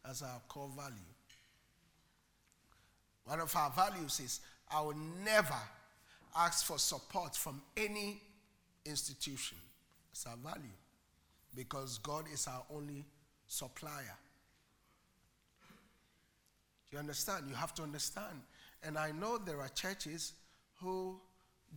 That's 0.05 0.21
our 0.21 0.41
core 0.47 0.69
value. 0.75 0.93
One 3.25 3.39
of 3.41 3.55
our 3.55 3.69
values 3.71 4.19
is 4.19 4.41
I 4.71 4.81
will 4.81 4.97
never 5.23 5.55
ask 6.37 6.65
for 6.65 6.77
support 6.79 7.35
from 7.35 7.61
any 7.77 8.21
institution. 8.85 9.57
It's 10.11 10.25
our 10.25 10.35
value 10.37 10.67
because 11.55 11.99
God 11.99 12.25
is 12.33 12.47
our 12.47 12.63
only 12.75 13.05
supplier. 13.47 14.15
You 16.93 16.99
understand? 16.99 17.45
You 17.49 17.55
have 17.55 17.73
to 17.75 17.81
understand. 17.83 18.39
And 18.83 18.99
I 18.99 19.09
know 19.11 19.39
there 19.39 19.59
are 19.59 19.69
churches 19.69 20.33
who 20.79 21.15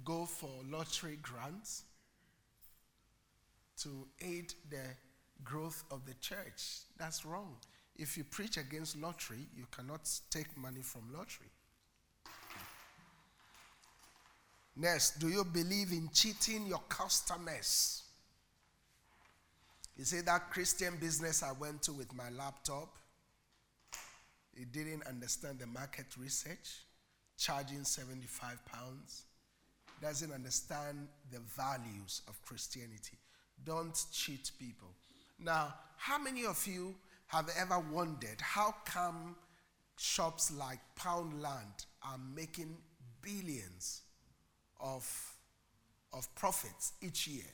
go 0.04 0.26
for 0.26 0.50
lottery 0.70 1.16
grants 1.22 1.84
to 3.78 4.06
aid 4.20 4.52
the 4.68 4.82
growth 5.42 5.84
of 5.90 6.04
the 6.04 6.12
church. 6.20 6.80
That's 6.98 7.24
wrong. 7.24 7.56
If 7.96 8.18
you 8.18 8.24
preach 8.24 8.58
against 8.58 8.98
lottery, 9.00 9.46
you 9.56 9.64
cannot 9.74 10.06
take 10.30 10.54
money 10.56 10.82
from 10.82 11.02
lottery. 11.14 11.48
Next, 14.78 15.12
do 15.18 15.28
you 15.28 15.44
believe 15.44 15.92
in 15.92 16.10
cheating 16.12 16.66
your 16.66 16.82
customers? 16.90 18.02
You 19.96 20.04
see 20.04 20.20
that 20.20 20.50
Christian 20.50 20.98
business 21.00 21.42
I 21.42 21.52
went 21.52 21.80
to 21.84 21.94
with 21.94 22.12
my 22.14 22.28
laptop? 22.28 22.90
He 24.56 24.64
didn't 24.64 25.06
understand 25.06 25.58
the 25.58 25.66
market 25.66 26.06
research, 26.18 26.82
charging 27.36 27.84
75 27.84 28.58
pounds. 28.64 29.24
Doesn't 30.00 30.32
understand 30.32 31.08
the 31.30 31.40
values 31.40 32.22
of 32.26 32.40
Christianity. 32.42 33.18
Don't 33.64 33.94
cheat 34.12 34.50
people. 34.58 34.88
Now, 35.38 35.74
how 35.98 36.18
many 36.18 36.46
of 36.46 36.66
you 36.66 36.94
have 37.28 37.50
ever 37.58 37.78
wondered 37.92 38.40
how 38.40 38.72
come 38.86 39.34
shops 39.98 40.50
like 40.52 40.78
Poundland 40.98 41.84
are 42.02 42.18
making 42.34 42.76
billions 43.20 44.02
of, 44.80 45.04
of 46.14 46.34
profits 46.34 46.92
each 47.02 47.26
year? 47.28 47.44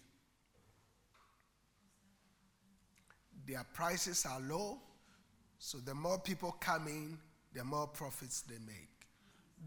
Their 3.48 3.64
prices 3.74 4.24
are 4.30 4.40
low 4.40 4.78
so 5.64 5.78
the 5.78 5.94
more 5.94 6.18
people 6.18 6.56
come 6.58 6.88
in, 6.88 7.16
the 7.54 7.62
more 7.62 7.86
profits 7.86 8.40
they 8.40 8.58
make. 8.66 8.88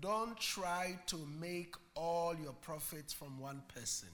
Don't 0.01 0.37
try 0.37 0.99
to 1.05 1.15
make 1.39 1.73
all 1.95 2.35
your 2.35 2.51
profits 2.51 3.13
from 3.13 3.39
one 3.39 3.63
person. 3.73 4.09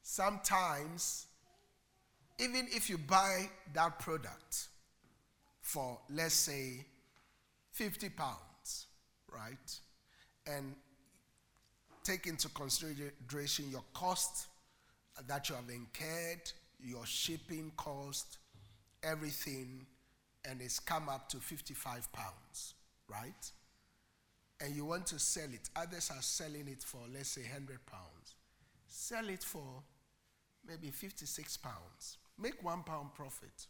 Sometimes, 0.00 1.26
even 2.40 2.66
if 2.70 2.88
you 2.88 2.96
buy 2.96 3.50
that 3.74 3.98
product 3.98 4.68
for, 5.60 5.98
let's 6.08 6.32
say, 6.34 6.86
50 7.72 8.08
pounds, 8.08 8.86
right? 9.30 9.78
And 10.46 10.74
take 12.02 12.26
into 12.26 12.48
consideration 12.48 13.66
your 13.70 13.84
cost 13.92 14.46
that 15.28 15.50
you 15.50 15.54
have 15.54 15.68
incurred, 15.68 16.50
your 16.82 17.04
shipping 17.04 17.70
cost, 17.76 18.38
everything 19.04 19.86
and 20.44 20.60
it's 20.60 20.78
come 20.80 21.08
up 21.08 21.28
to 21.30 21.36
55 21.38 22.10
pounds, 22.12 22.74
right? 23.08 23.50
And 24.60 24.74
you 24.74 24.84
want 24.84 25.06
to 25.06 25.18
sell 25.18 25.48
it. 25.52 25.68
Others 25.76 26.10
are 26.14 26.22
selling 26.22 26.68
it 26.68 26.82
for, 26.82 27.00
let's 27.12 27.30
say, 27.30 27.42
100 27.42 27.84
pounds. 27.86 28.36
Sell 28.86 29.28
it 29.28 29.42
for 29.42 29.62
maybe 30.66 30.90
56 30.90 31.56
pounds. 31.58 32.18
Make 32.40 32.62
one 32.64 32.82
pound 32.82 33.14
profit. 33.14 33.66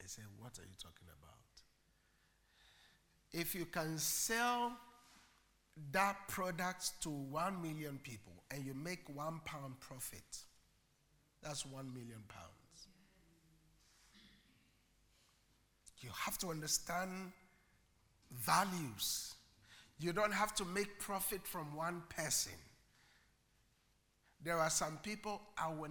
They 0.00 0.06
say, 0.06 0.22
What 0.40 0.58
are 0.58 0.62
you 0.62 0.76
talking 0.78 1.08
about? 1.20 1.32
If 3.42 3.54
you 3.54 3.66
can 3.66 3.98
sell 3.98 4.72
that 5.92 6.16
product 6.28 7.00
to 7.02 7.10
1 7.10 7.62
million 7.62 7.98
people 8.02 8.32
and 8.50 8.64
you 8.64 8.74
make 8.74 9.08
one 9.14 9.40
pound 9.44 9.78
profit, 9.80 10.38
that's 11.42 11.66
1 11.66 11.92
million 11.94 12.22
pounds. 12.28 12.52
You 16.08 16.14
have 16.16 16.38
to 16.38 16.46
understand 16.48 17.32
values. 18.32 19.34
You 20.00 20.14
don't 20.14 20.32
have 20.32 20.54
to 20.54 20.64
make 20.64 20.98
profit 20.98 21.46
from 21.46 21.76
one 21.76 22.02
person. 22.08 22.54
There 24.42 24.56
are 24.56 24.70
some 24.70 24.96
people 25.02 25.42
I 25.58 25.68
will 25.68 25.90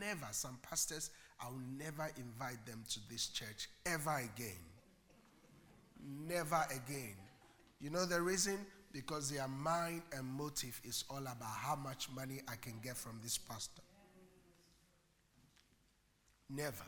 never, 0.00 0.26
some 0.30 0.58
pastors, 0.62 1.10
I 1.38 1.48
will 1.48 1.60
never 1.76 2.10
invite 2.16 2.64
them 2.64 2.82
to 2.88 2.98
this 3.10 3.26
church 3.26 3.68
ever 3.84 4.16
again. 4.16 4.56
never 6.26 6.64
again. 6.70 7.16
You 7.78 7.90
know 7.90 8.06
the 8.06 8.22
reason? 8.22 8.56
Because 8.90 9.30
their 9.30 9.48
mind 9.48 10.00
and 10.16 10.24
motive 10.24 10.80
is 10.82 11.04
all 11.10 11.18
about 11.20 11.42
how 11.60 11.76
much 11.76 12.08
money 12.16 12.40
I 12.50 12.56
can 12.56 12.78
get 12.82 12.96
from 12.96 13.20
this 13.22 13.36
pastor. 13.36 13.82
Never. 16.48 16.84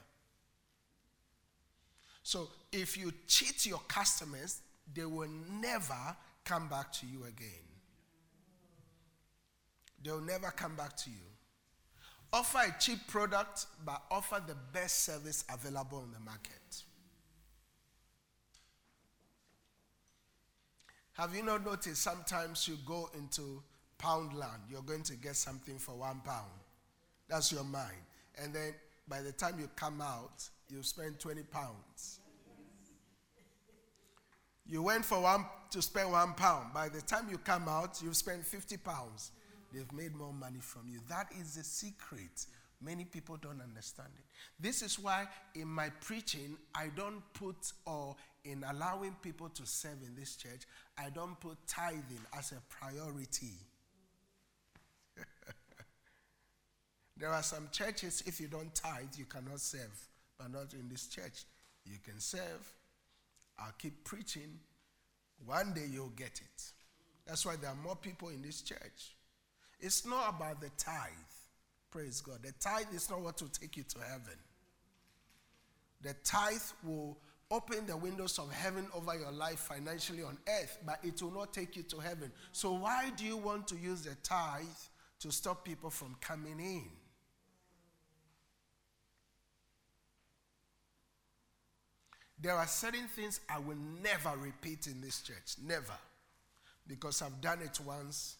So 2.22 2.48
if 2.72 2.96
you 2.96 3.12
cheat 3.26 3.66
your 3.66 3.80
customers, 3.88 4.60
they 4.92 5.04
will 5.04 5.28
never 5.50 6.16
come 6.44 6.68
back 6.68 6.92
to 6.94 7.06
you 7.06 7.24
again. 7.24 7.64
They'll 10.02 10.20
never 10.20 10.50
come 10.50 10.74
back 10.76 10.96
to 10.98 11.10
you. 11.10 11.16
Offer 12.32 12.58
a 12.68 12.76
cheap 12.80 12.98
product, 13.08 13.66
but 13.84 14.02
offer 14.10 14.42
the 14.46 14.54
best 14.72 15.00
service 15.04 15.44
available 15.52 15.98
on 15.98 16.12
the 16.12 16.20
market. 16.20 16.84
Have 21.14 21.34
you 21.34 21.42
not 21.42 21.64
noticed 21.66 22.00
sometimes 22.00 22.66
you 22.68 22.78
go 22.86 23.10
into 23.18 23.62
Poundland, 23.98 24.60
you're 24.70 24.80
going 24.80 25.02
to 25.02 25.14
get 25.16 25.36
something 25.36 25.76
for 25.76 25.94
one 25.94 26.20
pound? 26.24 26.48
That's 27.28 27.52
your 27.52 27.64
mind. 27.64 27.98
And 28.42 28.54
then 28.54 28.72
by 29.06 29.20
the 29.20 29.32
time 29.32 29.58
you 29.58 29.68
come 29.76 30.00
out, 30.00 30.48
you 30.70 30.82
spend 30.82 31.18
20 31.18 31.42
pounds. 31.44 32.20
You 34.66 34.82
went 34.82 35.04
for 35.04 35.20
one 35.20 35.44
to 35.70 35.82
spend 35.82 36.12
one 36.12 36.34
pound. 36.34 36.72
By 36.72 36.88
the 36.88 37.00
time 37.00 37.28
you 37.30 37.38
come 37.38 37.68
out, 37.68 38.00
you've 38.02 38.16
spent 38.16 38.44
50 38.44 38.76
pounds. 38.78 39.32
They've 39.72 39.90
made 39.92 40.14
more 40.14 40.32
money 40.32 40.60
from 40.60 40.82
you. 40.88 41.00
That 41.08 41.26
is 41.40 41.56
the 41.56 41.64
secret. 41.64 42.46
Many 42.82 43.04
people 43.04 43.36
don't 43.36 43.60
understand 43.60 44.08
it. 44.16 44.24
This 44.60 44.82
is 44.82 44.98
why 44.98 45.26
in 45.54 45.68
my 45.68 45.90
preaching, 46.00 46.56
I 46.74 46.88
don't 46.96 47.22
put, 47.34 47.72
or 47.86 48.16
in 48.44 48.64
allowing 48.70 49.16
people 49.22 49.48
to 49.50 49.66
serve 49.66 49.98
in 50.06 50.14
this 50.14 50.36
church, 50.36 50.62
I 50.96 51.10
don't 51.10 51.38
put 51.40 51.56
tithing 51.66 52.04
as 52.38 52.52
a 52.52 52.58
priority. 52.72 53.52
there 57.16 57.30
are 57.30 57.42
some 57.42 57.68
churches, 57.72 58.22
if 58.26 58.40
you 58.40 58.46
don't 58.46 58.74
tithe, 58.74 59.14
you 59.16 59.24
cannot 59.24 59.60
serve. 59.60 60.08
Are 60.40 60.48
not 60.48 60.72
in 60.72 60.88
this 60.88 61.06
church. 61.06 61.44
You 61.84 61.98
can 62.02 62.18
serve. 62.18 62.40
I'll 63.58 63.74
keep 63.78 64.04
preaching. 64.04 64.58
One 65.44 65.72
day 65.74 65.84
you'll 65.92 66.08
get 66.10 66.28
it. 66.40 66.62
That's 67.26 67.44
why 67.44 67.56
there 67.56 67.68
are 67.70 67.76
more 67.76 67.96
people 67.96 68.30
in 68.30 68.40
this 68.40 68.62
church. 68.62 69.14
It's 69.80 70.06
not 70.06 70.30
about 70.30 70.62
the 70.62 70.70
tithe. 70.78 71.10
Praise 71.90 72.22
God. 72.22 72.38
The 72.42 72.52
tithe 72.52 72.86
is 72.94 73.10
not 73.10 73.20
what 73.20 73.40
will 73.42 73.48
take 73.50 73.76
you 73.76 73.82
to 73.82 73.98
heaven. 73.98 74.38
The 76.02 76.14
tithe 76.24 76.56
will 76.84 77.18
open 77.50 77.86
the 77.86 77.96
windows 77.96 78.38
of 78.38 78.50
heaven 78.50 78.86
over 78.94 79.18
your 79.18 79.32
life 79.32 79.58
financially 79.58 80.22
on 80.22 80.38
earth, 80.48 80.78
but 80.86 81.00
it 81.04 81.20
will 81.20 81.32
not 81.32 81.52
take 81.52 81.76
you 81.76 81.82
to 81.82 81.98
heaven. 81.98 82.32
So, 82.52 82.72
why 82.72 83.10
do 83.16 83.26
you 83.26 83.36
want 83.36 83.68
to 83.68 83.76
use 83.76 84.02
the 84.04 84.14
tithe 84.22 84.62
to 85.18 85.30
stop 85.30 85.64
people 85.66 85.90
from 85.90 86.16
coming 86.22 86.58
in? 86.60 86.88
There 92.42 92.56
are 92.56 92.66
certain 92.66 93.06
things 93.08 93.40
I 93.50 93.58
will 93.58 93.76
never 94.02 94.32
repeat 94.38 94.86
in 94.86 95.00
this 95.00 95.20
church. 95.20 95.56
Never. 95.62 95.92
Because 96.86 97.20
I've 97.22 97.40
done 97.40 97.60
it 97.62 97.78
once 97.84 98.36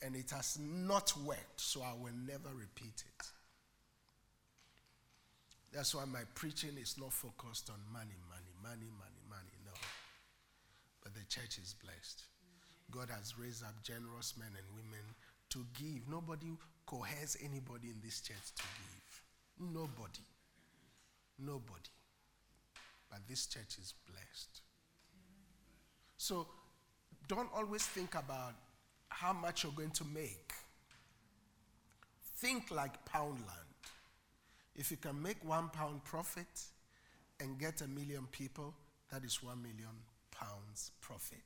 and 0.00 0.14
it 0.14 0.30
has 0.30 0.58
not 0.60 1.12
worked, 1.24 1.60
so 1.60 1.82
I 1.82 1.92
will 1.94 2.14
never 2.26 2.50
repeat 2.54 2.86
it. 3.04 3.26
That's 5.72 5.94
why 5.94 6.04
my 6.04 6.20
preaching 6.36 6.76
is 6.80 6.96
not 6.98 7.12
focused 7.12 7.70
on 7.70 7.76
money, 7.92 8.14
money, 8.30 8.46
money, 8.62 8.86
money, 8.98 9.20
money. 9.28 9.54
No. 9.66 9.72
But 11.02 11.14
the 11.14 11.24
church 11.28 11.58
is 11.58 11.74
blessed. 11.82 12.22
God 12.90 13.08
has 13.10 13.36
raised 13.36 13.64
up 13.64 13.74
generous 13.82 14.34
men 14.38 14.48
and 14.48 14.66
women 14.76 15.04
to 15.50 15.66
give. 15.74 16.08
Nobody 16.08 16.56
coerces 16.86 17.36
anybody 17.42 17.88
in 17.88 18.00
this 18.02 18.20
church 18.20 18.54
to 18.56 18.62
give. 18.62 19.72
Nobody. 19.74 20.24
Nobody. 21.38 21.90
But 23.10 23.26
this 23.26 23.46
church 23.46 23.78
is 23.80 23.94
blessed. 24.06 24.60
So 26.16 26.46
don't 27.26 27.48
always 27.54 27.82
think 27.86 28.14
about 28.14 28.54
how 29.08 29.32
much 29.32 29.64
you're 29.64 29.72
going 29.72 29.90
to 29.90 30.04
make. 30.04 30.52
Think 32.38 32.70
like 32.70 33.04
Poundland. 33.04 33.72
If 34.76 34.90
you 34.92 34.96
can 34.98 35.20
make 35.20 35.44
one 35.44 35.68
pound 35.70 36.04
profit 36.04 36.46
and 37.40 37.58
get 37.58 37.80
a 37.82 37.88
million 37.88 38.26
people, 38.30 38.72
that 39.10 39.24
is 39.24 39.42
one 39.42 39.60
million 39.62 40.00
pounds 40.30 40.92
profit. 41.00 41.40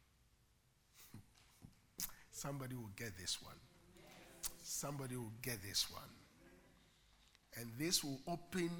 Somebody 2.30 2.74
will 2.74 2.90
get 2.96 3.14
this 3.18 3.42
one. 3.42 3.56
Somebody 4.62 5.16
will 5.16 5.32
get 5.42 5.58
this 5.62 5.90
one. 5.90 6.00
And 7.58 7.66
this 7.78 8.04
will 8.04 8.20
open 8.28 8.70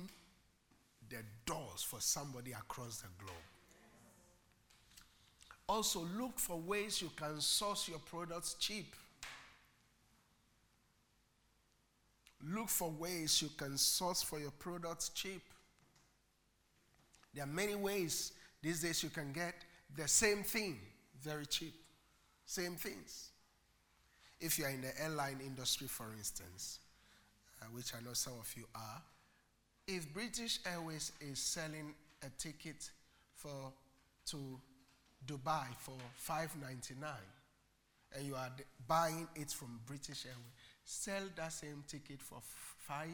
the 1.08 1.18
doors 1.46 1.82
for 1.82 2.00
somebody 2.00 2.52
across 2.52 2.98
the 3.00 3.08
globe. 3.18 3.36
Also, 5.68 6.00
look 6.16 6.38
for 6.38 6.58
ways 6.60 7.02
you 7.02 7.10
can 7.16 7.40
source 7.40 7.88
your 7.88 7.98
products 7.98 8.54
cheap. 8.60 8.94
Look 12.48 12.68
for 12.68 12.90
ways 12.90 13.42
you 13.42 13.48
can 13.56 13.76
source 13.78 14.22
for 14.22 14.38
your 14.38 14.52
products 14.52 15.08
cheap. 15.08 15.40
There 17.34 17.42
are 17.44 17.48
many 17.48 17.74
ways 17.74 18.32
these 18.62 18.82
days 18.82 19.02
you 19.02 19.10
can 19.10 19.32
get 19.32 19.54
the 19.96 20.06
same 20.06 20.42
thing 20.44 20.78
very 21.20 21.46
cheap. 21.46 21.74
Same 22.44 22.74
things. 22.76 23.30
If 24.40 24.58
you 24.58 24.66
are 24.66 24.70
in 24.70 24.82
the 24.82 25.02
airline 25.02 25.40
industry, 25.44 25.88
for 25.88 26.06
instance, 26.16 26.78
which 27.72 27.94
I 27.94 28.00
know 28.04 28.12
some 28.12 28.34
of 28.38 28.52
you 28.56 28.64
are, 28.74 29.00
if 29.86 30.12
British 30.12 30.60
Airways 30.66 31.12
is 31.20 31.38
selling 31.38 31.94
a 32.24 32.28
ticket 32.38 32.90
for 33.34 33.72
to 34.26 34.60
Dubai 35.26 35.66
for 35.78 35.96
5.99 36.28 36.94
and 38.16 38.26
you 38.26 38.34
are 38.34 38.50
buying 38.88 39.28
it 39.36 39.50
from 39.52 39.80
British 39.86 40.24
Airways, 40.26 40.52
sell 40.84 41.22
that 41.36 41.52
same 41.52 41.84
ticket 41.86 42.20
for 42.20 42.38
5 42.42 43.08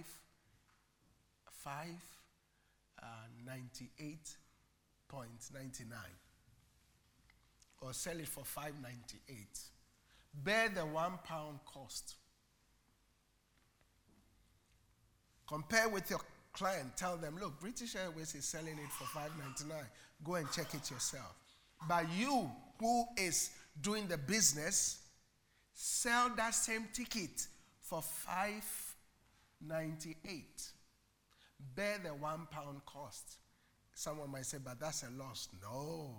5 1.50 1.88
uh, 3.02 3.26
98.99 3.48 5.96
or 7.82 7.92
sell 7.92 8.18
it 8.18 8.26
for 8.28 8.42
5.98 8.44 9.70
bear 10.42 10.68
the 10.68 10.80
1 10.84 11.12
pound 11.26 11.60
cost 11.64 12.16
Compare 15.52 15.90
with 15.90 16.08
your 16.08 16.20
client, 16.54 16.96
tell 16.96 17.18
them, 17.18 17.36
look, 17.38 17.60
British 17.60 17.94
Airways 17.94 18.34
is 18.34 18.46
selling 18.46 18.72
it 18.78 18.88
for 18.96 19.04
5 19.04 19.32
99 19.38 19.82
Go 20.24 20.36
and 20.36 20.50
check 20.50 20.72
it 20.72 20.90
yourself. 20.90 21.34
But 21.86 22.06
you, 22.16 22.50
who 22.80 23.04
is 23.18 23.50
doing 23.82 24.06
the 24.06 24.16
business, 24.16 25.00
sell 25.74 26.30
that 26.36 26.54
same 26.54 26.88
ticket 26.94 27.46
for 27.82 28.00
5 28.00 28.50
98 29.66 30.44
Bear 31.74 31.96
the 32.02 32.10
one 32.14 32.48
pound 32.50 32.80
cost. 32.86 33.36
Someone 33.94 34.30
might 34.32 34.46
say, 34.46 34.56
but 34.64 34.80
that's 34.80 35.02
a 35.04 35.10
loss. 35.22 35.48
No. 35.62 36.14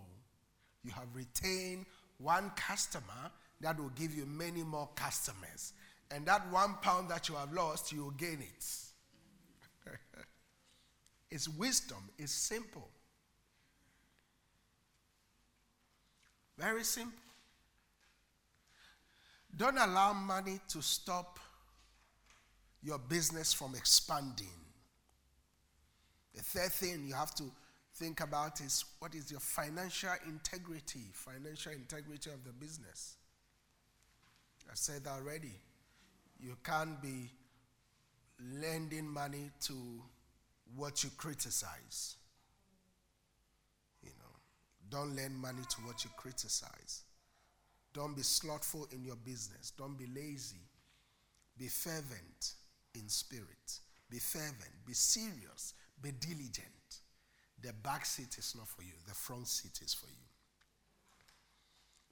You 0.84 0.92
have 0.92 1.08
retained 1.16 1.88
one 2.20 2.52
customer 2.56 3.32
that 3.62 3.80
will 3.80 3.90
give 3.90 4.14
you 4.16 4.28
many 4.28 4.62
more 4.62 4.90
customers. 4.94 5.74
And 6.12 6.24
that 6.28 6.50
one 6.52 6.76
pound 6.84 7.10
that 7.10 7.30
you 7.30 7.34
have 7.36 7.52
lost, 7.52 7.92
you 7.92 8.04
will 8.04 8.12
gain 8.12 8.38
it. 8.42 8.64
It's 11.34 11.50
wisdom. 11.50 11.98
is 12.20 12.30
simple. 12.30 12.88
Very 16.60 16.84
simple. 16.84 17.18
Don't 19.58 19.80
allow 19.80 20.14
money 20.14 20.60
to 20.68 20.82
stop 20.84 21.40
your 22.84 23.00
business 23.00 23.52
from 23.52 23.74
expanding. 23.74 24.46
The 26.36 26.44
third 26.44 26.72
thing 26.72 27.06
you 27.08 27.16
have 27.16 27.34
to 27.36 27.46
think 27.96 28.20
about 28.20 28.62
is 28.62 28.86
what 29.00 29.16
is 29.16 29.32
your 29.32 29.40
financial 29.40 30.12
integrity, 30.28 31.02
financial 31.14 31.72
integrity 31.72 32.30
of 32.30 32.44
the 32.44 32.54
business. 32.54 33.16
I 34.70 34.76
said 34.76 35.02
already, 35.08 35.54
you 36.40 36.56
can't 36.64 37.02
be 37.02 37.32
lending 38.62 39.08
money 39.10 39.50
to 39.62 39.76
what 40.76 41.04
you 41.04 41.10
criticize. 41.18 42.16
You 44.04 44.10
know, 44.20 44.32
don't 44.90 45.16
lend 45.16 45.36
money 45.38 45.62
to 45.70 45.78
what 45.82 46.04
you 46.04 46.10
criticize. 46.18 47.04
Don't 47.94 48.16
be 48.16 48.24
slothful 48.24 48.88
in 48.92 49.04
your 49.04 49.16
business. 49.18 49.72
Don't 49.78 49.96
be 49.98 50.08
lazy. 50.16 50.62
Be 51.58 51.68
fervent 51.68 52.54
in 52.96 53.08
spirit. 53.08 53.78
Be 54.10 54.18
fervent. 54.18 54.70
Be 54.88 54.94
serious. 54.94 55.74
Be 56.02 56.10
diligent. 56.12 56.68
The 57.62 57.72
back 57.84 58.04
seat 58.06 58.38
is 58.38 58.54
not 58.58 58.68
for 58.68 58.82
you, 58.82 58.92
the 59.08 59.14
front 59.14 59.48
seat 59.48 59.80
is 59.86 59.94
for 59.94 60.08
you. 60.08 60.14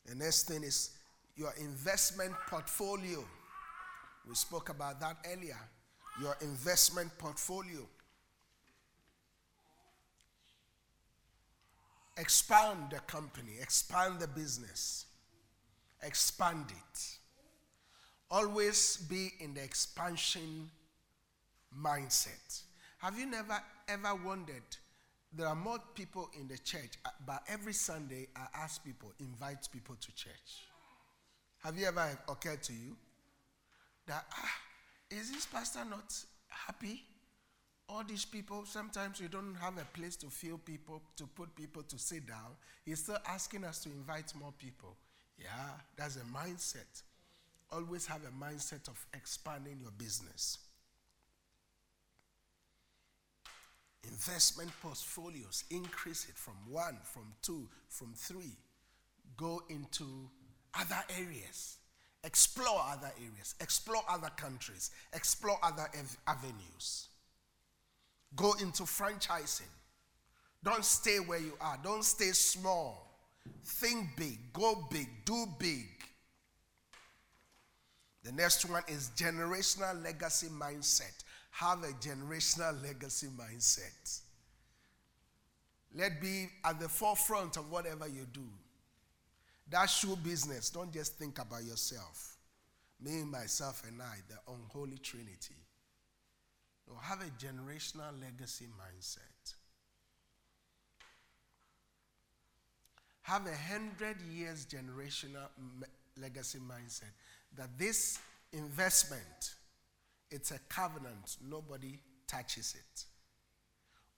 The 0.06 0.16
next 0.24 0.42
thing 0.48 0.64
is 0.64 0.92
your 1.36 1.54
investment 1.60 2.32
portfolio. 2.50 3.22
We 4.28 4.34
spoke 4.36 4.70
about 4.70 5.00
that 5.02 5.18
earlier. 5.30 5.58
Your 6.22 6.38
investment 6.42 7.12
portfolio. 7.18 7.80
Expand 12.18 12.90
the 12.92 13.00
company, 13.02 13.54
expand 13.62 14.20
the 14.20 14.28
business, 14.28 15.06
expand 16.04 16.66
it. 16.70 17.18
Always 18.30 18.98
be 18.98 19.30
in 19.40 19.54
the 19.54 19.64
expansion 19.64 20.70
mindset. 21.78 22.64
Have 22.98 23.18
you 23.18 23.26
never 23.26 23.58
ever 23.88 24.16
wondered? 24.26 24.64
There 25.34 25.48
are 25.48 25.56
more 25.56 25.80
people 25.96 26.30
in 26.38 26.50
the 26.50 26.58
church, 26.58 26.92
uh, 27.06 27.10
but 27.26 27.42
every 27.48 27.72
Sunday 27.72 28.28
I 28.36 28.48
ask 28.62 28.84
people, 28.84 29.14
invite 29.22 29.70
people 29.72 29.96
to 29.96 30.08
church. 30.14 30.66
Have 31.64 31.78
you 31.78 31.86
ever 31.88 32.18
occurred 32.28 32.62
to 32.64 32.74
you 32.74 32.98
that, 34.08 34.26
ah, 34.34 34.50
is 35.10 35.32
this 35.32 35.46
pastor 35.46 35.86
not 35.86 36.14
happy? 36.50 37.06
all 37.92 38.04
these 38.04 38.26
people, 38.26 38.64
sometimes 38.66 39.20
we 39.22 39.28
don't 39.28 39.56
have 39.60 39.78
a 39.78 39.86
place 39.98 40.16
to 40.18 40.28
feel 40.28 40.58
people, 40.58 41.02
to 41.18 41.26
put 41.28 41.54
people 41.56 41.84
to 41.84 42.00
sit 42.00 42.26
down. 42.26 42.56
He's 42.86 43.00
still 43.04 43.18
asking 43.28 43.66
us 43.66 43.84
to 43.84 43.90
invite 43.90 44.34
more 44.40 44.54
people. 44.58 44.96
Yeah, 45.38 45.74
that's 45.98 46.16
a 46.16 46.20
mindset. 46.20 47.02
Always 47.72 48.06
have 48.08 48.22
a 48.24 48.44
mindset 48.44 48.88
of 48.88 49.04
expanding 49.14 49.80
your 49.82 49.92
business. 49.98 50.60
Investment 54.08 54.72
portfolios, 54.82 55.64
increase 55.70 56.28
it 56.30 56.36
from 56.38 56.56
one, 56.70 56.98
from 57.04 57.34
two, 57.42 57.68
from 57.90 58.14
three. 58.16 58.56
Go 59.38 59.64
into 59.70 60.06
other 60.80 61.04
areas. 61.20 61.78
Explore 62.24 62.84
other 62.92 63.12
areas. 63.20 63.56
Explore 63.60 64.04
other 64.10 64.30
countries. 64.38 64.92
Explore 65.14 65.58
other 65.64 65.88
ev- 65.98 66.18
avenues. 66.28 67.08
Go 68.36 68.54
into 68.62 68.84
franchising. 68.84 69.62
Don't 70.64 70.86
stay 70.86 71.18
where 71.20 71.40
you 71.40 71.54
are. 71.60 71.78
Don't 71.84 72.04
stay 72.04 72.32
small. 72.32 73.10
Think 73.64 74.16
big. 74.16 74.54
Go 74.54 74.88
big. 74.90 75.08
Do 75.26 75.46
big. 75.60 75.88
The 78.24 78.32
next 78.32 78.66
one 78.66 78.84
is 78.88 79.12
generational 79.18 80.02
legacy 80.04 80.48
mindset. 80.48 81.12
Have 81.52 81.84
a 81.84 81.92
generational 81.94 82.82
legacy 82.84 83.28
mindset. 83.28 84.20
Let 85.94 86.22
be 86.22 86.48
at 86.64 86.80
the 86.80 86.88
forefront 86.88 87.58
of 87.58 87.70
whatever 87.70 88.08
you 88.08 88.26
do. 88.32 88.48
That 89.70 89.88
shoe 89.88 90.16
business, 90.16 90.70
don't 90.70 90.94
just 90.94 91.16
think 91.18 91.40
about 91.40 91.64
yourself. 91.64 92.38
Me, 93.04 93.24
myself, 93.24 93.82
and 93.88 94.00
I, 94.02 94.16
the 94.30 94.36
unholy 94.52 94.98
trinity 95.02 95.56
have 97.00 97.22
a 97.22 97.26
generational 97.44 98.12
legacy 98.22 98.66
mindset. 98.80 99.54
Have 103.24 103.46
a 103.46 103.56
hundred 103.72 104.22
years 104.30 104.66
generational 104.66 105.48
me- 105.80 105.86
legacy 106.20 106.60
mindset 106.60 107.12
that 107.56 107.70
this 107.78 108.20
investment, 108.54 109.56
it's 110.32 110.52
a 110.52 110.60
covenant, 110.70 111.38
nobody 111.50 111.98
touches 112.28 112.76
it. 112.78 113.06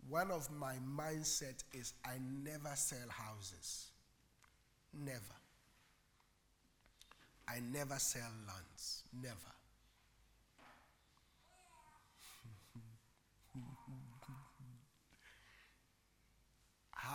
One 0.10 0.32
of 0.32 0.50
my 0.52 0.76
mindset 0.98 1.64
is 1.74 1.94
I 2.06 2.14
never 2.44 2.72
sell 2.76 3.10
houses. 3.10 3.88
Never. 4.94 5.20
I 7.48 7.60
never 7.60 7.98
sell 8.00 8.30
lands. 8.48 9.04
Never. 9.22 9.36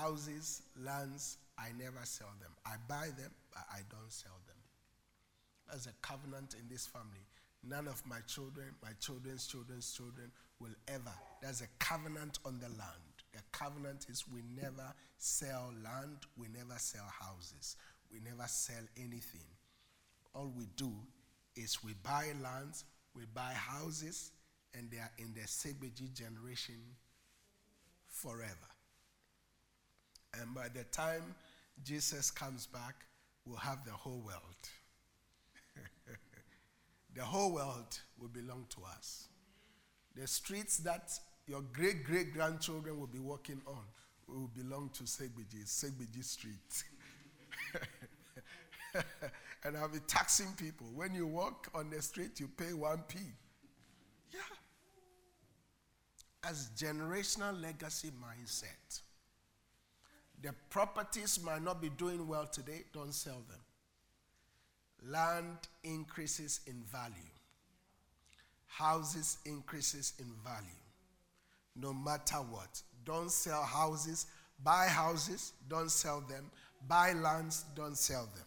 houses, 0.00 0.62
lands, 0.84 1.38
I 1.58 1.68
never 1.78 2.04
sell 2.04 2.32
them. 2.40 2.52
I 2.64 2.74
buy 2.88 3.08
them, 3.18 3.30
but 3.52 3.62
I 3.70 3.80
don't 3.90 4.12
sell 4.12 4.36
them. 4.46 4.54
As 5.74 5.86
a 5.86 5.92
covenant 6.02 6.54
in 6.60 6.68
this 6.70 6.86
family, 6.86 7.24
none 7.68 7.88
of 7.88 8.02
my 8.06 8.20
children, 8.26 8.66
my 8.82 8.90
children's 9.00 9.46
children's 9.46 9.92
children 9.92 10.30
will 10.60 10.74
ever. 10.86 11.14
There's 11.42 11.60
a 11.62 11.66
covenant 11.78 12.38
on 12.46 12.58
the 12.60 12.68
land. 12.68 13.14
The 13.32 13.40
covenant 13.52 14.06
is 14.08 14.24
we 14.32 14.40
never 14.60 14.92
sell 15.18 15.72
land, 15.84 16.16
we 16.38 16.46
never 16.56 16.78
sell 16.78 17.04
houses, 17.20 17.76
we 18.10 18.20
never 18.20 18.46
sell 18.48 18.82
anything. 18.96 19.46
All 20.34 20.52
we 20.56 20.64
do 20.76 20.92
is 21.56 21.82
we 21.84 21.92
buy 22.02 22.28
lands, 22.42 22.84
we 23.14 23.22
buy 23.34 23.52
houses, 23.54 24.30
and 24.76 24.90
they 24.90 24.98
are 24.98 25.10
in 25.18 25.34
the 25.34 25.40
Segbeji 25.46 26.12
generation 26.14 26.76
forever. 28.06 28.68
And 30.42 30.54
by 30.54 30.68
the 30.68 30.84
time 30.84 31.22
Jesus 31.84 32.30
comes 32.30 32.66
back, 32.66 33.04
we'll 33.44 33.56
have 33.56 33.84
the 33.84 33.92
whole 33.92 34.20
world. 34.24 34.40
the 37.14 37.24
whole 37.24 37.52
world 37.52 37.98
will 38.20 38.28
belong 38.28 38.66
to 38.70 38.78
us. 38.86 39.28
The 40.16 40.26
streets 40.26 40.78
that 40.78 41.10
your 41.46 41.62
great 41.72 42.04
great 42.04 42.32
grandchildren 42.34 42.98
will 42.98 43.06
be 43.06 43.18
walking 43.18 43.60
on 43.66 43.82
will 44.26 44.50
belong 44.54 44.90
to 44.94 45.04
Segbiji, 45.04 45.64
Segbiji 45.64 46.22
Street. 46.22 46.84
and 49.64 49.76
I'll 49.76 49.88
be 49.88 50.00
taxing 50.06 50.48
people. 50.58 50.86
When 50.94 51.14
you 51.14 51.26
walk 51.26 51.68
on 51.74 51.90
the 51.90 52.02
street, 52.02 52.38
you 52.40 52.48
pay 52.48 52.66
1p. 52.72 53.14
Yeah. 54.32 54.40
As 56.44 56.68
generational 56.78 57.60
legacy 57.60 58.10
mindset. 58.10 59.00
The 60.42 60.52
properties 60.70 61.42
might 61.42 61.62
not 61.62 61.80
be 61.80 61.88
doing 61.90 62.26
well 62.26 62.46
today, 62.46 62.84
don't 62.92 63.12
sell 63.12 63.42
them. 63.48 63.58
Land 65.10 65.58
increases 65.82 66.60
in 66.66 66.80
value. 66.84 67.14
Houses 68.66 69.38
increases 69.44 70.12
in 70.18 70.30
value. 70.44 70.68
No 71.76 71.92
matter 71.92 72.36
what. 72.36 72.82
Don't 73.04 73.30
sell 73.30 73.62
houses, 73.64 74.26
buy 74.62 74.86
houses, 74.86 75.52
don't 75.68 75.90
sell 75.90 76.20
them. 76.28 76.50
Buy 76.86 77.12
lands, 77.14 77.64
don't 77.74 77.96
sell 77.96 78.28
them. 78.34 78.44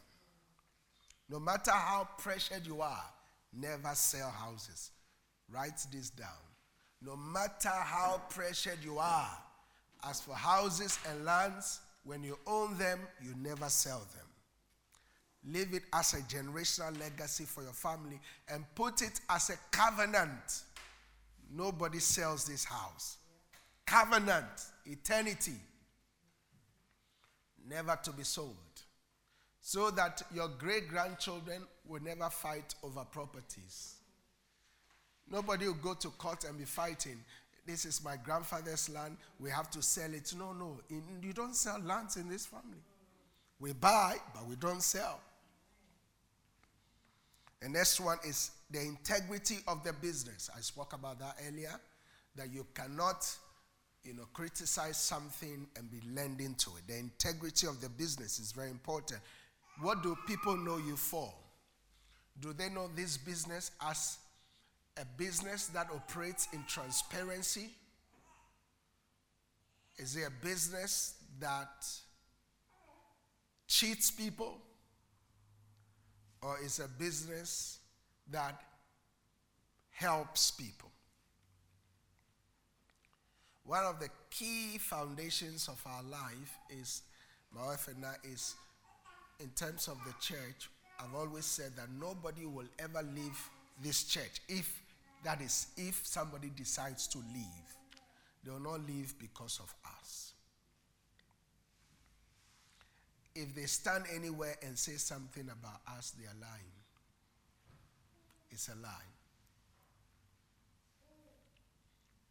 No 1.30 1.40
matter 1.40 1.72
how 1.72 2.08
pressured 2.18 2.66
you 2.68 2.82
are, 2.82 3.04
never 3.54 3.90
sell 3.96 4.30
houses. 4.30 4.92
Write 5.50 5.80
this 5.92 6.10
down. 6.10 6.30
No 7.02 7.16
matter 7.16 7.70
how 7.70 8.22
pressured 8.30 8.80
you 8.84 9.00
are, 9.00 9.38
as 10.04 10.20
for 10.22 10.34
houses 10.36 10.98
and 11.10 11.24
lands, 11.26 11.80
when 12.04 12.24
you 12.24 12.38
own 12.48 12.78
them, 12.78 13.00
you 13.22 13.36
never 13.40 13.70
sell 13.70 14.00
them. 14.00 14.26
Leave 15.54 15.74
it 15.74 15.84
as 15.94 16.14
a 16.14 16.22
generational 16.22 17.00
legacy 17.00 17.46
for 17.46 17.64
your 17.64 17.72
family 17.74 18.20
and 18.50 18.64
put 18.76 19.02
it 19.02 19.22
as 19.30 19.50
a 19.52 19.58
covenant. 19.72 20.64
Nobody 21.54 22.00
sells 22.00 22.46
this 22.46 22.64
house. 22.64 23.18
Covenant, 23.86 24.48
eternity, 24.86 25.56
never 27.70 27.98
to 28.04 28.12
be 28.12 28.24
sold. 28.24 28.56
So 29.60 29.92
that 29.92 30.24
your 30.34 30.48
great 30.48 30.88
grandchildren 30.88 31.62
will 31.88 32.02
never 32.02 32.30
fight 32.30 32.74
over 32.84 33.04
properties. 33.06 33.96
Nobody 35.30 35.68
will 35.68 35.76
go 35.76 35.94
to 35.94 36.10
court 36.12 36.46
and 36.46 36.58
be 36.58 36.66
fighting 36.66 37.18
this 37.66 37.86
is 37.86 38.04
my 38.04 38.18
grandfather's 38.18 38.90
land. 38.90 39.18
We 39.40 39.50
have 39.52 39.70
to 39.72 39.82
sell 39.82 40.12
it. 40.14 40.34
No, 40.38 40.54
no. 40.54 40.80
In, 40.90 41.04
you 41.22 41.34
don't 41.34 41.56
sell 41.56 41.80
lands 41.84 42.18
in 42.18 42.28
this 42.28 42.46
family. 42.46 42.80
We 43.60 43.74
buy, 43.74 44.16
but 44.34 44.48
we 44.48 44.56
don't 44.56 44.82
sell. 44.82 45.20
The 47.62 47.70
next 47.70 48.00
one 48.00 48.18
is 48.28 48.52
the 48.72 48.82
integrity 48.82 49.60
of 49.68 49.84
the 49.84 49.94
business. 49.94 50.50
I 50.56 50.62
spoke 50.62 50.94
about 50.94 51.20
that 51.20 51.38
earlier. 51.48 51.80
That 52.36 52.52
you 52.52 52.66
cannot, 52.74 53.30
you 54.04 54.16
know, 54.16 54.24
criticize 54.34 54.98
something 54.98 55.68
and 55.78 55.92
be 55.92 56.00
lending 56.16 56.56
to 56.56 56.72
it. 56.80 56.88
The 56.88 56.98
integrity 56.98 57.68
of 57.68 57.80
the 57.80 57.90
business 57.90 58.40
is 58.40 58.52
very 58.54 58.72
important. 58.72 59.20
What 59.82 60.02
do 60.02 60.18
people 60.28 60.58
know 60.58 60.78
you 60.78 60.96
for? 60.96 61.32
Do 62.40 62.54
they 62.54 62.70
know 62.70 62.90
this 62.96 63.18
business 63.18 63.72
as 63.86 64.18
a 64.98 65.06
business 65.18 65.68
that 65.68 65.88
operates 65.94 66.48
in 66.54 66.64
transparency? 66.68 67.70
Is 69.98 70.16
it 70.16 70.28
a 70.28 70.46
business 70.46 71.16
that 71.40 71.88
cheats 73.68 74.12
people? 74.12 74.58
Or 76.42 76.58
is 76.64 76.80
a 76.80 76.88
business 76.88 77.80
that 78.32 78.60
helps 79.92 80.52
people? 80.52 80.90
One 83.64 83.86
of 83.86 84.00
the 84.00 84.10
key 84.32 84.80
foundations 84.80 85.68
of 85.70 85.80
our 85.86 86.02
life 86.04 86.58
is, 86.82 87.04
my 87.56 87.64
wife 87.68 87.88
and 87.88 88.04
I, 88.04 88.16
is 88.24 88.56
in 89.40 89.50
terms 89.50 89.88
of 89.88 89.98
the 90.06 90.14
church, 90.20 90.70
I've 91.00 91.14
always 91.16 91.46
said 91.46 91.74
that 91.78 91.88
nobody 92.00 92.46
will 92.46 92.68
ever 92.80 93.04
live 93.16 93.50
this 93.82 94.04
church. 94.04 94.42
If 94.50 94.82
that 95.24 95.42
is, 95.42 95.68
if 95.78 96.06
somebody 96.06 96.50
decides 96.56 97.08
to 97.08 97.20
leave, 97.34 97.56
they 98.44 98.52
will 98.52 98.60
not 98.60 98.86
leave 98.88 99.14
because 99.20 99.60
of 99.62 99.74
us. 100.00 100.34
If 103.34 103.56
they 103.56 103.64
stand 103.66 104.06
anywhere 104.14 104.56
and 104.62 104.78
say 104.78 104.94
something 104.94 105.44
about 105.44 105.80
us, 105.98 106.14
they 106.20 106.26
are 106.26 106.36
lying. 106.42 106.76
It's 108.50 108.68
a 108.68 108.76
lie. 108.84 109.06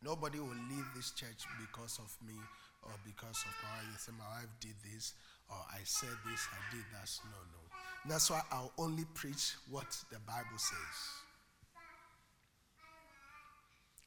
Nobody 0.02 0.38
will 0.38 0.56
leave 0.68 0.84
this 0.94 1.10
church 1.12 1.44
because 1.60 1.98
of 1.98 2.14
me 2.26 2.34
or 2.82 2.90
because 3.06 3.42
of 3.48 3.54
my 3.62 3.88
wife. 3.90 4.00
Say, 4.00 4.12
my 4.18 4.24
wife 4.40 4.48
did 4.60 4.74
this 4.92 5.14
or 5.50 5.56
I 5.72 5.78
said 5.84 6.08
this, 6.30 6.40
I 6.52 6.74
did 6.74 6.84
that. 6.92 7.10
No, 7.24 7.36
no. 7.38 8.12
That's 8.12 8.30
why 8.30 8.40
I'll 8.50 8.72
only 8.78 9.04
preach 9.14 9.52
what 9.70 9.86
the 10.10 10.18
Bible 10.26 10.56
says. 10.56 10.78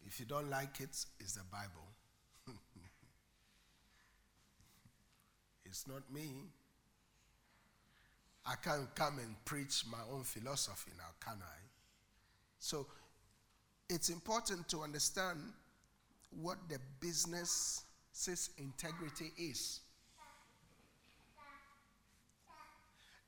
If 0.07 0.19
you 0.19 0.25
don't 0.25 0.49
like 0.49 0.79
it, 0.81 1.05
it's 1.19 1.33
the 1.33 1.43
Bible. 1.51 1.69
it's 5.65 5.85
not 5.87 6.01
me. 6.13 6.29
I 8.45 8.55
can't 8.61 8.93
come 8.93 9.19
and 9.19 9.35
preach 9.45 9.85
my 9.89 9.99
own 10.11 10.23
philosophy 10.23 10.91
now, 10.97 11.05
can 11.23 11.37
I? 11.41 11.45
So 12.59 12.87
it's 13.89 14.09
important 14.09 14.67
to 14.69 14.81
understand 14.81 15.39
what 16.41 16.57
the 16.67 16.77
business's 16.99 17.83
integrity 18.57 19.31
is. 19.37 19.79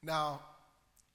Now, 0.03 0.41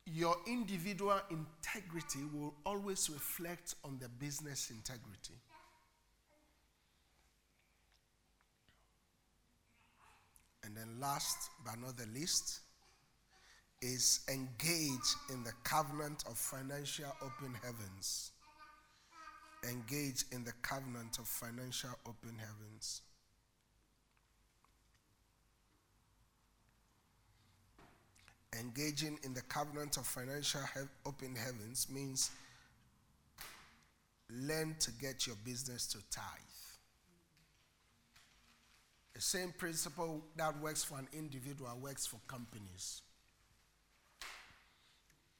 your 0.06 0.36
individual 0.46 1.20
integrity 1.30 2.20
will 2.34 2.54
always 2.64 3.08
reflect 3.10 3.74
on 3.84 3.98
the 4.00 4.08
business 4.08 4.70
integrity. 4.70 5.34
And 10.70 10.76
then, 10.76 11.00
last 11.00 11.50
but 11.64 11.80
not 11.80 11.96
the 11.96 12.06
least, 12.14 12.60
is 13.82 14.20
engage 14.28 15.16
in 15.32 15.42
the 15.42 15.50
covenant 15.64 16.22
of 16.30 16.38
financial 16.38 17.10
open 17.22 17.54
heavens. 17.60 18.30
Engage 19.68 20.22
in 20.30 20.44
the 20.44 20.52
covenant 20.62 21.18
of 21.18 21.26
financial 21.26 21.90
open 22.06 22.36
heavens. 22.38 23.00
Engaging 28.58 29.18
in 29.24 29.34
the 29.34 29.42
covenant 29.42 29.96
of 29.96 30.06
financial 30.06 30.60
he- 30.74 30.80
open 31.04 31.34
heavens 31.34 31.88
means 31.90 32.30
learn 34.30 34.76
to 34.78 34.92
get 34.92 35.26
your 35.26 35.36
business 35.44 35.86
to 35.88 35.98
tithe. 36.12 36.26
The 39.20 39.26
same 39.26 39.52
principle 39.52 40.22
that 40.36 40.58
works 40.62 40.82
for 40.82 40.98
an 40.98 41.06
individual 41.12 41.68
works 41.78 42.06
for 42.06 42.16
companies. 42.26 43.02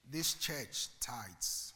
This 0.07 0.35
church 0.35 0.89
tithes. 1.01 1.73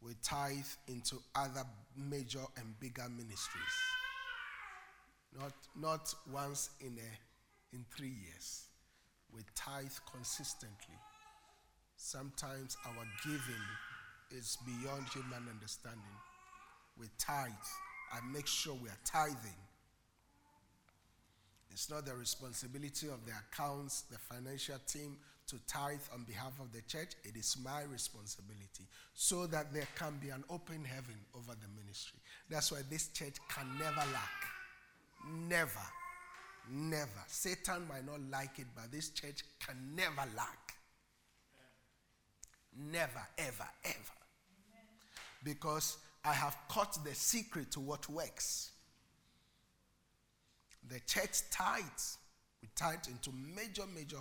We 0.00 0.12
tithe 0.22 0.64
into 0.86 1.16
other 1.34 1.64
major 1.96 2.44
and 2.56 2.78
bigger 2.78 3.08
ministries. 3.08 3.74
Not, 5.36 5.52
not 5.74 6.14
once 6.32 6.70
in, 6.80 6.96
a, 6.98 7.74
in 7.74 7.84
three 7.90 8.14
years. 8.28 8.66
We 9.34 9.40
tithe 9.56 9.90
consistently. 10.14 10.94
Sometimes 11.96 12.76
our 12.86 13.04
giving 13.24 13.40
is 14.30 14.56
beyond 14.64 15.08
human 15.08 15.48
understanding. 15.50 16.00
We 16.96 17.06
tithe. 17.18 17.50
I 18.12 18.20
make 18.32 18.46
sure 18.46 18.74
we 18.74 18.88
are 18.88 19.00
tithing 19.04 19.58
it's 21.74 21.90
not 21.90 22.06
the 22.06 22.14
responsibility 22.14 23.08
of 23.08 23.26
the 23.26 23.32
accounts, 23.32 24.02
the 24.02 24.16
financial 24.16 24.76
team 24.86 25.16
to 25.48 25.56
tithe 25.66 25.98
on 26.14 26.22
behalf 26.22 26.52
of 26.60 26.70
the 26.72 26.80
church. 26.82 27.10
It 27.24 27.34
is 27.36 27.56
my 27.64 27.82
responsibility 27.82 28.86
so 29.12 29.46
that 29.48 29.72
there 29.74 29.88
can 29.98 30.16
be 30.22 30.28
an 30.28 30.44
open 30.48 30.84
heaven 30.84 31.16
over 31.36 31.52
the 31.60 31.66
ministry. 31.82 32.20
That's 32.48 32.70
why 32.70 32.78
this 32.88 33.08
church 33.08 33.34
can 33.48 33.66
never 33.76 33.96
lack. 33.96 35.36
Never. 35.48 35.86
Never. 36.70 37.10
Satan 37.26 37.88
might 37.88 38.06
not 38.06 38.20
like 38.30 38.56
it, 38.60 38.66
but 38.76 38.92
this 38.92 39.08
church 39.08 39.42
can 39.58 39.74
never 39.96 40.22
lack. 40.36 40.74
Never, 42.88 43.20
ever, 43.36 43.66
ever. 43.84 44.18
Because 45.42 45.96
I 46.24 46.34
have 46.34 46.56
caught 46.68 47.02
the 47.04 47.14
secret 47.16 47.72
to 47.72 47.80
what 47.80 48.08
works 48.08 48.70
the 50.88 51.00
church 51.00 51.42
tithes. 51.50 52.18
We 52.62 52.68
tithe 52.74 53.00
into 53.08 53.30
major, 53.54 53.82
major 53.94 54.18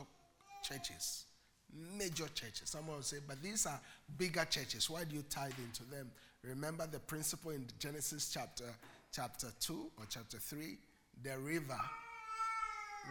churches. 0.64 1.26
Major 1.74 2.28
churches. 2.34 2.64
Someone 2.70 2.98
will 2.98 3.04
say, 3.04 3.18
but 3.28 3.42
these 3.42 3.66
are 3.66 3.80
bigger 4.18 4.46
churches. 4.46 4.90
Why 4.90 5.04
do 5.06 5.16
you 5.16 5.24
tithe 5.30 5.54
into 5.64 5.84
them? 5.92 6.12
Remember 6.44 6.88
the 6.92 7.00
principle 7.00 7.52
in 7.52 7.66
Genesis 7.80 8.32
chapter, 8.34 8.66
chapter 9.12 9.48
2 9.62 9.88
or 9.98 10.06
chapter 10.10 10.38
3? 10.38 10.78
The 11.24 11.38
river. 11.40 11.80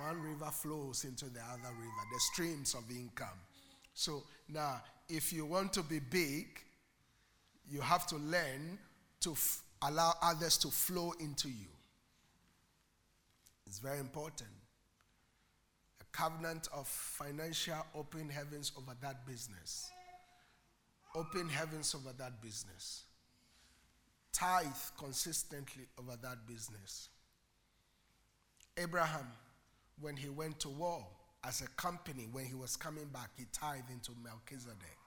One 0.00 0.22
river 0.22 0.50
flows 0.50 1.04
into 1.04 1.26
the 1.26 1.40
other 1.40 1.74
river, 1.78 2.08
the 2.12 2.20
streams 2.32 2.74
of 2.74 2.84
income. 2.90 3.28
So 3.94 4.22
now, 4.48 4.80
if 5.08 5.32
you 5.32 5.44
want 5.44 5.72
to 5.74 5.82
be 5.82 5.98
big, 5.98 6.46
you 7.70 7.80
have 7.80 8.06
to 8.06 8.16
learn 8.16 8.78
to 9.20 9.32
f- 9.32 9.60
allow 9.82 10.14
others 10.22 10.56
to 10.58 10.68
flow 10.68 11.12
into 11.20 11.48
you. 11.48 11.66
It's 13.72 13.78
very 13.78 14.00
important. 14.00 14.50
A 16.02 16.04
covenant 16.14 16.68
of 16.74 16.86
financial 16.86 17.78
open 17.94 18.28
heavens 18.28 18.70
over 18.76 18.92
that 19.00 19.26
business. 19.26 19.88
Open 21.16 21.48
heavens 21.48 21.94
over 21.94 22.12
that 22.18 22.42
business. 22.42 23.04
Tithe 24.30 24.66
consistently 24.98 25.84
over 25.98 26.16
that 26.22 26.46
business. 26.46 27.08
Abraham, 28.76 29.32
when 30.02 30.16
he 30.18 30.28
went 30.28 30.60
to 30.60 30.68
war 30.68 31.06
as 31.42 31.62
a 31.62 31.68
company, 31.68 32.28
when 32.30 32.44
he 32.44 32.54
was 32.54 32.76
coming 32.76 33.06
back, 33.06 33.30
he 33.38 33.46
tithed 33.54 33.88
into 33.90 34.12
Melchizedek. 34.22 34.98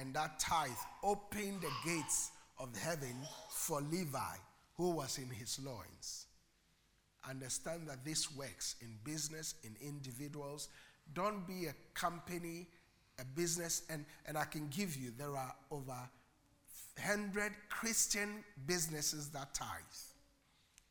And 0.00 0.14
that 0.14 0.38
tithe 0.38 0.70
opened 1.02 1.60
the 1.60 1.72
gates 1.84 2.30
of 2.58 2.74
heaven 2.78 3.14
for 3.50 3.82
Levi, 3.82 4.36
who 4.78 4.92
was 4.92 5.18
in 5.18 5.28
his 5.28 5.58
loins. 5.62 6.28
Understand 7.28 7.82
that 7.88 8.04
this 8.04 8.34
works 8.34 8.74
in 8.80 8.88
business, 9.04 9.54
in 9.62 9.76
individuals. 9.80 10.68
Don't 11.14 11.46
be 11.46 11.66
a 11.66 11.74
company, 11.94 12.66
a 13.20 13.24
business, 13.24 13.82
and, 13.88 14.04
and 14.26 14.36
I 14.36 14.44
can 14.44 14.68
give 14.68 14.96
you, 14.96 15.12
there 15.16 15.36
are 15.36 15.54
over 15.70 16.00
100 16.98 17.52
Christian 17.68 18.42
businesses 18.66 19.28
that 19.30 19.54
tithe. 19.54 19.68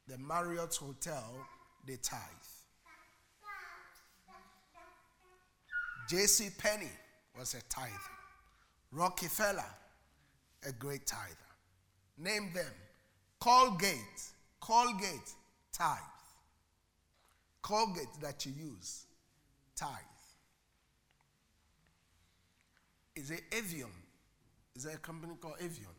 The 0.07 0.17
Marriott 0.17 0.73
Hotel, 0.75 1.23
they 1.85 1.97
tithe. 1.97 2.19
J.C. 6.09 6.49
Penney 6.57 6.89
was 7.37 7.53
a 7.53 7.61
tither. 7.69 7.91
Rockefeller, 8.93 9.63
a 10.67 10.71
great 10.73 11.05
tither. 11.07 11.21
Name 12.17 12.51
them. 12.53 12.65
Colgate, 13.39 13.97
Colgate, 14.59 15.33
tithe. 15.71 15.99
Colgate 17.61 18.07
that 18.21 18.43
you 18.45 18.53
use, 18.57 19.05
tithe. 19.75 19.89
Is 23.15 23.29
it 23.31 23.41
Avion? 23.51 23.89
Is 24.75 24.83
there 24.83 24.95
a 24.95 24.97
company 24.97 25.33
called 25.39 25.59
Avion? 25.59 25.93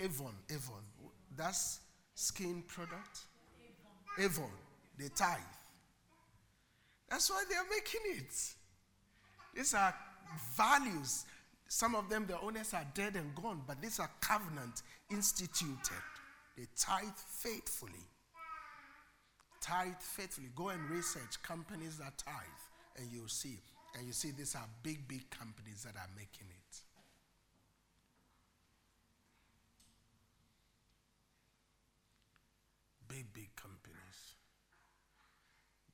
Avon, 0.00 0.34
Avon. 0.50 0.82
That's 1.36 1.78
skin 2.16 2.62
product. 2.66 3.20
Avon, 4.18 4.50
they 4.98 5.08
tithe. 5.14 5.38
That's 7.08 7.30
why 7.30 7.44
they 7.48 7.54
are 7.54 7.66
making 7.70 8.00
it. 8.20 8.34
These 9.54 9.74
are 9.74 9.94
values. 10.56 11.24
Some 11.68 11.94
of 11.94 12.08
them, 12.08 12.26
the 12.26 12.40
owners 12.40 12.74
are 12.74 12.86
dead 12.94 13.14
and 13.14 13.32
gone, 13.36 13.62
but 13.66 13.80
these 13.80 14.00
are 14.00 14.10
covenant 14.20 14.82
instituted. 15.10 16.00
They 16.56 16.66
tithe 16.76 17.06
faithfully. 17.16 17.92
Tithe 19.64 19.94
faithfully. 19.98 20.48
Go 20.54 20.68
and 20.68 20.90
research 20.90 21.42
companies 21.42 21.96
that 21.96 22.18
tithe, 22.18 22.34
and 22.98 23.08
you'll 23.10 23.28
see. 23.30 23.56
And 23.96 24.06
you 24.06 24.12
see, 24.12 24.30
these 24.30 24.54
are 24.56 24.64
big, 24.82 25.08
big 25.08 25.30
companies 25.30 25.84
that 25.84 25.96
are 25.98 26.10
making 26.14 26.48
it. 26.50 26.80
Big, 33.08 33.32
big 33.32 33.56
companies. 33.56 33.96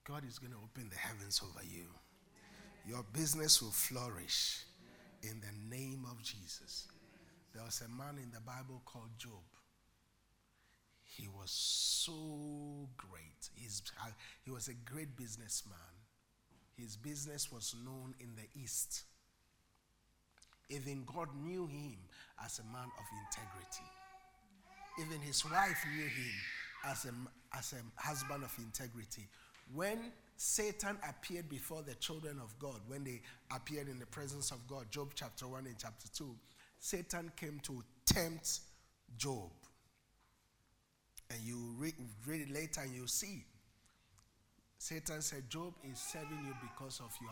God 0.03 0.25
is 0.29 0.41
going 0.41 0.53
to 0.53 0.59
open 0.59 0.89
the 0.91 0.97
heavens 0.99 1.41
over 1.45 1.65
you. 1.65 1.85
Your 2.89 3.05
business 3.13 3.63
will 3.63 3.71
flourish 3.71 4.63
in 5.23 5.41
the 5.41 5.77
name 5.77 6.05
of 6.11 6.21
Jesus. 6.25 6.89
There 7.55 7.63
was 7.63 7.81
a 7.83 7.89
man 7.89 8.19
in 8.21 8.33
the 8.33 8.41
Bible 8.41 8.83
called 8.85 9.11
Job. 9.17 9.45
He 11.17 11.27
was 11.29 11.51
so 11.51 12.89
great. 12.97 13.51
He's, 13.57 13.83
he 14.45 14.51
was 14.51 14.69
a 14.69 14.75
great 14.75 15.17
businessman. 15.17 15.77
His 16.77 16.97
business 16.97 17.51
was 17.53 17.75
known 17.85 18.15
in 18.21 18.31
the 18.37 18.61
East. 18.61 19.03
Even 20.69 21.03
God 21.05 21.29
knew 21.45 21.67
him 21.67 21.97
as 22.45 22.61
a 22.61 22.65
man 22.65 22.87
of 22.87 23.05
integrity. 23.27 23.91
Even 25.05 25.21
his 25.21 25.45
wife 25.45 25.85
knew 25.95 26.05
him 26.05 26.33
as 26.87 27.05
a, 27.07 27.59
as 27.59 27.75
a 27.75 28.01
husband 28.07 28.45
of 28.45 28.55
integrity. 28.59 29.27
When 29.75 29.99
Satan 30.37 30.97
appeared 31.07 31.49
before 31.49 31.83
the 31.83 31.95
children 31.97 32.39
of 32.41 32.57
God, 32.61 32.81
when 32.87 33.03
they 33.05 33.21
appeared 33.55 33.89
in 33.89 33.99
the 33.99 34.07
presence 34.07 34.53
of 34.53 34.65
God, 34.69 34.87
Job 34.93 35.11
chapter 35.17 35.49
1 35.49 35.67
and 35.67 35.77
chapter 35.77 36.07
2, 36.17 36.25
Satan 36.79 37.33
came 37.37 37.61
to 37.65 37.83
tempt 38.07 38.61
Job. 39.19 39.51
And 41.31 41.41
you 41.43 41.57
read, 41.79 41.95
read 42.27 42.41
it 42.43 42.51
later 42.53 42.81
and 42.83 42.93
you 42.95 43.07
see. 43.07 43.45
Satan 44.79 45.23
said, 45.23 45.45
Job 45.49 45.75
is 45.91 45.99
serving 45.99 46.45
you 46.45 46.53
because 46.63 47.01
of 47.05 47.13
your, 47.21 47.31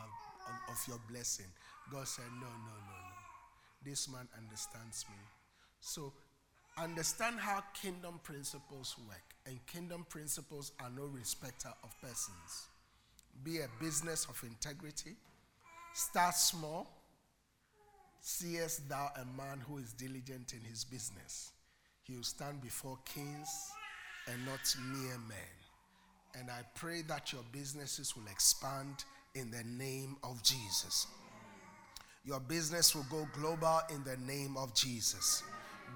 of 0.69 0.79
your 0.87 0.99
blessing. 1.11 1.47
God 1.91 2.07
said, 2.07 2.25
No, 2.41 2.47
no, 2.47 2.47
no, 2.47 2.47
no. 2.87 3.85
This 3.91 4.09
man 4.09 4.29
understands 4.41 5.05
me. 5.11 5.17
So 5.81 6.13
understand 6.77 7.39
how 7.41 7.63
kingdom 7.81 8.21
principles 8.23 8.95
work. 9.09 9.23
And 9.47 9.59
kingdom 9.67 10.07
principles 10.09 10.73
are 10.81 10.91
no 10.95 11.07
respecter 11.07 11.71
of 11.83 11.91
persons. 12.01 12.69
Be 13.43 13.59
a 13.59 13.67
business 13.81 14.27
of 14.29 14.41
integrity. 14.47 15.13
Start 15.95 16.35
small. 16.35 16.87
Seest 18.21 18.89
thou 18.89 19.11
a 19.17 19.25
man 19.37 19.61
who 19.67 19.79
is 19.79 19.93
diligent 19.93 20.53
in 20.53 20.61
his 20.69 20.85
business? 20.85 21.51
He 22.03 22.15
will 22.15 22.23
stand 22.25 22.61
before 22.61 22.99
kings 23.05 23.71
and 24.33 24.45
not 24.45 24.75
mere 24.91 25.19
men. 25.27 25.47
And 26.39 26.51
I 26.51 26.61
pray 26.75 27.03
that 27.09 27.33
your 27.33 27.43
businesses 27.53 28.15
will 28.17 28.27
expand 28.31 29.05
in 29.35 29.51
the 29.51 29.65
name 29.65 30.17
of 30.23 30.43
Jesus. 30.43 31.07
Your 32.25 32.41
business 32.41 32.95
will 32.95 33.07
go 33.11 33.27
global 33.39 33.81
in 33.91 34.05
the 34.05 34.17
name 34.31 34.57
of 34.57 34.75
Jesus. 34.75 35.43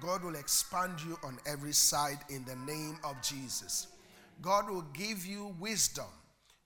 God 0.01 0.23
will 0.23 0.35
expand 0.35 0.93
you 1.05 1.17
on 1.23 1.37
every 1.45 1.73
side 1.73 2.17
in 2.29 2.43
the 2.45 2.55
name 2.71 2.97
of 3.03 3.21
Jesus. 3.21 3.87
God 4.41 4.69
will 4.69 4.85
give 4.93 5.25
you 5.25 5.53
wisdom, 5.59 6.07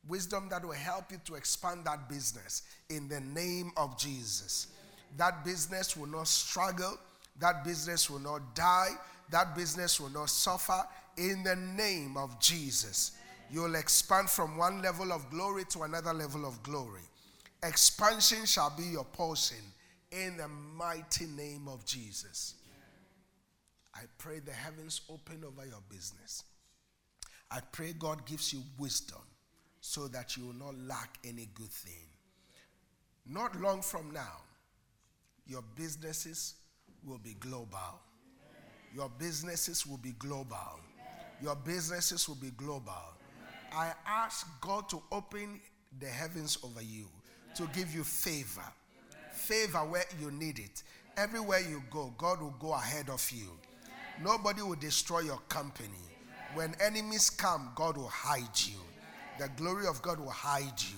wisdom 0.07 0.47
that 0.49 0.63
will 0.63 0.71
help 0.71 1.11
you 1.11 1.17
to 1.25 1.35
expand 1.35 1.81
that 1.85 2.07
business 2.07 2.61
in 2.89 3.09
the 3.09 3.19
name 3.19 3.71
of 3.75 3.97
Jesus. 3.99 4.67
That 5.17 5.43
business 5.43 5.97
will 5.97 6.07
not 6.07 6.27
struggle, 6.29 6.97
that 7.39 7.65
business 7.65 8.09
will 8.09 8.19
not 8.19 8.55
die, 8.55 8.91
that 9.31 9.53
business 9.55 9.99
will 9.99 10.09
not 10.09 10.29
suffer 10.29 10.81
in 11.17 11.43
the 11.43 11.55
name 11.55 12.15
of 12.15 12.39
Jesus. 12.39 13.13
You'll 13.51 13.75
expand 13.75 14.29
from 14.29 14.55
one 14.57 14.81
level 14.81 15.11
of 15.11 15.29
glory 15.29 15.63
to 15.69 15.81
another 15.83 16.13
level 16.13 16.45
of 16.45 16.61
glory. 16.63 17.01
Expansion 17.63 18.45
shall 18.45 18.73
be 18.77 18.83
your 18.83 19.03
portion 19.05 19.57
in 20.11 20.37
the 20.37 20.47
mighty 20.47 21.25
name 21.25 21.67
of 21.67 21.85
Jesus. 21.85 22.55
I 23.95 24.01
pray 24.19 24.39
the 24.39 24.51
heavens 24.53 25.01
open 25.11 25.43
over 25.45 25.65
your 25.67 25.81
business. 25.89 26.43
I 27.49 27.59
pray 27.71 27.93
God 27.97 28.25
gives 28.25 28.53
you 28.53 28.61
wisdom 28.77 29.21
so 29.81 30.07
that 30.09 30.37
you 30.37 30.45
will 30.45 30.53
not 30.65 30.77
lack 30.85 31.17
any 31.25 31.49
good 31.55 31.69
thing. 31.71 32.05
Not 33.25 33.59
long 33.59 33.81
from 33.81 34.11
now, 34.11 34.37
your 35.47 35.63
businesses 35.75 36.55
will 37.05 37.17
be 37.17 37.33
global. 37.39 37.99
Your 38.93 39.09
businesses 39.17 39.85
will 39.87 39.97
be 39.97 40.11
global. 40.11 40.79
Your 41.41 41.55
businesses 41.55 42.27
will 42.27 42.35
be 42.35 42.49
global. 42.51 42.93
I 43.73 43.91
ask 44.07 44.47
God 44.61 44.89
to 44.89 45.01
open 45.11 45.59
the 45.99 46.07
heavens 46.07 46.57
over 46.63 46.81
you, 46.81 47.05
to 47.55 47.67
give 47.75 47.93
you 47.93 48.03
favor. 48.03 48.63
Favor 49.33 49.79
where 49.79 50.03
you 50.19 50.31
need 50.31 50.57
it. 50.59 50.83
Everywhere 51.15 51.59
you 51.59 51.83
go, 51.91 52.13
God 52.17 52.41
will 52.41 52.55
go 52.59 52.73
ahead 52.73 53.09
of 53.09 53.29
you. 53.31 53.47
Nobody 54.23 54.63
will 54.63 54.75
destroy 54.75 55.19
your 55.19 55.39
company. 55.47 55.89
When 56.55 56.75
enemies 56.81 57.29
come, 57.29 57.71
God 57.75 57.97
will 57.97 58.07
hide 58.09 58.59
you. 58.65 58.77
The 59.39 59.49
glory 59.57 59.85
of 59.87 60.01
God 60.01 60.19
will 60.19 60.29
hide 60.31 60.79
you. 60.79 60.95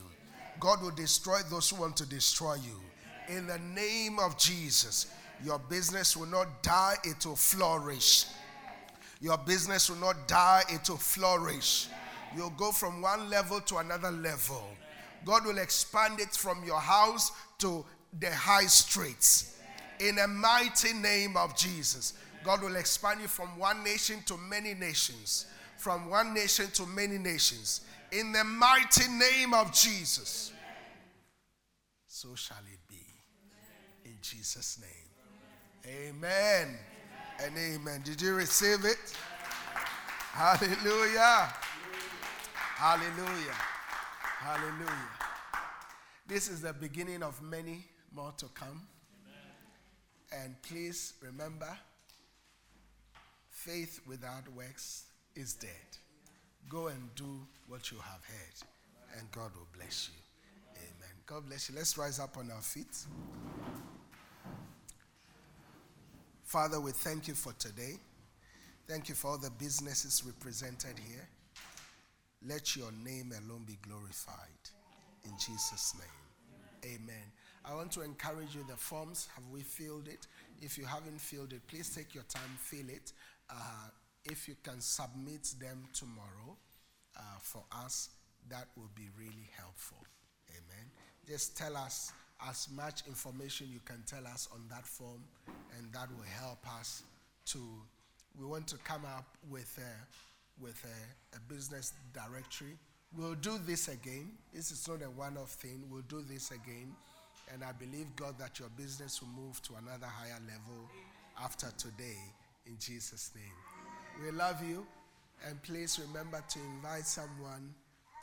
God 0.61 0.81
will 0.81 0.91
destroy 0.91 1.39
those 1.49 1.69
who 1.69 1.77
want 1.81 1.97
to 1.97 2.05
destroy 2.05 2.55
you. 2.55 2.79
In 3.27 3.45
the 3.45 3.59
name 3.59 4.19
of 4.19 4.37
Jesus, 4.37 5.07
your 5.43 5.59
business 5.59 6.15
will 6.15 6.27
not 6.27 6.63
die, 6.63 6.95
it 7.03 7.25
will 7.25 7.35
flourish. 7.35 8.25
Your 9.21 9.37
business 9.37 9.89
will 9.89 9.97
not 9.97 10.27
die, 10.27 10.63
it 10.69 10.87
will 10.89 10.97
flourish. 10.97 11.87
You'll 12.35 12.51
go 12.51 12.71
from 12.71 13.01
one 13.01 13.29
level 13.29 13.59
to 13.61 13.77
another 13.77 14.11
level. 14.11 14.63
God 15.25 15.45
will 15.45 15.57
expand 15.57 16.19
it 16.21 16.33
from 16.33 16.63
your 16.63 16.79
house 16.79 17.31
to 17.59 17.83
the 18.17 18.31
high 18.33 18.65
streets. 18.67 19.57
In 19.99 20.15
the 20.15 20.27
mighty 20.27 20.93
name 20.93 21.35
of 21.35 21.55
Jesus, 21.57 22.13
God 22.45 22.61
will 22.61 22.77
expand 22.77 23.19
you 23.19 23.27
from 23.27 23.47
one 23.59 23.83
nation 23.83 24.19
to 24.27 24.37
many 24.37 24.73
nations, 24.73 25.45
from 25.77 26.09
one 26.09 26.33
nation 26.33 26.67
to 26.73 26.85
many 26.85 27.17
nations. 27.17 27.81
In 28.13 28.31
the 28.31 28.45
mighty 28.45 29.07
name 29.09 29.53
of 29.53 29.73
Jesus, 29.73 30.53
so 32.07 32.33
shall 32.35 32.63
it 32.71 32.79
be. 32.87 33.05
In 34.09 34.17
Jesus' 34.21 34.79
name. 34.79 35.93
Amen 36.09 36.77
and 37.45 37.53
amen. 37.57 38.01
Did 38.03 38.21
you 38.21 38.35
receive 38.35 38.85
it? 38.85 38.97
Hallelujah. 40.33 41.53
Hallelujah. 42.53 43.53
Hallelujah. 44.39 45.09
This 46.27 46.49
is 46.49 46.61
the 46.61 46.73
beginning 46.73 47.23
of 47.23 47.41
many 47.41 47.85
more 48.13 48.33
to 48.37 48.45
come. 48.53 48.81
And 50.31 50.55
please 50.63 51.13
remember 51.23 51.75
faith 53.49 53.99
without 54.07 54.47
works 54.55 55.05
is 55.35 55.53
dead. 55.53 55.69
Go 56.69 56.87
and 56.87 57.09
do 57.15 57.39
what 57.67 57.89
you 57.91 57.97
have 57.97 58.23
heard, 58.25 59.19
and 59.19 59.29
God 59.31 59.51
will 59.55 59.67
bless 59.75 60.09
you. 60.13 60.75
Amen. 60.77 61.15
God 61.25 61.45
bless 61.47 61.69
you. 61.69 61.75
Let's 61.75 61.97
rise 61.97 62.19
up 62.19 62.37
on 62.37 62.51
our 62.51 62.61
feet. 62.61 62.95
Father, 66.49 66.79
we 66.81 66.89
thank 66.91 67.27
you 67.27 67.35
for 67.35 67.53
today. 67.59 67.99
Thank 68.87 69.07
you 69.07 69.13
for 69.13 69.27
all 69.27 69.37
the 69.37 69.51
businesses 69.51 70.23
represented 70.25 70.97
here. 70.97 71.29
Let 72.43 72.75
your 72.75 72.91
name 73.03 73.31
alone 73.33 73.65
be 73.67 73.77
glorified. 73.87 74.65
In 75.25 75.31
Jesus' 75.37 75.93
name. 75.99 76.85
Amen. 76.95 77.01
Amen. 77.05 77.23
I 77.65 77.75
want 77.75 77.91
to 77.91 78.01
encourage 78.01 78.55
you. 78.55 78.65
The 78.67 78.75
forms, 78.75 79.29
have 79.35 79.43
we 79.53 79.59
filled 79.61 80.07
it? 80.07 80.25
If 80.59 80.75
you 80.75 80.85
haven't 80.85 81.21
filled 81.21 81.53
it, 81.53 81.61
please 81.67 81.93
take 81.95 82.15
your 82.15 82.23
time, 82.23 82.49
fill 82.57 82.89
it. 82.89 83.13
Uh, 83.51 83.89
if 84.25 84.47
you 84.47 84.55
can 84.63 84.81
submit 84.81 85.43
them 85.61 85.83
tomorrow 85.93 86.57
uh, 87.15 87.21
for 87.39 87.63
us, 87.71 88.09
that 88.49 88.65
will 88.75 88.89
be 88.95 89.07
really 89.19 89.49
helpful. 89.55 89.99
Amen. 90.49 90.87
Just 91.27 91.55
tell 91.55 91.77
us 91.77 92.11
as 92.47 92.67
much 92.75 93.03
information 93.07 93.67
you 93.71 93.79
can 93.83 94.01
tell 94.05 94.25
us 94.27 94.47
on 94.53 94.61
that 94.69 94.85
form, 94.85 95.21
and 95.77 95.91
that 95.93 96.09
will 96.15 96.23
help 96.39 96.65
us 96.79 97.03
to. 97.47 97.59
We 98.39 98.45
want 98.45 98.67
to 98.67 98.77
come 98.77 99.03
up 99.05 99.25
with 99.49 99.77
a, 99.79 100.63
with 100.63 100.81
a, 100.85 101.35
a 101.37 101.39
business 101.53 101.93
directory. 102.13 102.77
We'll 103.17 103.33
do 103.35 103.57
this 103.65 103.87
again. 103.89 104.29
This 104.53 104.71
is 104.71 104.87
not 104.87 105.01
a 105.01 105.09
one 105.09 105.35
off 105.37 105.49
thing. 105.51 105.83
We'll 105.91 106.03
do 106.03 106.21
this 106.21 106.51
again. 106.51 106.95
And 107.51 107.63
I 107.63 107.71
believe, 107.73 108.05
God, 108.15 108.35
that 108.37 108.59
your 108.59 108.69
business 108.77 109.21
will 109.21 109.29
move 109.43 109.61
to 109.63 109.71
another 109.85 110.05
higher 110.05 110.39
level 110.45 110.87
after 111.43 111.67
today 111.77 112.15
in 112.67 112.77
Jesus' 112.79 113.31
name. 113.35 113.51
We 114.23 114.31
love 114.31 114.61
you. 114.65 114.85
And 115.47 115.61
please 115.63 115.99
remember 116.07 116.41
to 116.47 116.59
invite 116.77 117.07
someone 117.07 117.73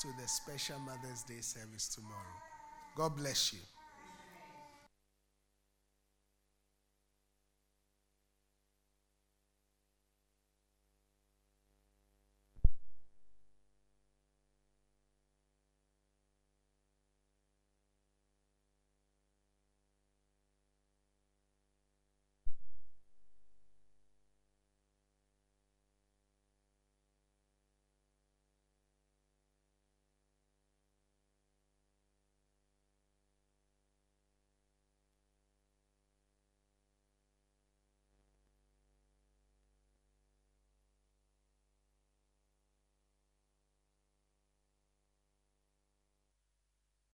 to 0.00 0.08
the 0.20 0.28
special 0.28 0.78
Mother's 0.80 1.24
Day 1.24 1.40
service 1.40 1.88
tomorrow. 1.88 2.22
God 2.94 3.16
bless 3.16 3.52
you. 3.52 3.58